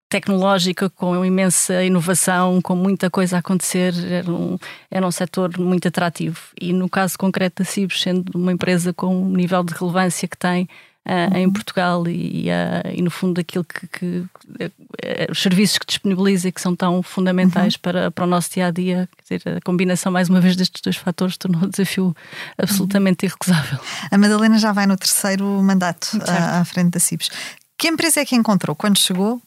tecnológica 0.08 0.88
com 0.88 1.24
imensa 1.24 1.82
inovação, 1.82 2.60
com 2.62 2.76
muita 2.76 3.10
coisa 3.10 3.36
a 3.36 3.38
acontecer, 3.40 3.92
era 4.10 4.30
um, 4.30 4.58
era 4.90 5.06
um 5.06 5.10
setor 5.10 5.58
muito 5.58 5.88
atrativo. 5.88 6.40
E 6.60 6.72
no 6.72 6.88
caso 6.88 7.18
concreto 7.18 7.62
da 7.62 7.68
Cibos, 7.68 8.00
sendo 8.00 8.30
uma 8.34 8.52
empresa 8.52 8.92
com 8.92 9.22
o 9.22 9.36
nível 9.36 9.64
de 9.64 9.74
relevância 9.74 10.28
que 10.28 10.36
tem, 10.36 10.68
uh, 11.06 11.36
em 11.36 11.50
Portugal 11.50 12.06
e, 12.08 12.46
uh, 12.48 12.90
e, 12.92 13.00
no 13.00 13.10
fundo 13.10 13.40
aquilo 13.40 13.64
que, 13.64 13.86
que 13.86 14.06
uh, 14.06 14.72
os 15.30 15.40
serviços 15.40 15.78
que 15.78 15.86
disponibiliza 15.86 16.48
e 16.48 16.52
que 16.52 16.60
são 16.60 16.74
tão 16.74 17.02
fundamentais 17.02 17.74
uhum. 17.74 17.80
para, 17.80 18.10
para 18.10 18.24
o 18.24 18.26
nosso 18.26 18.50
dia 18.52 18.66
a 18.66 18.70
dia, 18.70 19.08
quer 19.16 19.38
dizer, 19.38 19.56
a 19.56 19.60
combinação 19.60 20.10
mais 20.10 20.28
uma 20.28 20.40
vez 20.40 20.56
destes 20.56 20.82
dois 20.82 20.96
fatores 20.96 21.36
tornou 21.36 21.62
o 21.62 21.70
desafio 21.70 22.14
absolutamente 22.58 23.24
uhum. 23.24 23.28
irrecusável. 23.28 23.78
A 24.10 24.18
Madalena 24.18 24.58
já 24.58 24.72
vai 24.72 24.86
no 24.86 24.96
terceiro 24.96 25.44
mandato 25.62 26.18
à, 26.26 26.60
à 26.60 26.64
frente 26.64 26.90
da 26.90 27.00
CIPS. 27.00 27.30
Que 27.78 27.88
empresa 27.88 28.20
é 28.20 28.24
que 28.24 28.34
encontrou 28.34 28.74
quando 28.74 28.98
chegou? 28.98 29.40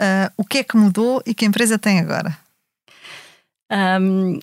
Uh, 0.00 0.32
o 0.38 0.44
que 0.44 0.58
é 0.58 0.64
que 0.64 0.78
mudou 0.78 1.22
e 1.26 1.34
que 1.34 1.44
empresa 1.44 1.78
tem 1.78 2.00
agora? 2.00 2.34
Um, 3.70 4.40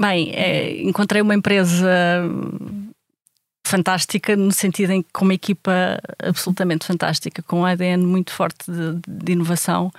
bem, 0.00 0.30
é, 0.32 0.82
encontrei 0.82 1.20
uma 1.20 1.34
empresa 1.34 2.22
fantástica 3.66 4.36
no 4.36 4.52
sentido 4.52 4.92
em 4.92 5.02
que 5.02 5.08
com 5.12 5.24
uma 5.24 5.34
equipa 5.34 6.00
absolutamente 6.18 6.86
fantástica, 6.86 7.42
com 7.42 7.60
um 7.60 7.66
ADN 7.66 8.04
muito 8.04 8.32
forte 8.32 8.70
de, 8.70 9.00
de 9.06 9.32
inovação, 9.32 9.92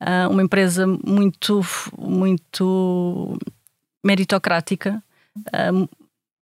uh, 0.00 0.30
uma 0.30 0.42
empresa 0.42 0.86
muito 0.86 1.60
muito 1.96 3.38
meritocrática, 4.04 5.02
uh, 5.38 5.88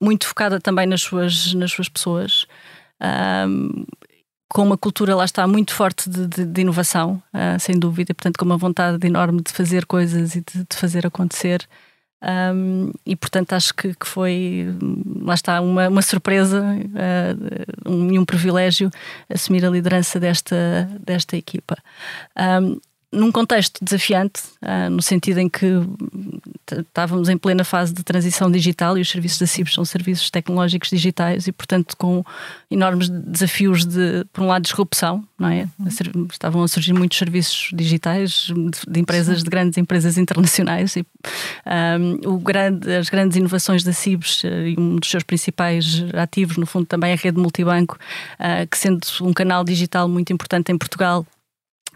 muito 0.02 0.26
focada 0.26 0.58
também 0.58 0.86
nas 0.86 1.02
suas 1.02 1.54
nas 1.54 1.72
suas 1.72 1.88
pessoas. 1.88 2.46
Uh, 3.00 3.86
com 4.54 4.62
uma 4.62 4.78
cultura 4.78 5.16
lá 5.16 5.24
está 5.24 5.44
muito 5.48 5.74
forte 5.74 6.08
de, 6.08 6.28
de, 6.28 6.46
de 6.46 6.60
inovação, 6.60 7.20
sem 7.58 7.76
dúvida, 7.76 8.14
portanto, 8.14 8.38
com 8.38 8.44
uma 8.44 8.56
vontade 8.56 9.04
enorme 9.04 9.42
de 9.42 9.52
fazer 9.52 9.84
coisas 9.84 10.36
e 10.36 10.42
de, 10.42 10.64
de 10.70 10.76
fazer 10.76 11.04
acontecer. 11.04 11.66
Um, 12.22 12.90
e 13.04 13.14
portanto 13.14 13.52
acho 13.52 13.74
que, 13.74 13.92
que, 13.94 14.06
foi 14.06 14.66
lá 15.20 15.34
está 15.34 15.60
uma, 15.60 15.88
uma 15.88 16.00
surpresa 16.00 16.62
uh, 16.64 17.90
um, 17.90 18.12
e 18.12 18.18
um 18.18 18.24
privilégio 18.24 18.90
assumir 19.28 19.62
a 19.66 19.68
liderança 19.68 20.18
desta, 20.18 20.88
desta 21.04 21.36
equipa. 21.36 21.76
Um, 22.62 22.80
num 23.14 23.32
contexto 23.32 23.82
desafiante, 23.82 24.42
uh, 24.62 24.90
no 24.90 25.00
sentido 25.00 25.38
em 25.38 25.48
que 25.48 25.66
estávamos 26.70 27.28
em 27.28 27.36
plena 27.36 27.64
fase 27.64 27.92
de 27.92 28.02
transição 28.02 28.50
digital 28.50 28.98
e 28.98 29.00
os 29.00 29.08
serviços 29.08 29.38
da 29.38 29.46
CIBS 29.46 29.74
são 29.74 29.84
serviços 29.84 30.30
tecnológicos 30.30 30.90
digitais 30.90 31.46
e, 31.46 31.52
portanto, 31.52 31.96
com 31.96 32.24
enormes 32.70 33.08
desafios 33.08 33.84
de, 33.84 34.24
por 34.32 34.42
um 34.42 34.46
lado, 34.46 34.62
disrupção, 34.62 35.24
não 35.38 35.48
é? 35.48 35.68
Uhum. 35.78 36.26
Estavam 36.30 36.62
a 36.62 36.68
surgir 36.68 36.92
muitos 36.92 37.18
serviços 37.18 37.70
digitais 37.72 38.48
de, 38.88 39.00
empresas, 39.00 39.38
Sim. 39.38 39.44
de 39.44 39.50
grandes 39.50 39.78
empresas 39.78 40.18
internacionais 40.18 40.96
e 40.96 41.06
um, 41.66 42.34
o 42.34 42.38
grande, 42.38 42.94
as 42.94 43.08
grandes 43.08 43.36
inovações 43.36 43.84
da 43.84 43.92
CIBS 43.92 44.42
eh, 44.44 44.70
e 44.70 44.76
um 44.78 44.96
dos 44.96 45.10
seus 45.10 45.22
principais 45.22 46.04
ativos, 46.14 46.56
no 46.56 46.66
fundo, 46.66 46.86
também 46.86 47.10
é 47.10 47.14
a 47.14 47.16
rede 47.16 47.38
multibanco, 47.38 47.98
uh, 48.38 48.66
que 48.68 48.76
sendo 48.76 49.00
um 49.22 49.32
canal 49.32 49.64
digital 49.64 50.08
muito 50.08 50.32
importante 50.32 50.72
em 50.72 50.78
Portugal, 50.78 51.26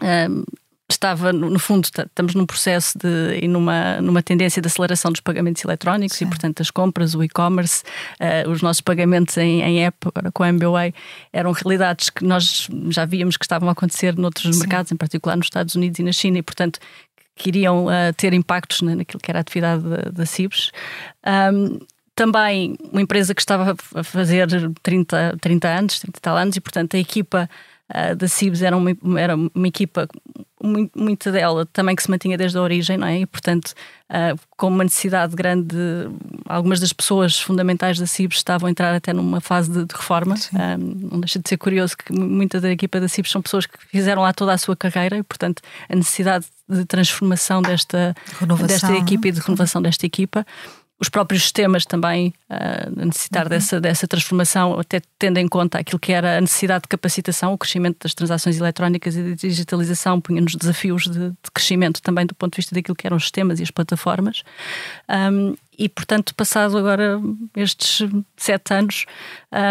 um, 0.01 0.43
estava, 0.89 1.31
no 1.31 1.59
fundo, 1.59 1.85
estamos 1.85 2.33
num 2.33 2.45
processo 2.45 2.97
de, 2.97 3.39
e 3.41 3.47
numa, 3.47 4.01
numa 4.01 4.23
tendência 4.23 4.61
de 4.61 4.67
aceleração 4.67 5.11
dos 5.11 5.21
pagamentos 5.21 5.63
eletrónicos 5.63 6.17
Sim. 6.17 6.25
e, 6.25 6.27
portanto, 6.27 6.61
as 6.61 6.71
compras, 6.71 7.13
o 7.13 7.23
e-commerce, 7.23 7.83
uh, 8.19 8.49
os 8.49 8.61
nossos 8.61 8.81
pagamentos 8.81 9.37
em, 9.37 9.61
em 9.61 9.85
app, 9.85 9.97
agora 10.07 10.31
com 10.31 10.43
a 10.43 10.49
MBWay, 10.49 10.93
eram 11.31 11.51
realidades 11.51 12.09
que 12.09 12.25
nós 12.25 12.67
já 12.89 13.05
víamos 13.05 13.37
que 13.37 13.45
estavam 13.45 13.69
a 13.69 13.71
acontecer 13.71 14.17
noutros 14.17 14.55
Sim. 14.55 14.59
mercados, 14.59 14.91
em 14.91 14.97
particular 14.97 15.35
nos 15.37 15.45
Estados 15.45 15.75
Unidos 15.75 15.99
e 15.99 16.03
na 16.03 16.11
China, 16.11 16.39
e, 16.39 16.41
portanto, 16.41 16.79
que 17.35 17.49
iriam 17.49 17.85
uh, 17.85 18.13
ter 18.17 18.33
impactos 18.33 18.81
na, 18.81 18.95
naquilo 18.95 19.21
que 19.21 19.31
era 19.31 19.39
a 19.39 19.41
atividade 19.41 19.83
da, 20.11 20.25
CIBS. 20.25 20.71
Um, 21.25 21.79
também 22.13 22.75
uma 22.91 23.01
empresa 23.01 23.33
que 23.33 23.39
estava 23.39 23.75
a 23.95 24.03
fazer 24.03 24.49
30, 24.83 25.37
30 25.39 25.67
anos, 25.69 25.99
30 25.99 26.19
tal 26.19 26.35
anos, 26.35 26.57
e 26.57 26.59
portanto 26.59 26.95
a 26.95 26.99
equipa 26.99 27.49
uh, 27.89 28.15
da 28.15 28.27
CIBS 28.27 28.61
era 28.61 28.75
uma, 28.75 28.91
era 29.19 29.35
uma 29.35 29.67
equipa 29.67 30.07
muita 30.61 31.31
dela 31.31 31.65
também 31.71 31.95
que 31.95 32.03
se 32.03 32.11
mantinha 32.11 32.37
desde 32.37 32.57
a 32.57 32.61
origem, 32.61 32.97
não 32.97 33.07
é? 33.07 33.19
E, 33.19 33.25
portanto, 33.25 33.73
uh, 34.09 34.37
com 34.57 34.67
uma 34.67 34.83
necessidade 34.83 35.35
grande, 35.35 35.75
algumas 36.45 36.79
das 36.79 36.91
pessoas 36.91 37.39
fundamentais 37.39 37.97
da 37.97 38.05
CIBS 38.05 38.37
estavam 38.37 38.67
a 38.67 38.71
entrar 38.71 38.93
até 38.93 39.13
numa 39.13 39.39
fase 39.39 39.71
de, 39.71 39.85
de 39.85 39.95
reforma. 39.95 40.35
Uh, 40.35 41.09
não 41.11 41.19
deixa 41.21 41.39
de 41.39 41.47
ser 41.47 41.57
curioso 41.57 41.95
que 41.97 42.11
muita 42.11 42.59
da 42.59 42.69
equipa 42.69 42.99
da 42.99 43.07
CIBS 43.07 43.31
são 43.31 43.41
pessoas 43.41 43.65
que 43.65 43.77
fizeram 43.87 44.21
lá 44.21 44.33
toda 44.33 44.53
a 44.53 44.57
sua 44.57 44.75
carreira 44.75 45.17
e, 45.17 45.23
portanto, 45.23 45.61
a 45.87 45.95
necessidade 45.95 46.45
de 46.67 46.85
transformação 46.85 47.61
desta, 47.61 48.13
desta 48.67 48.93
equipa 48.95 49.29
e 49.29 49.31
de 49.31 49.39
renovação 49.39 49.81
desta 49.81 50.05
equipa 50.05 50.45
os 50.99 51.07
próprios 51.07 51.43
sistemas 51.43 51.85
também 51.85 52.33
uh, 52.49 53.05
necessitar 53.05 53.43
uhum. 53.43 53.49
dessa, 53.49 53.79
dessa 53.79 54.07
transformação, 54.07 54.77
até 54.77 55.01
tendo 55.17 55.37
em 55.37 55.47
conta 55.47 55.79
aquilo 55.79 55.97
que 55.97 56.11
era 56.11 56.37
a 56.37 56.41
necessidade 56.41 56.83
de 56.83 56.89
capacitação, 56.89 57.53
o 57.53 57.57
crescimento 57.57 58.03
das 58.03 58.13
transações 58.13 58.59
eletrónicas 58.59 59.15
e 59.15 59.23
da 59.23 59.35
digitalização, 59.35 60.19
punha-nos 60.19 60.55
desafios 60.55 61.03
de, 61.03 61.29
de, 61.29 61.51
crescimento 61.53 62.01
também 62.01 62.25
do 62.25 62.35
ponto 62.35 62.53
de 62.53 62.57
vista 62.57 62.75
daquilo 62.75 62.95
que 62.95 63.07
eram 63.07 63.15
os 63.15 63.23
sistemas 63.23 63.59
e 63.59 63.63
as 63.63 63.71
plataformas. 63.71 64.43
Um, 65.09 65.55
e, 65.77 65.87
portanto, 65.87 66.35
passado 66.35 66.77
agora 66.77 67.21
estes 67.55 68.05
sete 68.35 68.73
anos, 68.73 69.05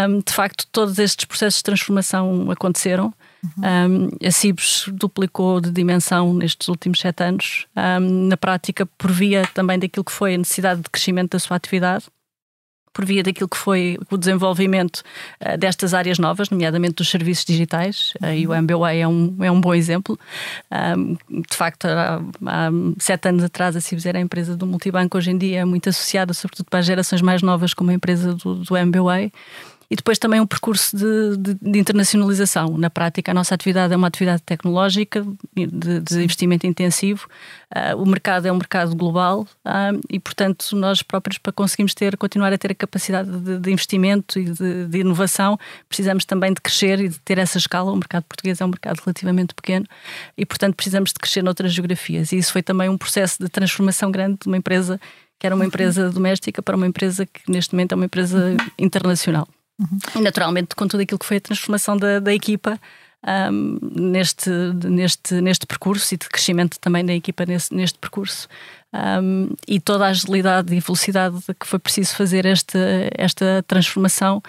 um, 0.09 0.21
de 0.21 0.33
facto, 0.33 0.67
todos 0.73 0.99
estes 0.99 1.27
processos 1.27 1.59
de 1.59 1.65
transformação 1.65 2.51
aconteceram. 2.51 3.13
Uhum. 3.43 4.09
Um, 4.23 4.27
a 4.27 4.31
Cibes 4.31 4.85
duplicou 4.93 5.61
de 5.61 5.71
dimensão 5.71 6.35
nestes 6.35 6.69
últimos 6.69 7.01
sete 7.01 7.23
anos. 7.23 7.67
Um, 7.77 8.29
na 8.29 8.37
prática, 8.37 8.87
por 8.87 9.11
via 9.11 9.47
também 9.55 9.79
daquilo 9.79 10.05
que 10.05 10.13
foi 10.13 10.35
a 10.35 10.39
necessidade 10.39 10.83
de 10.83 10.91
crescimento 10.91 11.33
da 11.33 11.39
sua 11.39 11.57
atividade, 11.57 12.07
por 12.93 13.05
via 13.05 13.23
daquilo 13.23 13.49
que 13.49 13.57
foi 13.57 13.97
o 14.11 14.17
desenvolvimento 14.17 15.03
uh, 15.41 15.57
destas 15.57 15.95
áreas 15.95 16.19
novas, 16.19 16.51
nomeadamente 16.51 16.95
dos 16.95 17.09
serviços 17.09 17.45
digitais, 17.45 18.13
uh, 18.21 18.33
e 18.35 18.45
o 18.45 18.53
MBWay 18.53 19.01
é 19.01 19.07
um, 19.07 19.37
é 19.41 19.51
um 19.53 19.61
bom 19.61 19.73
exemplo. 19.73 20.19
Um, 20.73 21.15
de 21.43 21.57
facto, 21.57 21.85
há, 21.85 22.21
há, 22.45 22.71
sete 22.99 23.29
anos 23.29 23.45
atrás 23.45 23.77
a 23.77 23.81
Cibes 23.81 24.05
era 24.05 24.19
a 24.19 24.21
empresa 24.21 24.57
do 24.57 24.67
multibanco, 24.67 25.17
hoje 25.17 25.31
em 25.31 25.39
dia 25.39 25.61
é 25.61 25.65
muito 25.65 25.89
associada, 25.89 26.35
sobretudo 26.35 26.67
para 26.69 26.81
as 26.81 26.87
gerações 26.87 27.23
mais 27.23 27.41
novas, 27.41 27.73
como 27.73 27.91
a 27.91 27.95
empresa 27.95 28.35
do, 28.35 28.57
do 28.57 28.77
MBWay 28.77 29.31
e 29.91 29.97
depois 29.97 30.19
também 30.19 30.39
um 30.41 30.47
percurso 30.47 30.95
de, 30.95 31.37
de, 31.39 31.55
de, 31.55 31.79
internacionalização. 31.79 32.77
Na 32.77 32.91
prática, 32.91 33.31
a 33.31 33.35
nossa 33.35 33.55
atividade 33.55 33.93
é 33.93 33.97
uma 33.97 34.09
atividade 34.09 34.43
tecnológica, 34.43 35.27
de, 35.55 36.01
de 36.01 36.23
investimento 36.23 36.67
intensivo. 36.67 37.27
Uh, 37.75 38.03
o 38.03 38.07
mercado 38.07 38.47
é 38.47 38.53
um 38.53 38.57
mercado 38.57 38.95
global 38.95 39.47
uh, 39.65 40.01
e, 40.11 40.21
portanto, 40.21 40.77
nós 40.77 41.03
próprios, 41.03 41.39
para 41.39 41.53
conseguirmos 41.53 41.95
ter, 41.95 42.19
continuar 42.19 42.53
a 42.53 42.59
ter 42.59 42.73
a 42.73 42.75
capacidade 42.75 43.31
de, 43.31 43.71
investimento 43.71 44.39
e 44.39 44.51
de, 44.51 44.99
inovação, 44.99 45.59
precisamos 45.89 46.27
também 46.27 46.53
de 46.53 46.61
crescer 46.61 47.01
e 47.01 47.09
de 47.09 47.19
ter 47.21 47.39
essa 47.39 47.57
escala. 47.57 47.91
O 47.91 47.97
mercado 47.97 48.25
português 48.25 48.61
é 48.61 48.65
um 48.65 48.69
mercado 48.69 49.01
relativamente 49.05 49.55
pequeno 49.55 49.87
e, 50.37 50.45
portanto, 50.45 50.75
precisamos 50.75 51.13
de 51.13 51.19
crescer 51.19 51.43
noutras 51.43 51.73
geografias. 51.73 52.31
E 52.33 52.37
isso 52.37 52.53
foi 52.53 52.63
também 52.63 52.91
um 52.91 52.99
processo 52.99 53.43
de 53.43 53.49
transformação 53.49 54.11
grande 54.11 54.39
de 54.43 54.49
uma 54.49 54.57
empresa 54.59 55.01
que 55.39 55.47
era 55.47 55.55
uma 55.55 55.65
empresa 55.65 56.11
doméstica 56.11 56.61
para 56.61 56.77
uma 56.77 56.87
empresa 56.87 57.25
que 57.25 57.41
neste 57.49 57.73
momento 57.73 57.93
é 57.93 57.95
uma 57.95 58.07
empresa 58.07 58.57
internacional. 58.77 59.47
Uhum. 59.79 59.99
E 60.17 60.21
naturalmente 60.21 60.75
com 60.75 60.89
tudo 60.89 61.01
aquilo 61.03 61.19
que 61.19 61.27
foi 61.27 61.37
a 61.37 61.41
transformação 61.41 61.97
da, 61.97 62.19
da 62.19 62.35
equipa 62.35 62.79
um, 63.53 63.79
neste, 63.95 64.51
neste, 64.85 65.41
neste 65.41 65.67
percurso 65.67 66.15
e 66.15 66.17
de 66.17 66.29
crescimento 66.29 66.79
também 66.79 67.05
da 67.05 67.13
equipa 67.13 67.45
nesse, 67.45 67.75
neste 67.75 67.99
percurso. 67.99 68.49
Um, 68.93 69.51
e 69.67 69.81
toda 69.81 70.07
a 70.07 70.09
agilidade 70.09 70.75
e 70.75 70.81
velocidade 70.81 71.37
que 71.59 71.67
foi 71.67 71.79
preciso 71.79 72.15
fazer 72.15 72.47
esta, 72.47 72.79
esta 73.17 73.63
transformação, 73.67 74.43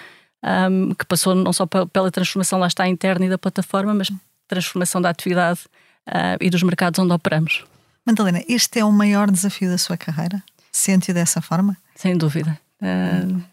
um, 0.43 0.93
que 0.93 1.05
passou 1.05 1.35
não 1.35 1.51
só 1.51 1.65
pela 1.65 2.11
transformação 2.11 2.59
lá 2.59 2.67
está 2.67 2.87
interna 2.87 3.25
e 3.25 3.29
da 3.29 3.37
plataforma, 3.37 3.93
mas 3.93 4.11
transformação 4.47 5.01
da 5.01 5.09
atividade 5.09 5.59
uh, 6.07 6.37
e 6.39 6.49
dos 6.49 6.63
mercados 6.63 6.99
onde 6.99 7.13
operamos. 7.13 7.65
Madalena, 8.05 8.41
este 8.47 8.79
é 8.79 8.85
o 8.85 8.91
maior 8.91 9.29
desafio 9.29 9.69
da 9.69 9.77
sua 9.77 9.97
carreira? 9.97 10.41
Sente-o 10.71 11.13
dessa 11.13 11.41
forma? 11.41 11.77
Sem 11.95 12.17
dúvida. 12.17 12.57
Uh, 12.81 13.43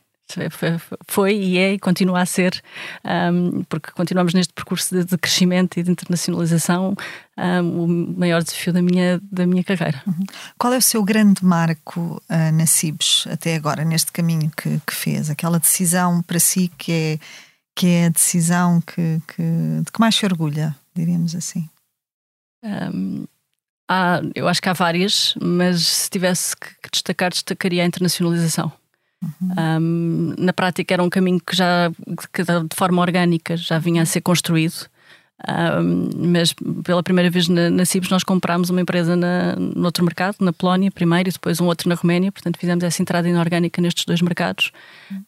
foi 1.07 1.37
e 1.37 1.59
é 1.59 1.75
e 1.75 1.79
continua 1.79 2.21
a 2.21 2.27
ser, 2.27 2.61
um, 3.05 3.62
porque 3.65 3.91
continuamos 3.93 4.35
neste 4.35 4.53
percurso 4.53 4.95
de, 4.95 5.05
de, 5.05 5.19
crescimento 5.19 5.79
e 5.79 5.83
de 5.83 5.91
internacionalização, 5.91 6.95
um, 7.39 7.85
o 7.85 7.89
maior 8.19 8.43
desafio 8.43 8.73
da 8.73 8.83
minha, 8.83 9.21
da 9.31 9.47
minha 9.47 9.62
carreira. 9.62 10.03
Uhum. 10.07 10.25
Qual 10.59 10.73
é 10.73 10.79
o 10.79 10.83
seu 10.83 11.03
grande 11.03 11.45
marco 11.45 12.23
uh, 12.29 12.53
na 12.53 12.67
CIBS 12.67 13.27
até 13.31 13.55
agora, 13.55 13.85
neste 13.85 14.12
caminho 14.12 14.51
que, 14.57 14.81
que, 14.87 14.95
fez? 14.95 15.31
Aquela 15.31 15.59
decisão 15.59 16.23
para 16.23 16.39
si 16.39 16.71
que 16.77 16.93
é, 16.93 17.19
que 17.75 17.87
é 17.87 18.07
a 18.07 18.11
decisão 18.11 18.81
que, 18.81 19.21
que, 19.29 19.43
de 19.85 19.93
que 19.93 20.01
mais 20.01 20.15
se 20.15 20.27
orgulha, 20.27 20.75
diríamos 20.95 21.35
assim? 21.35 21.69
Um, 22.65 23.27
há, 23.89 24.21
eu 24.35 24.49
acho 24.49 24.61
que 24.61 24.69
há 24.69 24.73
várias, 24.73 25.35
mas 25.41 25.87
se 25.87 26.11
tivesse 26.11 26.57
que 26.57 26.69
destacar, 26.93 27.31
destacaria 27.31 27.83
a 27.83 27.87
internacionalização. 27.87 28.73
Uhum. 29.23 29.51
Um, 29.59 30.35
na 30.39 30.53
prática 30.53 30.95
era 30.95 31.03
um 31.03 31.09
caminho 31.09 31.41
que 31.41 31.57
já 31.57 31.91
que 32.33 32.43
de 32.43 32.77
forma 32.77 33.01
orgânica 33.01 33.57
já 33.57 33.79
vinha 33.79 34.03
a 34.03 34.07
ser 34.07 34.21
construído. 34.21 34.89
Um, 35.47 36.09
mas 36.33 36.55
pela 36.83 37.03
primeira 37.03 37.29
vez 37.29 37.47
na, 37.47 37.69
na 37.69 37.83
nós 38.11 38.25
comprámos 38.25 38.71
uma 38.71 38.81
empresa 38.81 39.15
na, 39.15 39.55
no 39.57 39.85
outro 39.85 40.03
mercado, 40.03 40.37
na 40.41 40.53
Polónia 40.53 40.91
primeiro 40.91 41.29
e 41.29 41.33
depois 41.33 41.61
um 41.61 41.67
outro 41.67 41.89
na 41.89 41.95
Roménia, 41.95 42.33
portanto 42.33 42.59
fizemos 42.59 42.83
essa 42.83 43.03
entrada 43.03 43.29
inorgânica 43.29 43.81
nestes 43.83 44.07
dois 44.07 44.23
mercados. 44.23 44.73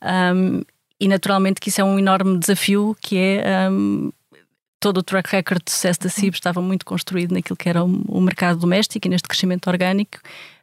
Um, 0.03 0.63
e 1.01 1.07
naturalmente 1.07 1.61
que 1.61 1.69
isso 1.69 1.81
é 1.81 1.85
um 1.85 1.99
enorme 1.99 2.39
desafio 2.39 2.97
que 3.01 3.17
é 3.19 3.69
todo 4.81 4.99
o 4.99 5.03
track 5.03 5.31
record 5.31 5.63
de 5.65 5.71
sucesso 5.71 6.01
da 6.01 6.09
Cibes 6.09 6.39
estava 6.39 6.61
muito 6.61 6.87
construído 6.87 7.33
naquilo 7.33 7.57
que 7.57 7.69
era 7.69 7.85
o, 7.85 8.03
o 8.09 8.21
mercado 8.21 8.61
doméstico 8.61 9.07
e 9.07 9.11
neste 9.11 9.29
crescimento 9.29 9.69
orgânico 9.69 10.19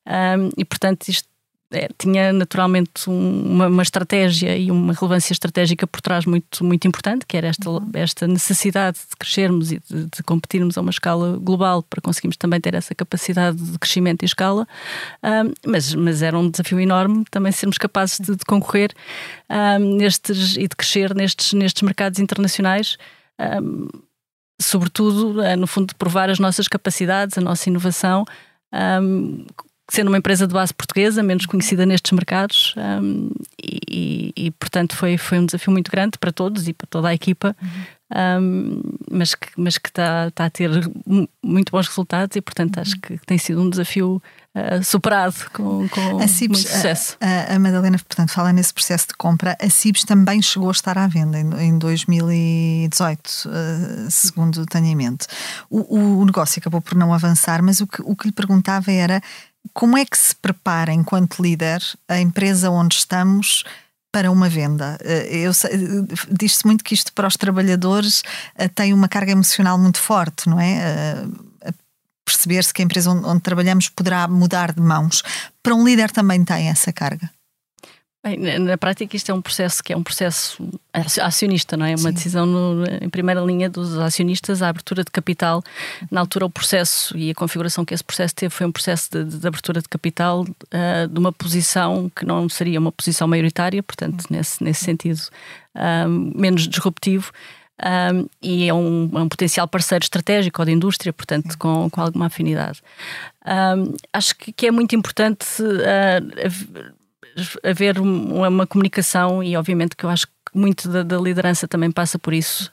um, 0.07 0.49
e 0.57 0.65
portanto 0.65 1.07
isto 1.07 1.27
é, 1.71 1.89
tinha 1.97 2.31
naturalmente 2.31 3.09
um, 3.09 3.53
uma, 3.53 3.67
uma, 3.67 3.81
estratégia 3.81 4.55
e 4.55 4.69
uma 4.69 4.93
relevância 4.93 5.33
estratégica 5.33 5.87
por 5.87 5.99
trás 5.99 6.25
muito, 6.25 6.63
muito 6.63 6.87
importante, 6.87 7.25
que 7.25 7.35
era 7.35 7.47
esta, 7.47 7.69
uhum. 7.69 7.89
esta 7.93 8.27
necessidade 8.27 8.99
de 8.99 9.15
crescermos 9.17 9.71
e 9.71 9.79
de, 9.79 10.05
de, 10.05 10.23
competirmos 10.23 10.77
a 10.77 10.81
uma 10.81 10.91
escala 10.91 11.37
global 11.37 11.81
para 11.81 12.01
conseguirmos 12.01 12.37
também 12.37 12.61
ter 12.61 12.75
essa 12.75 12.93
capacidade 12.93 13.57
de 13.57 13.79
crescimento 13.79 14.21
e 14.21 14.25
escala. 14.25 14.67
Um, 15.23 15.53
mas, 15.65 15.93
mas 15.95 16.21
era 16.21 16.37
um 16.37 16.49
desafio 16.49 16.79
enorme 16.79 17.25
também 17.31 17.51
sermos 17.51 17.79
capazes 17.79 18.19
de, 18.19 18.35
de 18.35 18.45
concorrer 18.45 18.93
um, 19.49 19.97
nestes, 19.97 20.55
e 20.57 20.67
de 20.67 20.75
crescer 20.75 21.15
nestes, 21.15 21.51
nestes 21.53 21.81
mercados 21.81 22.19
internacionais. 22.19 22.97
Sobretudo, 24.61 25.41
uh, 25.41 25.57
no 25.57 25.67
fundo, 25.67 25.87
de 25.87 25.95
provar 25.95 26.29
as 26.29 26.39
nossas 26.39 26.67
capacidades, 26.67 27.37
a 27.37 27.41
nossa 27.41 27.67
inovação, 27.69 28.23
um, 29.01 29.45
sendo 29.89 30.07
uma 30.07 30.17
empresa 30.17 30.47
de 30.47 30.53
base 30.53 30.73
portuguesa, 30.73 31.21
menos 31.21 31.45
conhecida 31.45 31.85
nestes 31.85 32.11
mercados, 32.11 32.73
um, 32.77 33.29
e, 33.61 34.33
e, 34.35 34.51
portanto 34.51 34.95
foi, 34.95 35.17
foi 35.17 35.39
um 35.39 35.45
desafio 35.45 35.71
muito 35.71 35.91
grande 35.91 36.17
para 36.17 36.31
todos 36.31 36.67
e 36.67 36.73
para 36.73 36.87
toda 36.87 37.09
a 37.09 37.13
equipa, 37.13 37.55
uhum. 37.61 38.41
um, 38.41 38.81
mas 39.11 39.35
que, 39.35 39.47
mas 39.55 39.77
que 39.77 39.89
está, 39.89 40.27
está 40.27 40.45
a 40.45 40.49
ter 40.49 40.69
muito 41.43 41.71
bons 41.71 41.87
resultados 41.87 42.35
e, 42.35 42.41
portanto, 42.41 42.79
acho 42.79 42.99
que 42.99 43.17
tem 43.27 43.37
sido 43.37 43.61
um 43.61 43.69
desafio 43.69 44.21
uh, 44.55 44.83
superado 44.83 45.35
com, 45.53 45.87
com 45.87 46.17
a 46.17 46.27
Cibes, 46.27 46.63
muito 46.63 46.75
sucesso. 46.75 47.15
A, 47.21 47.53
a, 47.53 47.59
Madalena, 47.59 47.97
portanto, 47.97 48.31
fala 48.31 48.51
nesse 48.51 48.73
processo 48.73 49.09
de 49.09 49.13
compra. 49.13 49.55
A 49.61 49.69
Cibes 49.69 50.03
também 50.03 50.41
chegou 50.41 50.69
a 50.69 50.71
estar 50.71 50.97
à 50.97 51.05
venda 51.05 51.39
em, 51.39 51.67
em 51.67 51.77
2018, 51.77 53.27
uh, 53.27 54.09
segundo 54.09 54.65
tenho 54.65 54.87
em 54.87 54.95
mente. 54.95 55.27
O, 55.69 56.19
o 56.19 56.25
negócio 56.25 56.59
acabou 56.59 56.81
por 56.81 56.95
não 56.95 57.13
avançar, 57.13 57.61
mas 57.61 57.81
o 57.81 57.87
que, 57.87 58.01
o 58.01 58.15
que 58.15 58.27
lhe 58.27 58.33
perguntava 58.33 58.91
era 58.91 59.21
como 59.73 59.97
é 59.97 60.05
que 60.05 60.17
se 60.17 60.35
prepara, 60.35 60.93
enquanto 60.93 61.41
líder, 61.41 61.81
a 62.07 62.19
empresa 62.19 62.69
onde 62.69 62.95
estamos 62.95 63.63
para 64.11 64.31
uma 64.31 64.47
venda? 64.47 64.97
Eh, 65.01 65.45
diz-se 66.29 66.65
muito 66.65 66.83
que 66.83 66.93
isto 66.93 67.11
para 67.13 67.27
os 67.27 67.35
trabalhadores 67.35 68.23
eh, 68.55 68.67
tem 68.67 68.93
uma 68.93 69.09
carga 69.09 69.31
emocional 69.31 69.77
muito 69.77 69.99
forte, 69.99 70.49
não 70.49 70.59
é? 70.59 71.25
Eh, 71.61 71.71
perceber-se 72.25 72.73
que 72.73 72.81
a 72.81 72.85
empresa 72.85 73.11
onde, 73.11 73.25
onde 73.27 73.41
trabalhamos 73.41 73.89
poderá 73.89 74.27
mudar 74.27 74.73
de 74.73 74.81
mãos. 74.81 75.21
Para 75.61 75.75
um 75.75 75.85
líder 75.85 76.11
também 76.11 76.43
tem 76.43 76.69
essa 76.69 76.91
carga? 76.91 77.29
Bem, 78.25 78.39
na 78.57 78.75
prática 78.75 79.15
isto 79.15 79.31
é 79.31 79.35
um 79.35 79.41
processo 79.41 79.83
que 79.83 79.93
é 79.93 79.97
um 79.97 80.01
processo 80.01 80.67
acionista, 81.21 81.77
não 81.77 81.85
é? 81.85 81.91
Uma 81.91 82.09
Sim. 82.09 82.11
decisão 82.13 82.45
no, 82.47 82.83
em 82.99 83.07
primeira 83.07 83.39
linha 83.41 83.69
dos 83.69 83.95
acionistas, 83.99 84.63
a 84.63 84.69
abertura 84.69 85.03
de 85.03 85.11
capital. 85.11 85.61
Na 86.09 86.21
altura 86.21 86.47
o 86.47 86.49
processo 86.49 87.15
e 87.15 87.29
a 87.29 87.35
configuração 87.35 87.85
que 87.85 87.93
esse 87.93 88.03
processo 88.03 88.33
teve 88.33 88.51
foi 88.51 88.65
um 88.65 88.71
processo 88.71 89.11
de, 89.11 89.37
de 89.37 89.47
abertura 89.47 89.79
de 89.79 89.87
capital 89.87 90.41
uh, 90.41 91.07
de 91.07 91.19
uma 91.19 91.31
posição 91.31 92.11
que 92.15 92.25
não 92.25 92.49
seria 92.49 92.79
uma 92.79 92.91
posição 92.91 93.27
maioritária, 93.27 93.83
portanto 93.83 94.25
nesse, 94.31 94.63
nesse 94.63 94.83
sentido 94.83 95.21
uh, 95.75 96.09
menos 96.09 96.67
disruptivo. 96.67 97.31
Um, 97.77 97.85
ah, 97.87 98.25
e 98.41 98.69
é 98.69 98.73
um, 98.73 99.11
é 99.13 99.19
um, 99.19 99.27
potencial 99.27 99.67
parceiro 99.67 100.03
estratégico 100.03 100.61
ou 100.61 100.65
de 100.65 100.71
indústria, 100.71 101.11
portanto, 101.11 101.57
com, 101.57 101.89
com 101.89 101.99
alguma 101.99 102.27
afinidade. 102.27 102.81
Um, 103.45 103.93
acho 104.13 104.33
que, 104.37 104.53
que, 104.53 104.67
é 104.67 104.71
muito 104.71 104.95
importante 104.95 105.45
uh, 105.61 107.04
haver 107.63 107.99
uma 107.99 108.65
comunicação 108.65 109.43
e 109.43 109.57
obviamente 109.57 109.95
que 109.95 110.05
eu 110.05 110.09
acho 110.09 110.27
que 110.27 110.33
muito 110.53 110.87
da, 110.87 111.03
da 111.03 111.17
liderança 111.17 111.67
também 111.67 111.91
passa 111.91 112.17
por 112.17 112.33
isso, 112.33 112.71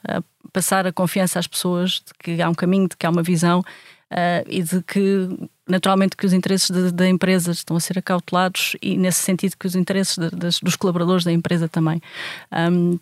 passar 0.53 0.87
a 0.87 0.93
confiança 0.93 1.39
às 1.39 1.47
pessoas 1.47 2.01
de 2.05 2.13
que 2.19 2.41
há 2.41 2.49
um 2.49 2.53
caminho, 2.53 2.87
de 2.87 2.95
que 2.95 3.05
há 3.05 3.09
uma 3.09 3.23
visão 3.23 3.59
uh, 3.59 4.45
e 4.47 4.61
de 4.61 4.81
que 4.83 5.27
naturalmente 5.67 6.15
que 6.15 6.25
os 6.25 6.33
interesses 6.33 6.91
da 6.91 7.07
empresa 7.07 7.51
estão 7.51 7.75
a 7.75 7.79
ser 7.79 7.97
acautelados 7.97 8.75
e 8.81 8.97
nesse 8.97 9.19
sentido 9.19 9.57
que 9.57 9.67
os 9.67 9.75
interesses 9.75 10.17
de, 10.17 10.29
das, 10.29 10.59
dos 10.59 10.75
colaboradores 10.75 11.23
da 11.23 11.31
empresa 11.31 11.67
também. 11.67 12.01
Um, 12.51 12.99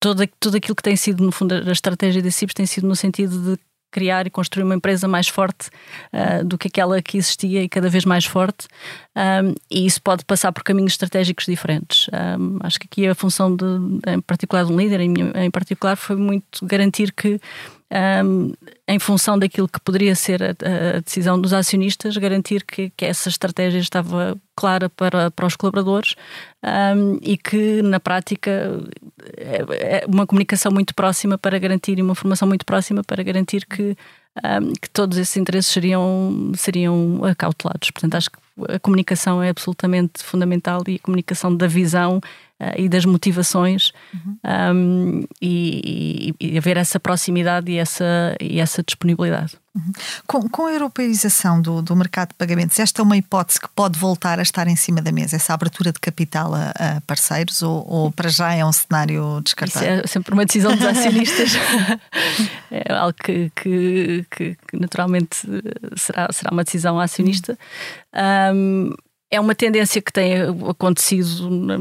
todo, 0.00 0.26
tudo 0.40 0.56
aquilo 0.56 0.74
que 0.76 0.82
tem 0.82 0.96
sido, 0.96 1.24
no 1.24 1.32
fundo, 1.32 1.54
a 1.54 1.72
estratégia 1.72 2.22
da 2.22 2.30
CIPS 2.30 2.54
tem 2.54 2.66
sido 2.66 2.86
no 2.86 2.96
sentido 2.96 3.38
de 3.38 3.62
criar 3.90 4.26
e 4.26 4.30
construir 4.30 4.64
uma 4.64 4.74
empresa 4.74 5.08
mais 5.08 5.28
forte 5.28 5.68
uh, 6.12 6.44
do 6.44 6.58
que 6.58 6.68
aquela 6.68 7.00
que 7.00 7.16
existia 7.16 7.62
e 7.62 7.68
cada 7.68 7.88
vez 7.88 8.04
mais 8.04 8.24
forte. 8.24 8.66
Um, 9.16 9.54
e 9.70 9.86
isso 9.86 10.02
pode 10.02 10.24
passar 10.24 10.52
por 10.52 10.62
caminhos 10.62 10.92
estratégicos 10.92 11.46
diferentes. 11.46 12.08
Um, 12.38 12.58
acho 12.60 12.78
que 12.78 12.86
aqui 12.90 13.06
a 13.06 13.14
função, 13.14 13.54
de, 13.54 13.64
em 14.06 14.20
particular, 14.20 14.64
de 14.64 14.72
um 14.72 14.76
líder, 14.76 15.00
em, 15.00 15.14
em 15.34 15.50
particular, 15.50 15.96
foi 15.96 16.16
muito 16.16 16.64
garantir 16.64 17.12
que 17.12 17.40
um, 17.92 18.52
em 18.88 18.98
função 18.98 19.38
daquilo 19.38 19.68
que 19.68 19.80
poderia 19.80 20.14
ser 20.14 20.42
a, 20.42 20.50
a 20.96 21.00
decisão 21.00 21.40
dos 21.40 21.52
acionistas, 21.52 22.16
garantir 22.16 22.64
que, 22.64 22.90
que, 22.96 23.04
essa 23.04 23.28
estratégia 23.28 23.78
estava 23.78 24.36
clara 24.56 24.88
para, 24.88 25.30
para 25.30 25.46
os 25.46 25.54
colaboradores 25.54 26.16
um, 26.64 27.18
e 27.22 27.36
que, 27.36 27.82
na 27.82 28.00
prática, 28.00 28.80
é, 29.36 30.00
é 30.02 30.06
uma 30.06 30.26
comunicação 30.26 30.72
muito 30.72 30.94
próxima 30.94 31.38
para 31.38 31.58
garantir 31.58 31.98
e 31.98 32.02
uma 32.02 32.14
formação 32.14 32.48
muito 32.48 32.66
próxima 32.66 33.04
para 33.04 33.22
garantir 33.22 33.64
que, 33.66 33.96
um, 34.44 34.72
que 34.72 34.90
todos 34.90 35.16
esses 35.16 35.36
interesses 35.36 35.72
seriam, 35.72 36.52
seriam 36.56 37.24
acautelados. 37.24 37.90
Portanto, 37.90 38.16
acho 38.16 38.30
que 38.30 38.38
a 38.68 38.78
comunicação 38.80 39.42
é 39.42 39.50
absolutamente 39.50 40.24
fundamental 40.24 40.82
e 40.88 40.96
a 40.96 40.98
comunicação 40.98 41.54
da 41.54 41.66
visão 41.66 42.20
uh, 42.60 42.80
e 42.80 42.88
das 42.88 43.04
motivações 43.04 43.92
uhum. 44.12 44.38
um, 44.74 45.24
e, 45.40 46.34
e, 46.40 46.52
e, 46.52 46.58
haver 46.58 46.76
essa 46.76 46.98
proximidade 46.98 47.70
e 47.70 47.78
essa, 47.78 48.36
e 48.40 48.60
essa 48.60 48.82
disponibilidade. 48.82 49.56
Uhum. 49.74 49.92
Com, 50.26 50.48
com, 50.48 50.66
a 50.66 50.72
europeização 50.72 51.60
do, 51.60 51.82
do 51.82 51.94
mercado 51.94 52.28
de 52.28 52.34
pagamentos, 52.34 52.78
esta 52.78 53.02
é 53.02 53.04
uma 53.04 53.16
hipótese 53.16 53.60
que 53.60 53.68
pode 53.68 53.98
voltar 53.98 54.38
a 54.38 54.42
estar 54.42 54.66
em 54.68 54.76
cima 54.76 55.02
da 55.02 55.12
mesa, 55.12 55.36
essa 55.36 55.52
abertura 55.52 55.92
de 55.92 56.00
capital 56.00 56.54
a, 56.54 56.70
a 56.70 57.00
parceiros, 57.02 57.62
ou, 57.62 57.86
ou, 57.86 58.10
para 58.10 58.30
já 58.30 58.54
é 58.54 58.64
um 58.64 58.72
cenário 58.72 59.40
descartado? 59.42 59.84
Isso 59.84 59.94
é 59.94 60.06
sempre 60.06 60.32
uma 60.32 60.46
decisão 60.46 60.74
dos 60.74 60.84
acionistas. 60.86 61.52
é 62.70 62.92
algo 62.92 63.14
que, 63.22 63.52
que, 63.54 64.26
que, 64.30 64.56
que, 64.66 64.76
naturalmente 64.78 65.36
será, 65.96 66.28
será 66.32 66.50
uma 66.52 66.64
decisão 66.64 66.98
acionista. 66.98 67.58
Um, 68.54 68.94
é 69.30 69.40
uma 69.40 69.54
tendência 69.54 70.00
que 70.00 70.12
tem 70.12 70.34
acontecido 70.68 71.50
na, 71.50 71.78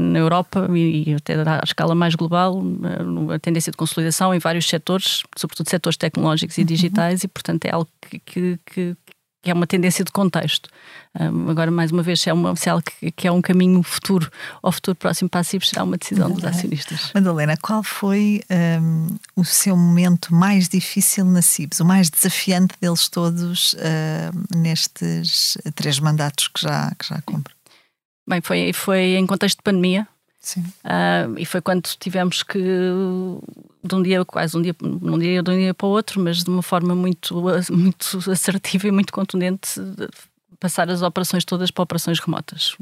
na, 0.00 0.18
Europa 0.18 0.68
e 0.72 1.14
até 1.14 1.34
à 1.34 1.60
escala 1.64 1.94
mais 1.94 2.14
global, 2.14 2.62
a 3.34 3.38
tendência 3.38 3.72
de 3.72 3.76
consolidação 3.76 4.32
em 4.32 4.38
vários 4.38 4.68
setores, 4.68 5.22
sobretudo 5.36 5.68
setores 5.68 5.96
tecnológicos 5.96 6.56
e 6.56 6.60
uhum. 6.60 6.66
digitais, 6.66 7.22
uhum. 7.22 7.26
e 7.26 7.28
portanto 7.28 7.64
é 7.64 7.72
algo 7.72 7.88
que, 8.24 8.58
que 8.64 8.96
que 9.44 9.50
é 9.50 9.54
uma 9.54 9.66
tendência 9.66 10.02
de 10.02 10.10
contexto. 10.10 10.70
Um, 11.18 11.48
agora, 11.48 11.70
mais 11.70 11.92
uma 11.92 12.02
vez, 12.02 12.20
se 12.20 12.28
é, 12.28 12.32
uma, 12.32 12.56
se 12.56 12.68
é 12.68 12.72
algo 12.72 12.82
que, 12.84 13.10
que, 13.12 13.28
é 13.28 13.30
um 13.30 13.40
caminho 13.40 13.82
futuro 13.84 14.28
ou 14.60 14.72
futuro 14.72 14.96
próximo 14.96 15.30
passivo, 15.30 15.64
será 15.64 15.84
uma 15.84 15.96
decisão 15.96 16.30
dos 16.30 16.44
acionistas. 16.44 17.12
Madalena, 17.14 17.56
qual 17.56 17.84
foi 17.84 18.42
um, 18.80 19.16
o 19.36 19.44
seu 19.44 19.76
momento 19.76 20.34
mais 20.34 20.68
difícil 20.68 21.24
na 21.24 21.40
CIBS, 21.40 21.80
o 21.80 21.84
mais 21.84 22.10
desafiante 22.10 22.74
deles 22.80 23.08
todos 23.08 23.74
uh, 23.74 24.56
nestes 24.56 25.56
três 25.76 26.00
mandatos 26.00 26.48
que 26.48 26.60
já, 26.60 26.90
que 26.98 27.06
já 27.06 27.22
cumpre? 27.22 27.54
Bem, 28.28 28.40
foi, 28.40 28.72
foi 28.72 29.14
em 29.14 29.26
contexto 29.26 29.58
de 29.58 29.62
pandemia. 29.62 30.08
Sim. 30.40 30.60
Uh, 30.60 31.38
e 31.38 31.46
foi 31.46 31.60
quando 31.62 31.88
tivemos 31.98 32.42
que 32.42 32.58
de 32.58 33.94
um 33.94 34.02
dia, 34.02 34.24
quase 34.24 34.56
um 34.56 34.62
dia, 34.62 34.74
um 34.82 35.18
dia 35.18 35.42
de 35.42 35.50
um 35.50 35.56
dia 35.56 35.74
para 35.74 35.86
o 35.86 35.90
outro, 35.90 36.20
mas 36.20 36.42
de 36.42 36.50
uma 36.50 36.62
forma 36.62 36.94
muito, 36.94 37.34
muito 37.70 38.30
assertiva 38.30 38.88
e 38.88 38.90
muito 38.90 39.12
contundente, 39.12 39.80
passar 40.60 40.88
as 40.90 41.02
operações 41.02 41.44
todas 41.44 41.70
para 41.70 41.82
operações 41.82 42.18
remotas, 42.18 42.76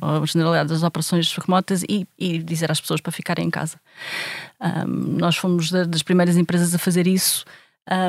a 0.00 0.26
generalidade 0.26 0.68
das 0.68 0.82
operações 0.82 1.32
remotas 1.36 1.82
e, 1.88 2.06
e, 2.18 2.38
dizer 2.38 2.70
às 2.70 2.80
pessoas 2.80 3.00
para 3.00 3.12
ficarem 3.12 3.46
em 3.46 3.50
casa. 3.50 3.80
Um, 4.60 5.18
nós 5.18 5.36
fomos 5.36 5.70
das 5.70 6.02
primeiras 6.02 6.36
empresas 6.36 6.74
a 6.74 6.78
fazer 6.78 7.06
isso. 7.06 7.44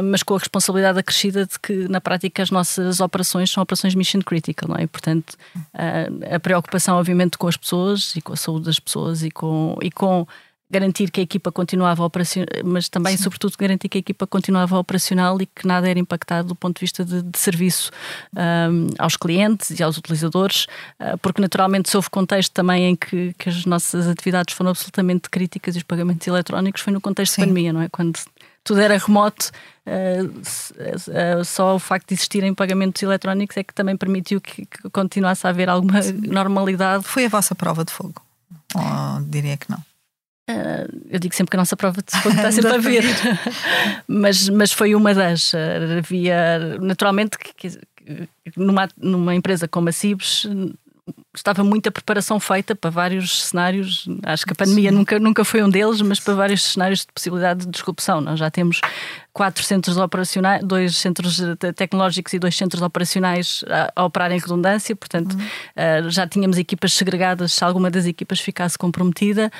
mas 0.03 0.23
com 0.23 0.35
a 0.35 0.39
responsabilidade 0.39 0.99
acrescida 0.99 1.45
de 1.45 1.57
que, 1.57 1.87
na 1.87 2.01
prática, 2.01 2.43
as 2.43 2.51
nossas 2.51 2.99
operações 2.99 3.49
são 3.49 3.63
operações 3.63 3.95
mission 3.95 4.19
critical, 4.21 4.69
não 4.69 4.75
é? 4.75 4.83
E, 4.83 4.87
portanto, 4.87 5.37
uh, 5.55 6.35
a 6.35 6.39
preocupação, 6.39 6.97
obviamente, 6.97 7.37
com 7.37 7.47
as 7.47 7.55
pessoas 7.55 8.13
e 8.15 8.21
com 8.21 8.33
a 8.33 8.35
saúde 8.35 8.65
das 8.65 8.79
pessoas 8.79 9.23
e 9.23 9.31
com, 9.31 9.77
e 9.81 9.89
com 9.89 10.27
garantir 10.71 11.09
que 11.09 11.19
a 11.19 11.23
equipa 11.23 11.51
continuava 11.51 12.03
operacional, 12.03 12.47
mas 12.63 12.87
também, 12.87 13.17
Sim. 13.17 13.23
sobretudo, 13.23 13.55
garantir 13.57 13.89
que 13.89 13.97
a 13.97 13.99
equipa 13.99 14.27
continuava 14.27 14.77
operacional 14.77 15.41
e 15.41 15.45
que 15.45 15.65
nada 15.65 15.89
era 15.89 15.97
impactado 15.99 16.49
do 16.49 16.55
ponto 16.55 16.77
de 16.77 16.81
vista 16.81 17.03
de, 17.03 17.23
de 17.23 17.37
serviço 17.37 17.91
um, 18.35 18.87
aos 18.99 19.17
clientes 19.17 19.71
e 19.79 19.81
aos 19.81 19.97
utilizadores, 19.97 20.67
uh, 20.99 21.17
porque 21.21 21.41
naturalmente 21.41 21.89
se 21.89 21.97
houve 21.97 22.09
contexto 22.09 22.53
também 22.53 22.85
em 22.85 22.95
que, 22.95 23.33
que, 23.37 23.49
as 23.49 23.65
nossas 23.65 24.07
atividades 24.07 24.53
foram 24.53 24.69
absolutamente 24.69 25.29
críticas 25.29 25.75
e 25.75 25.79
os 25.79 25.83
pagamentos 25.83 26.27
eletrónicos 26.27 26.81
foi 26.81 26.93
no 26.93 27.01
contexto 27.01 27.33
Sim. 27.33 27.41
de 27.41 27.47
pandemia, 27.47 27.73
não 27.73 27.81
é? 27.81 27.89
Quando 27.89 28.19
tudo 28.63 28.79
era 28.81 28.95
remoto, 28.97 29.49
uh, 29.87 31.39
uh, 31.39 31.45
só 31.45 31.75
o 31.75 31.79
facto 31.79 32.09
de 32.09 32.13
existirem 32.13 32.53
pagamentos 32.53 33.01
eletrónicos 33.01 33.57
é 33.57 33.63
que 33.63 33.73
também 33.73 33.97
permitiu 33.97 34.39
que, 34.39 34.67
que 34.67 34.89
continuasse 34.91 35.47
a 35.47 35.49
haver 35.49 35.67
alguma 35.67 35.99
normalidade. 36.27 37.03
Foi 37.05 37.25
a 37.25 37.29
vossa 37.29 37.55
prova 37.55 37.83
de 37.83 37.91
fogo? 37.91 38.21
Ou 38.75 39.21
diria 39.23 39.57
que 39.57 39.69
não? 39.71 39.83
Uh, 40.49 41.05
eu 41.11 41.19
digo 41.19 41.35
sempre 41.35 41.51
que 41.51 41.57
a 41.57 41.59
nossa 41.59 41.77
prova 41.77 42.01
de 42.01 42.07
está 42.07 42.51
sempre 42.51 42.73
a 42.73 42.77
vir, 42.81 43.03
mas, 44.07 44.49
mas 44.49 44.71
foi 44.71 44.95
uma 44.95 45.13
das. 45.13 45.53
Uh, 45.53 45.99
havia, 45.99 46.79
naturalmente, 46.81 47.37
que, 47.37 47.77
numa, 48.57 48.89
numa 48.97 49.35
empresa 49.35 49.67
como 49.67 49.89
a 49.89 49.91
Cibes 49.91 50.47
estava 51.35 51.63
muita 51.63 51.91
preparação 51.91 52.39
feita 52.39 52.75
para 52.75 52.89
vários 52.89 53.43
cenários. 53.47 54.07
Acho 54.23 54.45
que 54.45 54.53
a 54.53 54.55
pandemia 54.55 54.91
nunca, 54.91 55.19
nunca 55.19 55.43
foi 55.43 55.63
um 55.63 55.69
deles, 55.69 56.01
mas 56.01 56.19
para 56.19 56.33
vários 56.33 56.63
cenários 56.63 57.01
de 57.01 57.07
possibilidade 57.13 57.65
de 57.65 57.71
disrupção. 57.71 58.21
Nós 58.21 58.39
já 58.39 58.49
temos 58.49 58.81
quatro 59.39 59.63
centros 59.63 59.97
operacionais, 59.97 60.63
dois 60.63 60.97
centros 60.97 61.39
tecnológicos 61.75 62.33
e 62.33 62.39
dois 62.39 62.57
centros 62.57 62.81
operacionais 62.81 63.63
a, 63.69 64.01
a 64.01 64.03
operar 64.03 64.31
em 64.31 64.39
redundância, 64.39 64.95
portanto 64.95 65.33
uhum. 65.33 66.07
uh, 66.07 66.09
já 66.09 66.27
tínhamos 66.27 66.57
equipas 66.57 66.93
segregadas 66.93 67.53
se 67.53 67.63
alguma 67.63 67.89
das 67.89 68.05
equipas 68.05 68.39
ficasse 68.39 68.77
comprometida. 68.77 69.51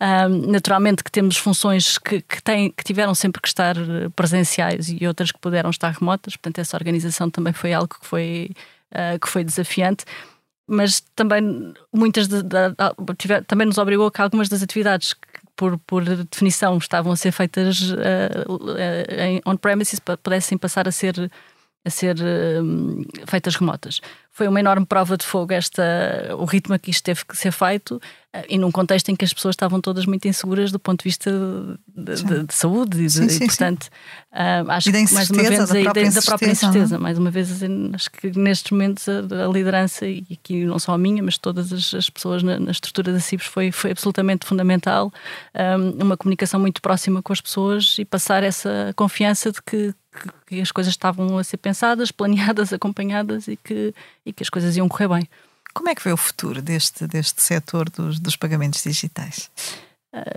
Uh, 0.00 0.50
naturalmente 0.50 1.04
que 1.04 1.10
temos 1.12 1.36
funções 1.36 1.98
que, 1.98 2.20
que, 2.20 2.42
têm, 2.42 2.70
que 2.70 2.82
tiveram 2.82 3.14
sempre 3.14 3.40
que 3.40 3.48
estar 3.48 3.76
presenciais 4.16 4.88
e 4.88 5.06
outras 5.06 5.30
que 5.30 5.38
puderam 5.38 5.70
estar 5.70 5.90
remotas, 5.92 6.34
portanto 6.34 6.58
essa 6.58 6.76
organização 6.76 7.30
também 7.30 7.52
foi 7.52 7.72
algo 7.72 7.88
que 8.00 8.06
foi, 8.06 8.50
uh, 8.92 9.18
que 9.20 9.28
foi 9.28 9.44
desafiante 9.44 10.04
mas 10.68 11.00
também 11.16 11.72
muitas 11.92 12.28
de, 12.28 12.42
de, 12.42 12.68
de, 12.70 13.42
também 13.46 13.66
nos 13.66 13.78
obrigou 13.78 14.10
que 14.10 14.20
algumas 14.20 14.48
das 14.48 14.62
atividades 14.62 15.14
que 15.14 15.20
por, 15.56 15.78
por 15.78 16.04
definição 16.04 16.76
estavam 16.78 17.10
a 17.10 17.16
ser 17.16 17.32
feitas 17.32 17.90
uh, 17.90 18.78
em 19.18 19.40
on-premises 19.44 20.00
pudessem 20.22 20.56
passar 20.56 20.86
a 20.86 20.92
ser 20.92 21.30
a 21.84 21.90
ser 21.90 22.16
uh, 22.16 23.26
feitas 23.26 23.56
remotas. 23.56 24.00
Foi 24.38 24.46
uma 24.46 24.60
enorme 24.60 24.86
prova 24.86 25.16
de 25.16 25.26
fogo 25.26 25.52
esta, 25.52 25.82
o 26.38 26.44
ritmo 26.44 26.72
a 26.72 26.78
que 26.78 26.92
isto 26.92 27.02
teve 27.02 27.24
que 27.24 27.36
ser 27.36 27.50
feito 27.50 27.96
uh, 27.96 28.44
e 28.48 28.56
num 28.56 28.70
contexto 28.70 29.08
em 29.08 29.16
que 29.16 29.24
as 29.24 29.32
pessoas 29.32 29.54
estavam 29.54 29.80
todas 29.80 30.06
muito 30.06 30.28
inseguras 30.28 30.70
do 30.70 30.78
ponto 30.78 31.00
de 31.00 31.08
vista 31.08 31.28
de, 31.88 32.22
de, 32.22 32.44
de 32.44 32.54
saúde 32.54 33.04
e, 33.04 33.10
sim, 33.10 33.26
de, 33.26 33.32
sim, 33.32 33.42
e 33.42 33.46
portanto 33.48 33.88
uh, 34.32 34.70
acho 34.70 34.92
que 34.92 35.12
mais 35.12 35.28
uma 35.28 35.42
vez 35.42 35.58
da 35.58 35.80
própria, 35.80 36.10
da 36.12 36.22
própria 36.22 36.50
incerteza, 36.52 36.94
é? 36.94 36.98
mais 36.98 37.18
uma 37.18 37.32
vez 37.32 37.50
acho 37.92 38.10
que 38.12 38.38
nestes 38.38 38.70
momentos 38.70 39.08
a, 39.08 39.44
a, 39.44 39.48
liderança 39.48 40.06
e 40.06 40.24
aqui 40.30 40.64
não 40.64 40.78
só 40.78 40.92
a 40.92 40.98
minha 40.98 41.20
mas 41.20 41.36
todas 41.36 41.72
as, 41.72 41.92
as 41.92 42.08
pessoas 42.08 42.40
na, 42.40 42.60
na, 42.60 42.70
estrutura 42.70 43.12
da 43.12 43.18
CIBS 43.18 43.46
foi, 43.46 43.72
foi 43.72 43.90
absolutamente 43.90 44.46
fundamental 44.46 45.12
um, 45.80 46.04
uma 46.04 46.16
comunicação 46.16 46.60
muito 46.60 46.80
próxima 46.80 47.20
com 47.20 47.32
as 47.32 47.40
pessoas 47.40 47.96
e 47.98 48.04
passar 48.04 48.44
essa 48.44 48.92
confiança 48.94 49.50
de 49.50 49.60
que 49.60 49.92
que, 50.46 50.60
as 50.60 50.72
coisas 50.72 50.92
estavam 50.92 51.38
a 51.38 51.44
ser 51.44 51.58
pensadas, 51.58 52.10
planeadas, 52.12 52.72
acompanhadas 52.72 53.48
e 53.48 53.56
que, 53.56 53.94
e 54.28 54.32
que 54.32 54.42
as 54.42 54.50
coisas 54.50 54.76
iam 54.76 54.88
correr 54.88 55.08
bem. 55.08 55.28
Como 55.72 55.88
é 55.88 55.94
que 55.94 56.04
vê 56.04 56.12
o 56.12 56.16
futuro 56.16 56.60
deste, 56.60 57.06
deste 57.06 57.42
setor 57.42 57.88
dos, 57.88 58.20
dos 58.20 58.36
pagamentos 58.36 58.82
digitais? 58.82 59.50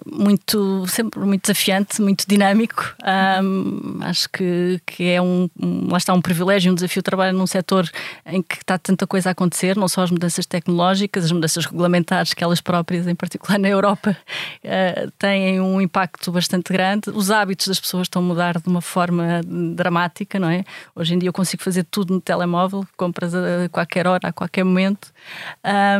Muito 0.05 0.85
sempre 0.87 1.19
muito 1.21 1.43
desafiante, 1.43 2.01
muito 2.01 2.25
dinâmico. 2.27 2.93
Um, 3.41 3.99
acho 4.01 4.29
que, 4.29 4.81
que 4.85 5.03
é 5.09 5.21
um, 5.21 5.49
um, 5.59 5.89
lá 5.89 5.97
está 5.97 6.13
um 6.13 6.21
privilégio, 6.21 6.71
um 6.71 6.75
desafio 6.75 7.01
trabalhar 7.01 7.31
num 7.31 7.47
setor 7.47 7.89
em 8.25 8.41
que 8.41 8.57
está 8.57 8.77
tanta 8.77 9.07
coisa 9.07 9.29
a 9.29 9.31
acontecer, 9.31 9.77
não 9.77 9.87
só 9.87 10.03
as 10.03 10.11
mudanças 10.11 10.45
tecnológicas, 10.45 11.25
as 11.25 11.31
mudanças 11.31 11.65
regulamentares 11.65 12.33
que 12.33 12.43
elas 12.43 12.59
próprias, 12.59 13.07
em 13.07 13.15
particular 13.15 13.57
na 13.57 13.69
Europa, 13.69 14.15
uh, 14.63 15.11
têm 15.17 15.61
um 15.61 15.79
impacto 15.79 16.31
bastante 16.31 16.73
grande. 16.73 17.09
Os 17.09 17.31
hábitos 17.31 17.67
das 17.67 17.79
pessoas 17.79 18.03
estão 18.03 18.21
a 18.21 18.25
mudar 18.25 18.59
de 18.59 18.67
uma 18.67 18.81
forma 18.81 19.41
dramática, 19.73 20.37
não 20.37 20.49
é? 20.49 20.65
Hoje 20.93 21.13
em 21.13 21.19
dia 21.19 21.29
eu 21.29 21.33
consigo 21.33 21.63
fazer 21.63 21.85
tudo 21.85 22.13
no 22.13 22.19
telemóvel, 22.19 22.85
compras 22.97 23.33
a 23.33 23.69
qualquer 23.71 24.05
hora, 24.05 24.27
a 24.27 24.33
qualquer 24.33 24.65
momento, 24.65 25.13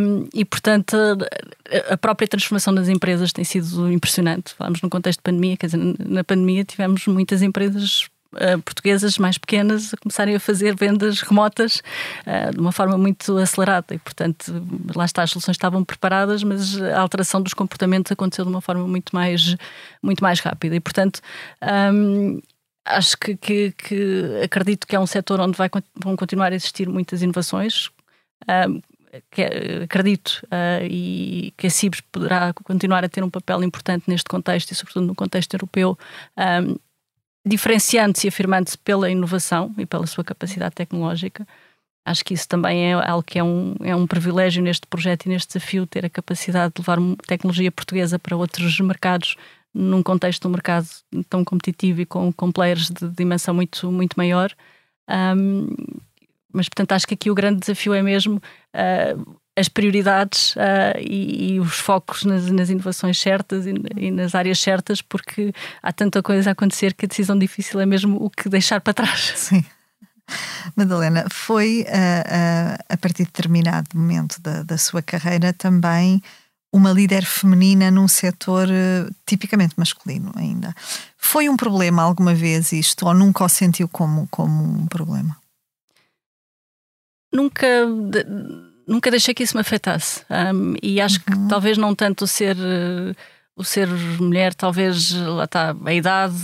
um, 0.02 0.28
e 0.34 0.44
portanto 0.44 0.98
a 1.90 1.98
própria 1.98 2.28
transformação 2.28 2.74
das 2.74 2.90
empresas 2.90 3.32
tem 3.32 3.46
sido 3.46 3.61
impressionante. 3.92 4.54
Falamos 4.54 4.82
no 4.82 4.90
contexto 4.90 5.20
de 5.20 5.24
pandemia, 5.24 5.58
quer 5.58 5.68
dizer, 5.68 5.80
na 6.00 6.24
pandemia 6.24 6.64
tivemos 6.64 7.06
muitas 7.08 7.42
empresas 7.42 8.10
uh, 8.34 8.62
portuguesas 8.62 9.18
mais 9.18 9.38
pequenas 9.38 9.94
a 9.94 9.98
começarem 9.98 10.36
a 10.36 10.40
fazer 10.40 10.76
vendas 10.76 11.22
remotas 11.22 11.82
uh, 12.26 12.52
de 12.52 12.60
uma 12.60 12.72
forma 12.72 12.98
muito 12.98 13.38
acelerada 13.38 13.94
e, 13.94 14.00
portanto, 14.00 14.52
lá 14.96 15.06
está, 15.06 15.24
as 15.24 15.32
soluções 15.32 15.56
estavam 15.56 15.84
preparadas, 15.84 16.44
mas 16.44 16.82
a 16.82 17.00
alteração 17.00 17.42
dos 17.42 17.54
comportamentos 17.54 18.12
aconteceu 18.12 18.46
de 18.46 18.52
uma 18.52 18.62
forma 18.62 18.88
muito 18.88 19.16
mais, 19.16 19.56
muito 20.02 20.24
mais 20.24 20.40
rápida 20.40 20.76
e, 20.76 20.80
portanto, 20.80 21.22
um, 21.94 22.42
acho 22.86 23.18
que, 23.18 23.36
que, 23.36 23.72
que, 23.72 24.42
acredito 24.44 24.88
que 24.88 24.96
é 24.96 25.00
um 25.00 25.08
setor 25.08 25.40
onde 25.40 25.58
vai, 25.58 25.70
vão 25.96 26.16
continuar 26.16 26.52
a 26.52 26.56
existir 26.56 26.88
muitas 26.90 27.22
inovações. 27.22 27.90
Um, 28.48 28.82
que, 29.30 29.42
acredito 29.84 30.42
uh, 30.46 30.86
e 30.90 31.54
que 31.58 31.68
a 31.68 31.70
CIBS 31.70 32.02
poderá 32.12 32.54
continuar 32.54 33.04
a 33.04 33.10
ter 33.10 33.24
um 33.24 33.30
papel 33.30 33.64
importante 33.64 34.06
neste 34.08 34.30
contexto 34.30 34.72
e, 34.72 34.76
sobretudo, 34.76 35.06
no 35.06 35.16
contexto 35.16 35.54
europeu, 35.54 35.98
um, 36.38 36.76
diferenciando-se 37.46 38.28
e 38.28 38.30
afirmando-se 38.30 38.78
pela 38.78 39.10
inovação 39.10 39.74
e 39.78 39.86
pela 39.86 40.08
sua 40.08 40.24
capacidade 40.24 40.76
tecnológica. 40.76 41.46
Acho 42.06 42.26
que 42.26 42.34
isso 42.34 42.48
também 42.48 42.92
é 42.92 42.94
algo 42.94 43.24
que 43.24 43.38
é 43.38 43.44
um, 43.44 43.76
é 43.82 43.96
um 43.96 44.08
privilégio 44.08 44.64
neste 44.64 44.88
projeto 44.88 45.26
e 45.26 45.30
neste 45.30 45.54
desafio, 45.54 45.86
ter 45.86 46.06
a 46.06 46.10
capacidade 46.10 46.74
de 46.76 46.82
levar 46.82 46.98
tecnologia 47.28 47.72
portuguesa 47.72 48.18
para 48.18 48.36
outros 48.36 48.80
mercados 48.80 49.36
num 49.74 50.02
contexto 50.04 50.42
de 50.42 50.48
um 50.48 50.52
mercado 50.52 50.88
tão 51.30 51.46
competitivo 51.46 52.02
e 52.02 52.06
com, 52.06 52.32
com 52.34 52.52
players 52.52 52.90
de 52.90 53.08
dimensão 53.10 53.54
muito, 53.54 53.92
muito 53.92 54.16
maior. 54.16 54.52
Um, 55.10 55.68
mas, 56.54 56.68
portanto, 56.68 56.92
acho 56.94 57.08
que 57.08 57.14
aqui 57.14 57.30
o 57.30 57.36
grande 57.36 57.60
desafio 57.60 57.94
é 57.94 58.02
mesmo 58.02 58.38
uh, 58.38 59.38
as 59.56 59.68
prioridades 59.68 60.56
uh, 60.56 60.98
e, 61.00 61.54
e, 61.54 61.60
os 61.60 61.76
focos 61.76 62.24
nas, 62.24 62.50
nas 62.52 62.70
inovações 62.70 63.20
certas 63.20 63.66
e, 63.66 63.74
e, 63.98 64.12
nas 64.12 64.34
áreas 64.34 64.60
certas, 64.60 65.02
porque 65.02 65.54
há 65.82 65.92
tanta 65.92 66.24
coisa 66.24 66.52
a 66.52 66.54
acontecer 66.54 66.94
que 66.94 67.06
a 67.06 67.08
decisão 67.08 67.38
difícil 67.38 67.80
é 67.80 67.86
mesmo 67.86 68.18
o 68.24 68.30
que 68.30 68.50
deixar 68.50 68.82
para 68.82 68.94
trás. 68.94 69.34
Sim. 69.36 69.64
Madalena, 70.76 71.26
foi 71.30 71.86
uh, 71.88 72.84
a 72.88 72.98
partir 72.98 73.24
de 73.24 73.32
determinado 73.32 73.90
momento 73.94 74.40
da, 74.42 74.64
da 74.64 74.78
sua 74.78 75.02
carreira 75.02 75.52
também 75.52 76.22
uma 76.74 76.94
líder 76.94 77.26
feminina 77.26 77.92
num 77.92 78.08
setor 78.08 78.70
tipicamente 79.26 79.74
masculino 79.78 80.32
ainda. 80.38 80.74
Foi 81.18 81.50
um 81.50 81.58
problema 81.58 82.02
alguma 82.02 82.34
vez 82.34 82.72
isto 82.72 83.06
ou 83.06 83.14
nunca 83.14 83.44
o 83.44 83.50
sentiu 83.50 83.90
como, 83.90 84.26
como 84.32 84.64
um 84.64 84.88
problema? 84.88 85.41
Nunca 87.32 87.68
nunca 88.88 89.10
deixei 89.10 89.34
que 89.34 89.44
isso 89.44 89.56
me 89.56 89.62
afetasse 89.62 90.24
um, 90.30 90.76
e 90.82 91.00
acho 91.00 91.20
uhum. 91.20 91.44
que 91.44 91.50
talvez 91.50 91.78
não 91.78 91.96
tanto 91.96 92.26
o 92.26 92.28
ser 92.28 92.58
o 93.56 93.64
ser 93.64 93.88
mulher 94.20 94.54
talvez 94.54 95.12
lá 95.12 95.46
está 95.46 95.76
a 95.86 95.94
idade 95.94 96.44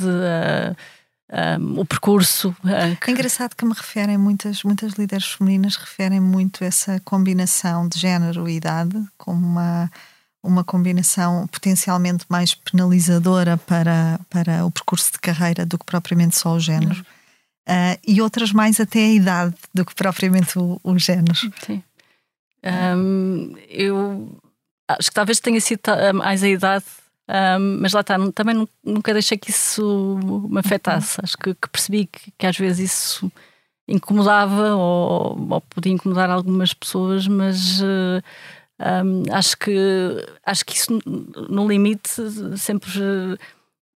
um, 1.59 1.79
o 1.79 1.85
percurso 1.85 2.55
que... 3.01 3.09
é 3.09 3.11
engraçado 3.11 3.55
que 3.55 3.65
me 3.65 3.73
referem 3.73 4.17
muitas 4.17 4.63
muitas 4.63 4.93
líderes 4.93 5.25
femininas 5.33 5.75
referem 5.75 6.21
muito 6.21 6.63
essa 6.63 7.01
combinação 7.03 7.87
de 7.87 7.99
género 7.99 8.47
e 8.47 8.55
idade 8.55 8.97
como 9.17 9.45
uma 9.45 9.91
uma 10.43 10.63
combinação 10.63 11.45
potencialmente 11.47 12.23
mais 12.29 12.55
penalizadora 12.55 13.57
para, 13.57 14.17
para 14.29 14.65
o 14.65 14.71
percurso 14.71 15.11
de 15.11 15.19
carreira 15.19 15.65
do 15.65 15.77
que 15.77 15.85
propriamente 15.85 16.37
só 16.37 16.53
o 16.53 16.59
género. 16.59 16.95
Uhum 16.95 17.16
uh, 17.67 17.99
e 18.07 18.21
outras 18.21 18.51
mais 18.51 18.79
até 18.79 18.99
a 18.99 19.13
idade 19.13 19.55
do 19.73 19.85
que 19.85 19.93
propriamente 19.93 20.57
o, 20.57 20.79
o 20.83 20.97
género. 20.97 21.35
Sim. 21.35 21.83
Um, 22.63 23.55
eu 23.69 24.39
acho 24.87 25.09
que 25.09 25.15
talvez 25.15 25.39
tenha 25.39 25.59
sido 25.61 25.81
mais 26.15 26.43
a 26.43 26.47
idade, 26.49 26.85
um, 27.59 27.79
mas 27.81 27.93
lá 27.93 28.01
está, 28.01 28.17
também 28.31 28.67
nunca 28.83 29.13
deixei 29.13 29.37
que 29.37 29.51
isso 29.51 30.19
me 30.49 30.59
afetasse. 30.59 31.17
Uhum. 31.17 31.23
Acho 31.23 31.37
que, 31.37 31.53
que 31.53 31.69
percebi 31.69 32.05
que, 32.05 32.31
que, 32.37 32.47
às 32.47 32.57
vezes 32.57 32.91
isso 32.91 33.31
incomodava 33.87 34.75
ou, 34.75 35.47
ou 35.49 35.61
podia 35.61 35.91
incomodar 35.91 36.29
algumas 36.29 36.73
pessoas, 36.73 37.27
mas. 37.27 37.81
Uh, 37.81 38.21
um, 38.79 39.23
acho 39.33 39.57
que 39.57 39.75
acho 40.45 40.63
que 40.63 40.75
isso 40.75 40.99
no 41.49 41.67
limite 41.67 42.11
sempre 42.57 42.91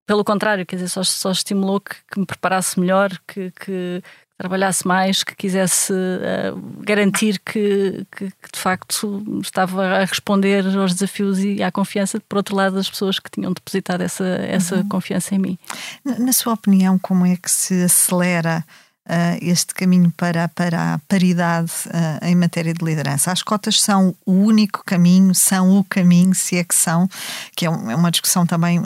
pelo 0.06 0.24
contrário, 0.24 0.66
quer 0.66 0.76
dizer, 0.78 0.90
só, 0.90 1.04
só 1.04 1.32
estimulou 1.32 1.80
que, 1.80 1.96
que 2.12 2.20
me 2.20 2.26
preparasse 2.26 2.80
melhor, 2.80 3.12
que, 3.28 3.52
que 3.52 4.04
trabalhasse 4.42 4.88
mais, 4.88 5.24
que 5.24 5.36
quisesse 5.36 5.94
uh, 5.94 6.60
garantir 6.80 7.40
que, 7.40 8.06
que, 8.12 8.26
de 8.26 8.60
facto 8.60 9.24
estava 9.40 9.86
a 9.86 10.00
responder 10.00 10.66
aos 10.66 10.94
desafios 10.94 11.40
e 11.40 11.62
à 11.62 11.72
confiança, 11.72 12.20
por 12.28 12.38
outro 12.38 12.56
lado, 12.56 12.76
das 12.76 12.90
pessoas 12.90 13.20
que 13.20 13.30
tinham 13.30 13.54
depositado 13.54 14.02
essa, 14.02 14.26
essa 14.26 14.78
uhum. 14.78 14.90
confiança 14.90 15.36
em 15.36 15.38
mim. 15.38 15.60
Na, 16.04 16.18
na, 16.18 16.34
sua 16.34 16.54
opinião, 16.54 16.98
como 16.98 17.24
é 17.24 17.36
que 17.36 17.52
se 17.52 17.84
acelera 17.84 18.66
uh, 19.12 19.38
este 19.42 19.74
caminho 19.74 20.12
para, 20.12 20.48
para 20.48 20.94
a 20.94 21.00
paridade 21.00 21.72
uh, 21.88 22.26
em 22.26 22.36
matéria 22.36 22.74
de 22.74 22.84
liderança. 22.84 23.32
As 23.32 23.44
cotas 23.44 23.82
são 23.82 24.16
o 24.26 24.32
único 24.32 24.84
caminho, 24.86 25.36
são 25.36 25.78
o 25.78 25.84
caminho, 25.84 26.34
se 26.34 26.58
é 26.58 26.64
que 26.64 26.74
são, 26.74 27.10
que 27.56 27.66
é, 27.66 27.70
é 27.70 27.96
uma 27.96 28.10
discussão 28.10 28.46
também 28.46 28.80
uh, 28.80 28.84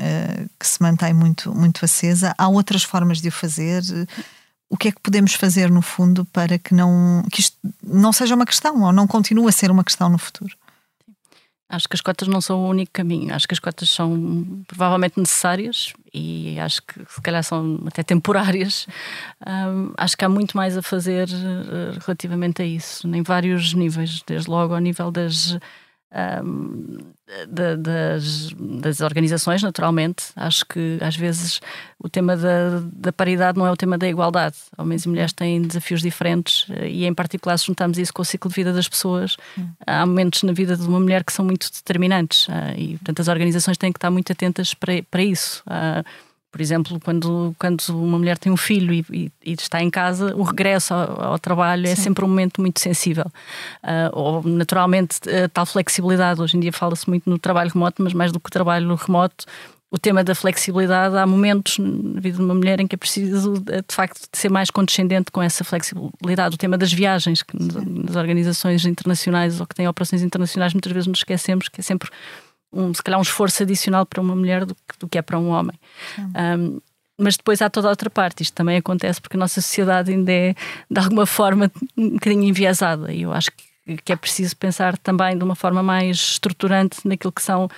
que 0.59 0.67
se 0.67 0.81
mantém 0.81 1.13
muito, 1.13 1.53
muito 1.53 1.85
acesa. 1.85 2.33
Há 2.38 2.47
outras 2.47 2.83
formas 2.83 3.21
de 3.21 3.29
o 3.29 3.31
fazer. 3.31 3.83
O 4.67 4.77
que 4.77 4.88
é 4.88 4.91
que 4.91 4.99
podemos 4.99 5.34
fazer, 5.36 5.69
no 5.69 5.82
fundo, 5.82 6.26
para 6.26 6.57
que, 6.57 6.73
não, 6.73 7.23
que 7.32 7.39
isto 7.39 7.55
não 7.84 8.11
seja 8.11 8.34
uma 8.34 8.45
questão 8.45 8.82
ou 8.82 8.91
não 8.91 9.05
continue 9.05 9.47
a 9.47 9.51
ser 9.51 9.69
uma 9.69 9.84
questão 9.84 10.09
no 10.09 10.17
futuro? 10.17 10.55
Acho 11.68 11.89
que 11.89 11.95
as 11.95 12.01
cotas 12.01 12.28
não 12.28 12.39
são 12.39 12.63
o 12.63 12.70
único 12.70 12.91
caminho. 12.93 13.34
Acho 13.34 13.47
que 13.47 13.53
as 13.53 13.59
cotas 13.59 13.89
são 13.89 14.63
provavelmente 14.68 15.20
necessárias 15.20 15.93
e 16.13 16.57
acho 16.59 16.82
que 16.84 16.99
se 17.09 17.22
calhar 17.22 17.43
são 17.43 17.80
até 17.86 18.01
temporárias, 18.01 18.88
um, 19.45 19.91
acho 19.97 20.16
que 20.16 20.24
há 20.24 20.30
muito 20.30 20.55
mais 20.55 20.78
a 20.78 20.82
fazer 20.82 21.28
uh, 21.28 21.99
relativamente 22.05 22.61
a 22.61 22.66
isso, 22.66 23.05
em 23.07 23.22
vários 23.22 23.74
níveis, 23.74 24.24
desde 24.26 24.49
logo 24.49 24.74
ao 24.74 24.80
nível 24.80 25.11
das 25.11 25.57
um, 26.16 26.97
das, 27.47 28.53
das, 28.82 29.01
organizações, 29.01 29.61
naturalmente. 29.61 30.26
Acho 30.36 30.66
que 30.66 30.97
às 31.01 31.16
vezes 31.16 31.59
o 31.99 32.07
tema 32.07 32.38
da, 32.38 32.82
da, 32.93 33.11
paridade 33.11 33.57
não 33.57 33.66
é 33.66 33.72
o 33.72 33.76
tema 33.76 33.97
da 33.97 34.07
igualdade. 34.07 34.55
Homens 34.78 35.05
e 35.05 35.09
mulheres 35.09 35.34
têm 35.34 35.61
desafios 35.61 36.01
diferentes 36.01 36.68
e, 36.84 37.05
em 37.05 37.13
particular, 37.13 37.57
se 37.57 37.66
juntamos 37.66 37.97
isso 37.97 38.13
com 38.13 38.22
o 38.22 38.26
ciclo 38.26 38.49
de 38.49 38.55
vida 38.55 38.72
das 38.72 38.88
pessoas, 38.88 39.38
há 39.86 40.05
momentos 40.05 40.43
na 40.43 40.53
vida 40.53 40.78
de 40.78 40.88
uma 40.88 40.99
mulher 40.99 41.24
que 41.24 41.34
são 41.34 41.43
muito 41.43 41.70
determinantes 41.72 42.47
ah, 42.49 42.74
e, 42.78 42.97
portanto, 42.97 43.22
as 43.22 43.28
organizações 43.28 43.78
têm 43.78 43.91
que 43.91 43.97
estar 43.97 44.11
muito 44.11 44.32
atentas 44.32 44.74
para, 44.74 44.93
para 45.09 45.24
isso. 45.24 45.63
Uh, 45.66 46.05
por 46.56 46.62
exemplo, 46.62 46.97
quando, 47.03 47.53
quando 47.60 47.82
uma 47.89 48.18
mulher 48.18 48.38
tem 48.38 48.49
um 48.49 48.56
filho 48.56 48.93
e, 48.93 49.06
e, 49.12 49.32
e 49.45 49.53
está 49.56 49.84
em 49.84 49.89
casa, 49.89 50.34
o 50.34 50.41
regresso 50.41 50.93
ao, 50.93 51.34
ao 51.34 51.38
trabalho 51.38 51.84
é 51.84 51.88
Sim. 51.88 51.91
é 51.91 51.95
sempre 51.97 52.24
um 52.24 52.30
momento 52.30 52.62
muito 52.62 52.80
sensível. 52.80 53.26
Uh, 53.84 54.10
ou, 54.14 54.41
naturalmente, 54.41 55.20
a 55.30 55.49
tal 55.49 55.66
flexibilidade. 55.66 56.41
Hoje 56.41 56.56
em 56.56 56.62
dia 56.62 56.72
fala-se 56.72 57.10
muito 57.10 57.30
no 57.30 57.38
trabalho 57.38 57.70
remoto, 57.72 58.01
mas 58.01 58.14
mais 58.14 58.32
do 58.32 58.39
que 58.39 58.47
o 58.47 58.49
trabalho 58.49 58.95
remoto, 58.95 59.43
o 59.91 59.99
tema 59.99 60.24
da 60.24 60.34
flexibilidade, 60.34 61.18
há 61.18 61.28
momentos 61.28 61.78
na 61.78 62.22
vida 62.22 62.38
de 62.38 62.43
uma 62.43 62.56
mulher 62.56 62.80
em 62.80 62.88
que 62.88 62.95
é 62.95 62.97
preciso, 62.97 63.56
de 63.60 63.93
facto, 63.93 64.22
de 64.32 64.38
ser 64.38 64.49
mais 64.49 64.72
condescendente 64.72 65.32
com 65.34 65.41
essa 65.41 65.62
flexibilidade. 65.66 66.56
O 66.56 66.58
tema 66.58 66.78
das 66.78 66.93
viagens, 66.93 67.43
que 67.43 67.53
nas 67.58 68.16
organizações 68.16 68.86
internacionais 68.86 69.60
ou 69.60 69.68
que 69.68 69.76
têm 69.76 69.89
operações 69.89 70.24
internacionais, 70.24 70.74
muitas 70.74 70.93
vezes 70.93 71.08
nos 71.08 71.20
esquecemos 71.20 71.68
que 71.68 71.82
é 71.82 71.84
sempre 71.84 72.10
um, 72.76 72.93
se 72.93 73.01
calhar 73.01 73.17
um 73.17 73.23
esforço 73.23 73.63
adicional 73.63 74.05
para 74.05 74.21
uma 74.21 74.36
mulher 74.36 74.65
do 74.65 74.76
que, 74.76 74.99
do 74.99 75.07
que 75.07 75.17
é 75.17 75.21
para 75.21 75.39
um 75.39 75.49
homem. 75.49 75.80
Um, 76.19 76.80
mas 77.17 77.38
depois 77.38 77.61
há 77.61 77.69
toda 77.69 77.88
a 77.88 77.91
outra 77.91 78.09
parte. 78.09 78.43
Isto 78.43 78.53
também 78.53 78.78
acontece 78.78 79.21
porque 79.21 79.38
a 79.38 79.39
nossa 79.39 79.61
sociedade 79.61 80.11
ainda 80.11 80.32
é, 80.32 80.53
de 80.91 80.99
alguma 80.99 81.26
forma, 81.26 81.71
um 81.97 82.09
bocadinho 82.11 82.43
enviesada. 82.43 83.13
E 83.13 83.21
eu 83.21 83.32
acho 83.32 83.51
que, 83.51 83.97
que 84.03 84.11
é 84.11 84.15
preciso 84.15 84.55
pensar 84.57 84.97
também 84.97 85.38
de 85.38 85.43
uma 85.43 85.55
forma 85.55 85.82
mais 85.82 86.17
estruturante 86.17 87.07
naquilo 87.07 87.32
que 87.32 87.41
são 87.41 87.69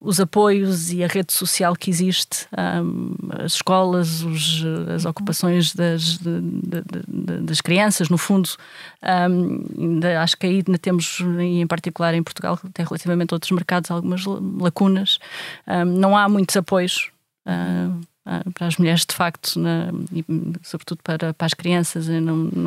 os 0.00 0.20
apoios 0.20 0.92
e 0.92 1.02
a 1.02 1.06
rede 1.06 1.32
social 1.32 1.74
que 1.74 1.90
existe, 1.90 2.46
um, 2.56 3.14
as 3.42 3.54
escolas, 3.54 4.22
os, 4.22 4.62
as 4.94 5.04
ocupações 5.04 5.74
das, 5.74 6.18
de, 6.18 6.40
de, 6.40 7.40
das 7.40 7.60
crianças, 7.60 8.08
no 8.08 8.18
fundo. 8.18 8.50
Um, 9.30 10.00
acho 10.22 10.36
que 10.36 10.46
aí 10.46 10.62
ainda 10.66 10.78
temos, 10.78 11.20
em 11.40 11.66
particular 11.66 12.14
em 12.14 12.22
Portugal, 12.22 12.58
até 12.62 12.82
relativamente 12.82 13.32
a 13.32 13.36
outros 13.36 13.50
mercados, 13.52 13.90
algumas 13.90 14.24
lacunas. 14.24 15.18
Um, 15.66 15.84
não 15.84 16.16
há 16.16 16.28
muitos 16.28 16.56
apoios. 16.56 17.10
Uh, 17.46 18.00
para 18.54 18.66
as 18.66 18.76
mulheres, 18.76 19.06
de 19.06 19.14
facto, 19.14 19.56
na, 19.56 19.92
e 20.12 20.24
sobretudo 20.62 21.00
para, 21.04 21.32
para 21.32 21.46
as 21.46 21.54
crianças 21.54 22.08
em, 22.08 22.24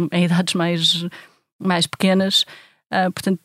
em 0.09 0.23
idades 0.23 0.53
mais, 0.53 1.05
mais 1.59 1.85
pequenas. 1.85 2.43
Uh, 2.89 3.11
portanto, 3.11 3.39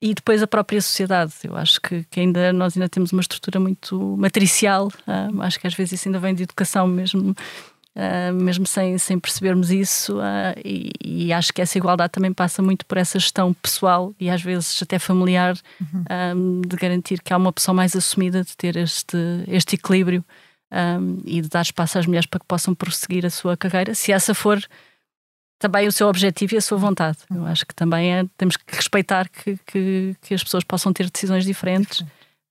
e 0.00 0.14
depois 0.14 0.42
a 0.42 0.46
própria 0.46 0.80
sociedade. 0.80 1.32
Eu 1.42 1.56
acho 1.56 1.80
que, 1.80 2.04
que, 2.04 2.20
ainda 2.20 2.52
nós 2.52 2.76
ainda 2.76 2.88
temos 2.88 3.12
uma 3.12 3.20
estrutura 3.20 3.58
muito 3.58 4.16
matricial. 4.16 4.88
Uh, 5.06 5.42
acho 5.42 5.58
que 5.58 5.66
às 5.66 5.74
vezes 5.74 5.94
isso 5.94 6.08
ainda 6.08 6.18
vem 6.18 6.34
de 6.34 6.44
educação 6.44 6.86
mesmo, 6.86 7.30
uh, 7.30 8.32
mesmo 8.32 8.66
sem, 8.66 8.96
sem 8.96 9.18
percebermos 9.18 9.70
isso. 9.70 10.18
Uh, 10.18 10.54
e, 10.64 10.92
e, 11.04 11.32
acho 11.32 11.52
que 11.52 11.60
essa 11.60 11.76
igualdade 11.76 12.12
também 12.12 12.32
passa 12.32 12.62
muito 12.62 12.86
por 12.86 12.96
essa 12.96 13.18
gestão 13.18 13.52
pessoal 13.52 14.14
e 14.20 14.30
às 14.30 14.40
vezes 14.40 14.80
até 14.82 14.98
familiar 14.98 15.56
uhum. 15.80 16.04
um, 16.36 16.60
de 16.60 16.76
garantir 16.76 17.20
que 17.20 17.32
há 17.32 17.36
uma 17.36 17.50
opção 17.50 17.74
mais 17.74 17.96
assumida 17.96 18.44
de 18.44 18.56
ter 18.56 18.76
este, 18.76 19.18
este 19.48 19.74
equilíbrio 19.74 20.24
um, 20.70 21.20
e 21.24 21.40
de 21.40 21.48
dar 21.48 21.62
espaço 21.62 21.98
às 21.98 22.06
mulheres 22.06 22.26
para 22.26 22.38
que 22.38 22.46
possam 22.46 22.74
prosseguir 22.74 23.26
a 23.26 23.30
sua 23.30 23.56
carreira, 23.56 23.94
se 23.94 24.12
essa 24.12 24.34
for 24.34 24.60
também 25.58 25.86
o 25.88 25.92
seu 25.92 26.08
objetivo 26.08 26.54
e 26.54 26.58
a 26.58 26.60
sua 26.60 26.78
vontade. 26.78 27.18
Eu 27.34 27.44
acho 27.46 27.66
que 27.66 27.74
também 27.74 28.14
é, 28.14 28.24
temos 28.36 28.56
que 28.56 28.74
respeitar 28.74 29.28
que, 29.28 29.58
que, 29.66 30.16
que, 30.22 30.34
as 30.34 30.42
pessoas 30.42 30.64
possam 30.64 30.92
ter 30.92 31.10
decisões 31.10 31.44
diferentes. 31.44 32.04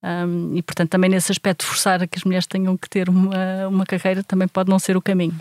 Um, 0.04 0.56
e, 0.56 0.62
portanto, 0.62 0.90
também 0.90 1.10
nesse 1.10 1.32
aspecto, 1.32 1.66
forçar 1.66 2.04
a 2.04 2.08
que 2.08 2.18
as 2.18 2.24
mulheres 2.24 2.46
tenham 2.46 2.78
que 2.78 2.90
ter 2.90 3.10
uma, 3.10 3.68
uma 3.68 3.86
carreira 3.86 4.24
também 4.24 4.48
pode 4.48 4.70
não 4.70 4.78
ser 4.78 4.96
o 4.96 5.02
caminho. 5.02 5.38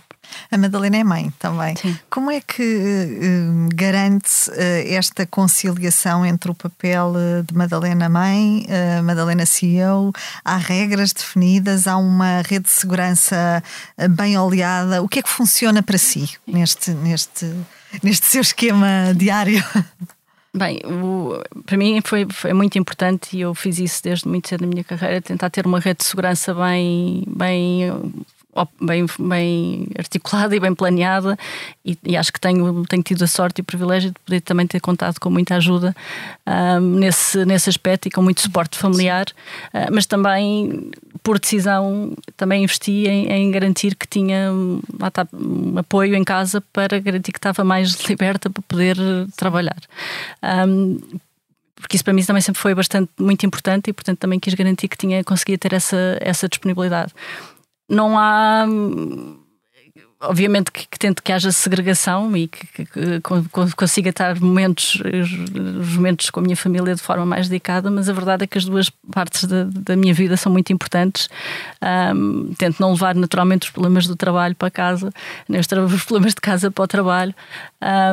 A 0.50 0.58
Madalena 0.58 0.96
é 0.96 1.04
mãe 1.04 1.32
também. 1.38 1.76
Sim. 1.76 1.98
Como 2.08 2.30
é 2.30 2.40
que 2.40 2.62
uh, 2.62 3.68
garante 3.74 4.50
uh, 4.50 4.54
esta 4.88 5.26
conciliação 5.26 6.24
entre 6.24 6.50
o 6.50 6.54
papel 6.54 7.12
uh, 7.14 7.42
de 7.42 7.54
Madalena 7.54 8.08
mãe, 8.08 8.66
Madalena 9.04 9.46
CEO? 9.46 10.12
Há 10.44 10.56
regras 10.56 11.12
definidas, 11.12 11.86
há 11.86 11.96
uma 11.96 12.42
rede 12.42 12.64
de 12.64 12.70
segurança 12.70 13.62
bem 14.10 14.36
oleada. 14.38 15.02
O 15.02 15.08
que 15.08 15.18
é 15.18 15.22
que 15.22 15.28
funciona 15.28 15.82
para 15.82 15.98
si 15.98 16.28
neste, 16.46 16.90
neste, 16.92 17.52
neste 18.02 18.26
seu 18.26 18.40
esquema 18.40 19.12
diário? 19.14 19.62
Bem, 20.56 20.80
o, 20.86 21.42
para 21.66 21.76
mim 21.76 22.00
foi, 22.02 22.26
foi 22.30 22.54
muito 22.54 22.78
importante 22.78 23.36
e 23.36 23.42
eu 23.42 23.54
fiz 23.54 23.78
isso 23.78 24.02
desde 24.02 24.26
muito 24.26 24.48
cedo 24.48 24.62
na 24.62 24.68
minha 24.68 24.82
carreira, 24.82 25.20
tentar 25.20 25.50
ter 25.50 25.66
uma 25.66 25.78
rede 25.78 25.98
de 25.98 26.04
segurança 26.04 26.54
bem, 26.54 27.24
bem 27.26 27.92
bem, 28.80 29.06
bem 29.18 29.88
articulada 29.98 30.54
e 30.54 30.60
bem 30.60 30.74
planeada 30.74 31.38
e, 31.84 31.98
e, 32.04 32.16
acho 32.16 32.32
que 32.32 32.40
tenho, 32.40 32.84
tenho 32.86 33.02
tido 33.02 33.22
a 33.22 33.26
sorte 33.26 33.58
e 33.58 33.62
o 33.62 33.64
privilégio 33.64 34.10
de 34.10 34.18
poder 34.24 34.40
também 34.40 34.66
ter 34.66 34.80
contado 34.80 35.18
com 35.18 35.30
muita 35.30 35.56
ajuda 35.56 35.94
um, 36.46 36.80
nesse, 36.80 37.44
nesse 37.44 37.68
aspecto 37.68 38.08
e 38.08 38.10
com 38.10 38.22
muito 38.22 38.40
suporte 38.40 38.78
familiar, 38.78 39.26
uh, 39.74 39.92
mas 39.92 40.06
também 40.06 40.90
por 41.22 41.38
decisão 41.38 42.12
também 42.36 42.62
investi 42.62 43.06
em, 43.06 43.32
em 43.32 43.50
garantir 43.50 43.94
que 43.96 44.06
tinha 44.06 44.52
um 44.52 45.78
apoio 45.78 46.14
em 46.14 46.24
casa 46.24 46.60
para 46.72 46.98
garantir 46.98 47.32
que 47.32 47.38
estava 47.38 47.64
mais 47.64 47.94
liberta 48.08 48.48
para 48.48 48.62
poder 48.62 48.96
trabalhar. 49.36 49.80
Um, 50.42 50.98
porque 51.76 51.96
isso 51.96 52.04
para 52.04 52.14
mim 52.14 52.24
também 52.24 52.40
sempre 52.40 52.60
foi 52.60 52.74
bastante 52.74 53.10
muito 53.18 53.44
importante 53.44 53.90
e 53.90 53.92
portanto 53.92 54.18
também 54.18 54.40
quis 54.40 54.54
garantir 54.54 54.88
que 54.88 54.96
tinha 54.96 55.22
conseguia 55.22 55.58
ter 55.58 55.72
essa, 55.72 56.16
essa 56.20 56.48
disponibilidade 56.48 57.12
não 57.88 58.18
há 58.18 58.66
obviamente 60.20 60.72
que, 60.72 60.86
que 60.88 60.98
tento 60.98 61.22
que 61.22 61.30
haja 61.30 61.52
segregação 61.52 62.34
e 62.36 62.48
que, 62.48 62.66
que, 62.66 62.86
que, 62.86 63.76
consiga 63.76 64.10
estar 64.10 64.40
momentos, 64.40 65.00
os 65.80 65.94
momentos 65.94 66.30
com 66.30 66.40
a 66.40 66.42
minha 66.42 66.56
família 66.56 66.94
de 66.94 67.02
forma 67.02 67.26
mais 67.26 67.48
dedicada, 67.48 67.90
mas 67.90 68.08
a 68.08 68.12
verdade 68.12 68.44
é 68.44 68.46
que 68.46 68.56
as 68.56 68.64
duas 68.64 68.90
partes 69.12 69.44
da, 69.44 69.64
da 69.64 69.96
minha 69.96 70.14
vida 70.14 70.36
são 70.36 70.50
muito 70.50 70.72
importantes. 70.72 71.28
Um, 72.14 72.54
tento 72.54 72.80
não 72.80 72.92
levar 72.92 73.14
naturalmente 73.14 73.64
os 73.64 73.70
problemas 73.70 74.06
do 74.06 74.16
trabalho 74.16 74.54
para 74.54 74.70
casa, 74.70 75.12
nem 75.48 75.60
os, 75.60 75.66
os 75.66 76.04
problemas 76.04 76.34
de 76.34 76.40
casa 76.40 76.70
para 76.70 76.84
o 76.84 76.88
trabalho, 76.88 77.34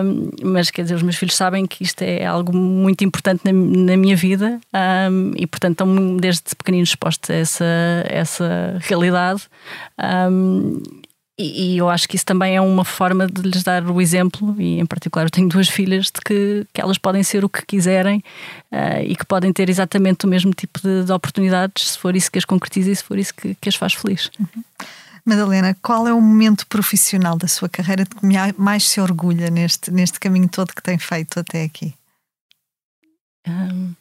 um, 0.04 0.30
mas 0.44 0.70
quer 0.70 0.84
dizer, 0.84 0.96
os 0.96 1.04
meus 1.04 1.16
filhos 1.16 1.36
sabem 1.36 1.66
que 1.66 1.84
isto 1.84 2.02
é 2.02 2.26
algo 2.26 2.56
muito 2.56 3.04
importante 3.04 3.42
na, 3.46 3.54
na 3.54 3.98
minha 3.98 4.16
vida 4.16 4.60
um, 5.10 5.32
e, 5.38 5.48
portanto, 5.48 5.74
estão 5.74 6.18
desde 6.18 6.56
pequeninos 6.56 6.90
expostos 6.90 7.30
a 7.30 7.34
essa, 7.34 7.66
essa 8.08 8.78
realidade. 8.82 9.44
E, 11.38 11.74
e, 11.74 11.78
eu 11.78 11.90
acho 11.90 12.08
que 12.08 12.16
isso 12.16 12.26
também 12.26 12.56
é 12.56 12.62
uma 12.62 12.86
forma 12.86 13.26
de 13.26 13.42
lhes 13.42 13.64
dar 13.64 13.84
o 13.90 14.00
exemplo, 14.00 14.56
e 14.62 14.80
em 14.80 14.86
particular 14.86 15.26
eu 15.26 15.32
tenho 15.32 15.50
duas 15.50 15.68
filhas, 15.68 16.06
de 16.06 16.22
que, 16.24 16.68
que 16.72 16.80
elas 16.80 17.00
podem 17.00 17.24
ser 17.24 17.44
o 17.44 17.50
que 17.50 17.66
quiserem 17.66 18.24
uh, 18.72 19.02
e 19.04 19.16
que 19.16 19.26
podem 19.26 19.52
ter 19.52 19.68
exatamente 19.68 20.28
o 20.28 20.30
mesmo 20.30 20.54
tipo 20.54 20.80
de, 20.80 21.06
de, 21.06 21.12
oportunidades, 21.12 21.92
se 21.92 21.98
for 21.98 22.16
isso 22.16 22.32
que 22.32 22.38
as 22.38 22.46
concretiza 22.46 22.92
e 22.92 22.96
se 22.96 23.04
for 23.04 23.18
isso 23.18 23.34
que, 23.34 23.56
que 23.56 23.68
as 23.68 23.76
faz 23.76 23.94
feliz. 23.94 24.30
Uhum. 24.40 24.64
Madalena, 25.26 25.76
qual 25.82 26.08
é 26.08 26.14
o 26.14 26.22
momento 26.22 26.68
profissional 26.68 27.36
da 27.36 27.48
sua 27.48 27.70
carreira 27.70 28.04
de 28.04 28.14
que 28.14 28.62
mais 28.62 28.88
se 28.88 29.02
orgulha 29.02 29.50
neste, 29.50 29.90
neste 29.90 30.20
caminho 30.20 30.50
todo 30.50 30.76
que 30.76 30.84
tem 30.84 31.00
feito 31.00 31.40
até 31.40 31.64
aqui? 31.64 31.96
Um, 33.48 33.94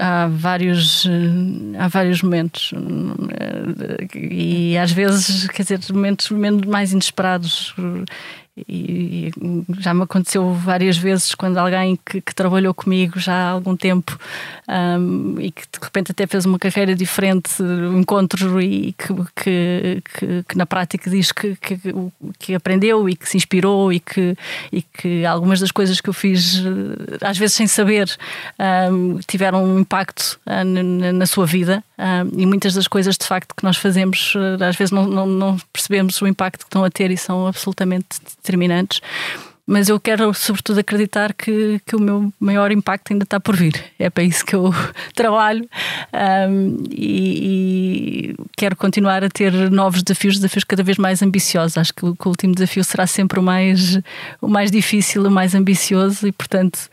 há 0.00 0.26
vários 0.26 1.06
há 1.78 1.88
vários 1.88 2.22
momentos 2.22 2.72
e 4.14 4.76
às 4.78 4.90
vezes 4.90 5.46
quer 5.48 5.62
dizer 5.62 5.80
momentos 5.92 6.30
menos 6.30 6.66
mais 6.66 6.92
inesperados 6.92 7.74
e, 8.68 9.30
já 9.78 9.94
me 9.94 10.02
aconteceu 10.02 10.52
várias 10.54 10.96
vezes 10.96 11.34
quando 11.34 11.58
alguém 11.58 11.98
que, 12.04 12.20
que 12.20 12.34
trabalhou 12.34 12.74
comigo 12.74 13.18
já 13.18 13.34
há 13.34 13.50
algum 13.50 13.76
tempo 13.76 14.18
um, 14.68 15.36
e 15.40 15.50
que 15.50 15.62
de 15.62 15.78
repente 15.82 16.12
até 16.12 16.26
fez 16.26 16.44
uma 16.46 16.58
carreira 16.58 16.94
diferente, 16.94 17.62
um 17.62 18.00
encontro 18.00 18.60
e 18.60 18.92
que, 18.92 19.14
que, 19.36 20.02
que, 20.12 20.42
que 20.48 20.58
na 20.58 20.66
prática 20.66 21.10
diz 21.10 21.32
que, 21.32 21.56
que, 22.38 22.54
aprendeu 22.54 23.08
e 23.08 23.16
que 23.16 23.28
se 23.28 23.36
inspirou 23.36 23.92
e 23.92 24.00
que, 24.00 24.36
e 24.72 24.82
que 24.82 25.24
algumas 25.24 25.60
das 25.60 25.70
coisas 25.70 26.00
que 26.00 26.08
eu 26.08 26.14
fiz, 26.14 26.62
às 27.20 27.38
vezes 27.38 27.54
sem 27.56 27.66
saber, 27.66 28.10
um, 28.90 29.18
tiveram 29.26 29.64
um 29.64 29.78
impacto 29.78 30.38
uh, 30.46 30.64
na, 30.64 31.12
na, 31.12 31.26
sua 31.26 31.46
vida. 31.46 31.82
Um, 31.98 32.40
e 32.40 32.46
muitas 32.46 32.74
das 32.74 32.88
coisas 32.88 33.16
de 33.16 33.26
facto 33.26 33.54
que 33.54 33.64
nós 33.64 33.76
fazemos, 33.76 34.34
às 34.60 34.76
vezes 34.76 34.90
não, 34.90 35.06
não, 35.06 35.26
não 35.26 35.56
percebemos 35.72 36.20
o 36.22 36.26
impacto 36.26 36.60
que 36.60 36.66
estão 36.66 36.84
a 36.84 36.90
ter 36.90 37.10
e 37.10 37.16
são 37.16 37.46
absolutamente 37.46 38.06
determinantes. 38.50 39.00
mas 39.66 39.88
eu 39.88 40.00
quero, 40.00 40.34
sobretudo, 40.34 40.80
acreditar 40.80 41.32
que, 41.32 41.80
que 41.86 41.94
o 41.94 42.00
meu 42.00 42.32
maior 42.40 42.72
impacto 42.72 43.12
ainda 43.12 43.22
está 43.22 43.38
por 43.38 43.54
vir. 43.54 43.84
É 44.00 44.10
para 44.10 44.24
isso 44.24 44.44
que 44.44 44.56
eu 44.56 44.74
trabalho 45.14 45.64
um, 46.50 46.76
e, 46.90 48.32
e, 48.32 48.36
quero 48.56 48.74
continuar 48.74 49.22
a 49.22 49.28
ter 49.28 49.52
novos 49.70 50.02
desafios, 50.02 50.36
desafios 50.36 50.64
cada 50.64 50.82
vez 50.82 50.98
mais 50.98 51.22
ambiciosos. 51.22 51.78
Acho 51.78 51.94
que 51.94 52.04
o, 52.04 52.16
que 52.16 52.26
o 52.26 52.30
último 52.30 52.52
desafio 52.52 52.82
será 52.82 53.06
sempre 53.06 53.38
o 53.38 53.42
mais, 53.42 54.00
o 54.40 54.48
mais 54.48 54.72
difícil, 54.72 55.24
o 55.24 55.30
mais 55.30 55.54
ambicioso 55.54 56.26
e, 56.26 56.32
portanto, 56.32 56.90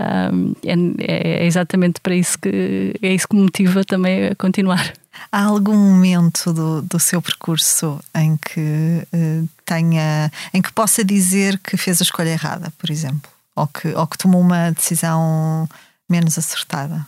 um, 0.00 0.54
é, 0.98 1.42
é, 1.42 1.46
exatamente 1.46 2.00
para 2.00 2.14
isso 2.14 2.38
que 2.38 2.94
é 3.02 3.12
isso 3.12 3.28
que 3.28 3.36
me 3.36 3.42
motiva 3.42 3.84
também 3.84 4.28
a 4.28 4.34
continuar. 4.36 4.92
Há 5.32 5.44
algum 5.44 5.76
momento 5.76 6.52
do, 6.52 6.82
do 6.82 6.98
seu 6.98 7.20
percurso 7.20 8.00
em 8.14 8.36
que 8.36 9.06
uh, 9.12 9.48
tenha, 9.64 10.30
em 10.52 10.62
que 10.62 10.72
possa 10.72 11.04
dizer 11.04 11.58
que 11.58 11.76
fez 11.76 12.00
a 12.00 12.04
escolha 12.04 12.30
errada, 12.30 12.72
por 12.78 12.90
exemplo, 12.90 13.30
ou 13.54 13.66
que, 13.66 13.88
ou 13.88 14.06
que 14.06 14.18
tomou 14.18 14.40
uma 14.40 14.70
decisão 14.70 15.68
menos 16.08 16.38
acertada? 16.38 17.06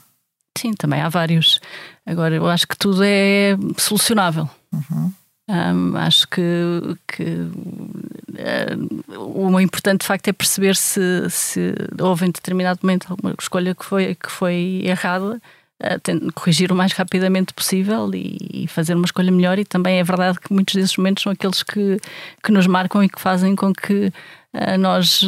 Sim, 0.56 0.74
também 0.74 1.00
há 1.00 1.08
vários. 1.08 1.60
Agora, 2.06 2.34
eu 2.34 2.48
acho 2.48 2.66
que 2.66 2.76
tudo 2.76 3.02
é 3.04 3.56
solucionável. 3.78 4.48
Uhum. 4.72 5.12
Um, 5.48 5.96
acho 5.96 6.28
que, 6.28 6.42
que 7.08 7.24
uh, 7.24 9.18
o 9.18 9.60
importante 9.60 10.02
de 10.02 10.06
facto 10.06 10.28
é 10.28 10.32
perceber 10.32 10.76
se, 10.76 11.28
se 11.28 11.74
houve 12.00 12.26
em 12.26 12.30
determinado 12.30 12.80
momento 12.82 13.06
alguma 13.10 13.34
escolha 13.38 13.74
que 13.74 13.84
foi, 13.84 14.14
que 14.14 14.30
foi 14.30 14.82
errada 14.84 15.40
corrigir 16.34 16.72
o 16.72 16.74
mais 16.74 16.92
rapidamente 16.92 17.52
possível 17.52 18.10
e, 18.14 18.66
fazer 18.68 18.94
uma 18.94 19.04
escolha 19.04 19.30
melhor. 19.30 19.58
E 19.58 19.64
também 19.64 19.98
é 19.98 20.04
verdade 20.04 20.38
que 20.40 20.52
muitos 20.52 20.74
desses 20.74 20.96
momentos 20.96 21.22
são 21.22 21.32
aqueles 21.32 21.62
que, 21.62 21.98
que 22.42 22.52
nos 22.52 22.66
marcam 22.66 23.02
e 23.02 23.08
que 23.08 23.20
fazem 23.20 23.54
com 23.54 23.72
que 23.72 24.12
uh, 24.54 24.78
nós 24.78 25.22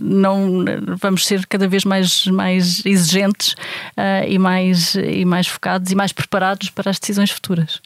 não 0.00 0.64
vamos 1.00 1.26
ser 1.26 1.46
cada 1.46 1.68
vez 1.68 1.84
mais, 1.84 2.26
mais 2.26 2.84
exigentes 2.86 3.52
uh, 3.96 4.26
e, 4.26 4.38
mais, 4.38 4.94
e 4.94 5.24
mais 5.24 5.46
focados 5.46 5.90
e 5.92 5.94
mais 5.94 6.12
preparados 6.12 6.70
para 6.70 6.90
as 6.90 6.98
decisões 6.98 7.30
futuras. 7.30 7.80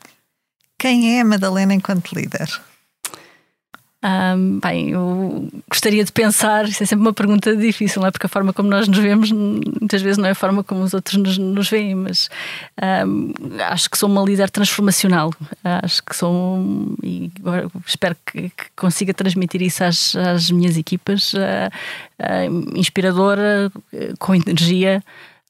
Quem 0.79 1.17
é 1.17 1.21
a 1.21 1.25
Madalena 1.25 1.75
enquanto 1.75 2.13
líder? 2.13 2.49
Um, 4.05 4.59
bem, 4.59 4.91
eu 4.91 5.49
gostaria 5.71 6.05
de 6.05 6.11
pensar, 6.11 6.69
isso 6.69 6.83
é 6.83 6.87
sempre 6.87 7.05
uma 7.05 7.13
pergunta 7.13 7.55
difícil, 7.55 8.01
não 8.01 8.09
é? 8.09 8.11
Porque 8.11 8.27
a 8.27 8.29
forma 8.29 8.53
como 8.53 8.69
nós 8.69 8.89
nos 8.89 8.99
vemos 8.99 9.31
muitas 9.31 10.03
vezes 10.03 10.19
não 10.19 10.27
é 10.27 10.33
a 10.33 10.35
forma 10.35 10.65
como 10.65 10.83
os 10.83 10.93
outros 10.93 11.17
nos, 11.17 11.39
nos 11.39 11.71
veem, 11.71 11.95
mas 11.95 12.29
um, 13.07 13.33
acho 13.69 13.89
que 13.89 13.97
sou 13.97 14.09
uma 14.09 14.23
líder 14.23 14.51
transformacional. 14.51 15.33
Acho 15.63 16.03
que 16.03 16.17
sou, 16.17 16.59
e 17.03 17.31
espero 17.87 18.17
que, 18.27 18.49
que, 18.51 18.65
consiga 18.75 19.15
transmitir 19.15 19.63
isso 19.63 19.85
às, 19.85 20.17
às 20.17 20.51
minhas 20.51 20.77
equipas, 20.77 21.33
uh, 21.35 21.39
uh, 22.19 22.79
inspiradora, 22.79 23.71
com 24.19 24.35
energia. 24.35 25.03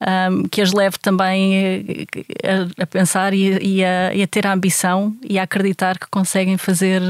Um, 0.03 0.49
que 0.49 0.61
as 0.61 0.73
leve 0.73 0.99
também 0.99 2.07
a, 2.43 2.83
a 2.83 2.87
pensar 2.87 3.33
e, 3.33 3.57
e, 3.63 3.85
a, 3.85 4.13
e, 4.13 4.21
a, 4.21 4.27
ter 4.27 4.45
a 4.49 4.53
ambição 4.53 5.17
e 5.23 5.39
a 5.39 5.45
acreditar 5.45 5.97
que 5.97 6.09
conseguem 6.11 6.59
fazer 6.59 7.01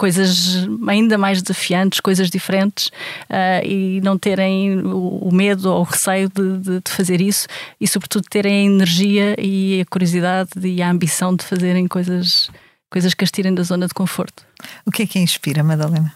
coisas 0.00 0.66
ainda 0.88 1.18
mais 1.18 1.42
desafiantes, 1.42 2.00
coisas 2.00 2.30
diferentes 2.30 2.86
uh, 3.28 3.62
e 3.62 4.00
não 4.00 4.16
terem 4.16 4.78
o, 4.78 5.28
o, 5.28 5.34
medo 5.34 5.70
ou 5.70 5.80
o 5.80 5.82
receio 5.82 6.30
de, 6.30 6.58
de, 6.58 6.80
de, 6.80 6.90
fazer 6.90 7.20
isso 7.20 7.46
e, 7.78 7.86
sobretudo, 7.86 8.24
terem 8.30 8.54
a 8.54 8.72
energia 8.72 9.36
e 9.38 9.82
a 9.82 9.84
curiosidade 9.84 10.52
e 10.64 10.80
a 10.80 10.90
ambição 10.90 11.36
de 11.36 11.44
fazerem 11.44 11.86
coisas, 11.86 12.50
coisas 12.90 13.12
que 13.12 13.22
as 13.22 13.30
tirem 13.30 13.54
da 13.54 13.62
zona 13.62 13.86
de 13.86 13.92
conforto. 13.92 14.42
O 14.86 14.90
que 14.90 15.02
é 15.02 15.06
que 15.06 15.18
inspira, 15.18 15.62
Madalena? 15.62 16.14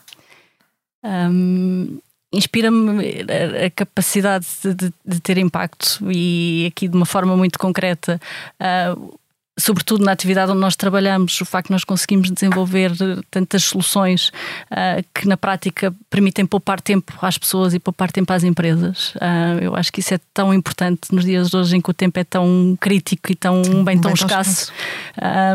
Um, 1.04 1.98
inspira-me 2.37 3.24
a, 3.66 3.70
capacidade 3.70 4.47
de, 4.62 4.93
de, 5.05 5.20
ter 5.20 5.39
impacto 5.39 5.99
e 6.11 6.66
aqui 6.70 6.89
de 6.89 6.97
uma 6.97 7.07
forma 7.07 7.37
muito 7.37 7.59
concreta. 7.59 8.20
Uh, 8.61 9.14
sobretudo 9.59 10.05
na 10.05 10.12
atividade 10.12 10.51
onde 10.51 10.61
nós 10.61 10.74
trabalhamos, 10.74 11.41
o 11.41 11.45
facto 11.45 11.68
de 11.68 11.72
nós 11.72 11.85
conseguimos 11.85 12.30
desenvolver 12.30 12.93
tantas 13.30 13.64
soluções 13.64 14.30
uh, 14.70 15.05
que 15.14 15.28
na 15.28 15.37
prática 15.37 15.95
permitem 16.11 16.45
poupar 16.45 16.80
tempo 16.80 17.12
às 17.22 17.39
pessoas 17.39 17.72
e 17.74 17.78
poupar 17.78 18.11
tempo 18.11 18.32
às 18.32 18.43
empresas. 18.43 19.14
Uh, 19.14 19.62
eu 19.62 19.76
acho 19.76 19.93
que 19.93 20.01
isso 20.01 20.14
é 20.14 20.18
tão 20.32 20.53
importante 20.53 21.12
nos 21.12 21.24
dias 21.24 21.51
de 21.51 21.57
hoje 21.57 21.76
em 21.76 21.80
que 21.80 21.91
o 21.91 21.95
tempo 21.95 22.18
é 22.18 22.24
tão 22.24 22.76
crítico 22.80 23.30
e 23.30 23.35
tão 23.35 23.62
bem 23.85 24.01
tão 24.01 24.12
bem 24.12 24.14
escasso. 24.14 24.72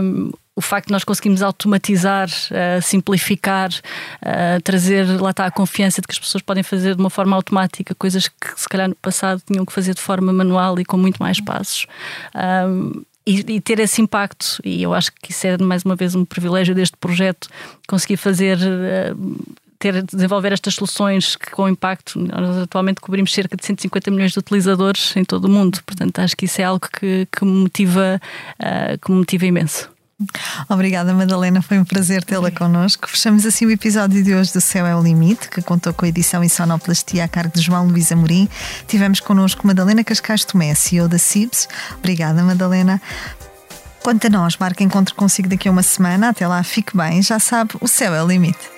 Um, 0.01 0.31
o 0.59 0.61
facto 0.61 0.87
de 0.87 0.91
nós 0.91 1.05
conseguirmos 1.05 1.41
automatizar, 1.41 2.27
uh, 2.27 2.81
simplificar, 2.81 3.69
uh, 3.71 4.61
trazer 4.61 5.05
lá 5.21 5.29
está 5.29 5.45
a 5.45 5.51
confiança 5.51 6.01
de 6.01 6.07
que 6.07 6.11
as 6.11 6.19
pessoas 6.19 6.41
podem 6.41 6.63
fazer 6.63 6.95
de 6.95 7.01
uma 7.01 7.09
forma 7.09 7.33
automática 7.33 7.95
coisas 7.95 8.27
que 8.27 8.59
se 8.59 8.67
calhar 8.67 8.89
no 8.89 8.95
passado 8.95 9.41
tinham 9.47 9.65
que 9.65 9.71
fazer 9.71 9.93
de 9.93 10.01
forma 10.01 10.33
manual 10.33 10.77
e 10.77 10.83
com 10.83 10.97
muito 10.97 11.17
mais 11.17 11.39
passos. 11.39 11.87
Um, 12.35 13.03
e, 13.25 13.61
ter 13.61 13.79
esse 13.79 14.01
impacto. 14.01 14.59
E 14.65 14.83
eu 14.83 14.93
acho 14.93 15.11
que 15.13 15.31
isso 15.31 15.47
é 15.47 15.57
mais 15.59 15.83
uma 15.83 15.95
vez 15.95 16.13
um 16.13 16.25
privilégio 16.25 16.75
deste 16.75 16.97
projeto, 16.97 17.47
conseguir 17.87 18.17
fazer. 18.17 18.57
Uh, 18.57 19.55
ter, 19.77 20.03
desenvolver 20.03 20.51
estas 20.51 20.73
soluções 20.73 21.37
que, 21.37 21.51
com 21.51 21.69
impacto, 21.69 22.19
nós 22.19 22.57
atualmente 22.57 22.99
cobrimos 22.99 23.31
cerca 23.31 23.55
de 23.55 23.65
150 23.65 24.11
milhões 24.11 24.33
de 24.33 24.39
utilizadores 24.39 25.15
em 25.15 25.23
todo 25.23 25.45
o 25.45 25.49
mundo, 25.49 25.79
portanto 25.85 26.19
acho 26.19 26.35
que 26.35 26.43
isso 26.43 26.59
é 26.59 26.65
algo 26.65 26.85
que, 26.99 27.25
que 27.31 27.45
motiva, 27.45 28.19
que 29.01 29.09
me 29.09 29.19
motiva 29.19 29.45
imenso. 29.45 29.89
Obrigada, 30.67 31.13
Madalena. 31.13 31.61
Foi 31.61 31.79
um 31.79 31.85
prazer 31.85 32.23
tê-la 32.23 32.51
connosco. 32.51 33.09
Fechamos 33.09 33.45
assim 33.45 33.65
o 33.65 33.71
episódio 33.71 34.21
de 34.23 34.33
hoje 34.33 34.51
do 34.53 34.59
Céu 34.59 34.85
é 34.85 34.95
o 34.95 35.01
Limite, 35.01 35.49
que 35.49 35.61
contou 35.61 35.93
com 35.93 36.05
a 36.05 36.09
edição 36.09 36.43
e 36.43 36.49
sonoplastia 36.49 37.23
a 37.23 37.27
cargo 37.27 37.53
de 37.53 37.61
João 37.61 37.87
Luís 37.87 38.11
Amorim. 38.11 38.49
Tivemos 38.87 39.19
connosco 39.19 39.65
Madalena 39.65 40.03
Cascais 40.03 40.43
Tomé, 40.43 40.75
CEO 40.75 41.07
da 41.07 41.17
CIBS. 41.17 41.67
Obrigada, 41.97 42.43
Madalena. 42.43 43.01
Quanto 44.03 44.27
a 44.27 44.29
nós, 44.29 44.57
marca 44.57 44.83
encontro 44.83 45.15
consigo 45.15 45.47
daqui 45.47 45.67
a 45.67 45.71
uma 45.71 45.83
semana. 45.83 46.29
Até 46.29 46.47
lá, 46.47 46.61
fique 46.63 46.95
bem. 46.95 47.21
Já 47.21 47.39
sabe, 47.39 47.71
o 47.79 47.87
céu 47.87 48.13
é 48.13 48.23
o 48.23 48.27
limite. 48.27 48.69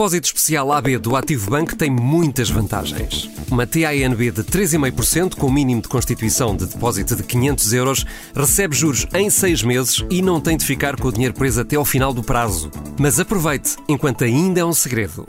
Depósito 0.00 0.28
especial 0.28 0.72
AB 0.72 0.96
do 0.96 1.14
Ativo 1.14 1.50
Bank 1.50 1.76
tem 1.76 1.90
muitas 1.90 2.48
vantagens. 2.48 3.28
Uma 3.50 3.66
TANB 3.66 4.30
de 4.30 4.42
3,5% 4.42 5.34
com 5.34 5.50
mínimo 5.50 5.82
de 5.82 5.88
constituição 5.88 6.56
de 6.56 6.64
depósito 6.64 7.14
de 7.14 7.22
500 7.22 7.72
euros 7.74 8.06
recebe 8.34 8.74
juros 8.74 9.06
em 9.12 9.28
6 9.28 9.62
meses 9.62 10.02
e 10.08 10.22
não 10.22 10.40
tem 10.40 10.56
de 10.56 10.64
ficar 10.64 10.96
com 10.96 11.08
o 11.08 11.12
dinheiro 11.12 11.34
preso 11.34 11.60
até 11.60 11.76
ao 11.76 11.84
final 11.84 12.14
do 12.14 12.22
prazo. 12.22 12.70
Mas 12.98 13.20
aproveite, 13.20 13.76
enquanto 13.86 14.24
ainda 14.24 14.60
é 14.60 14.64
um 14.64 14.72
segredo. 14.72 15.28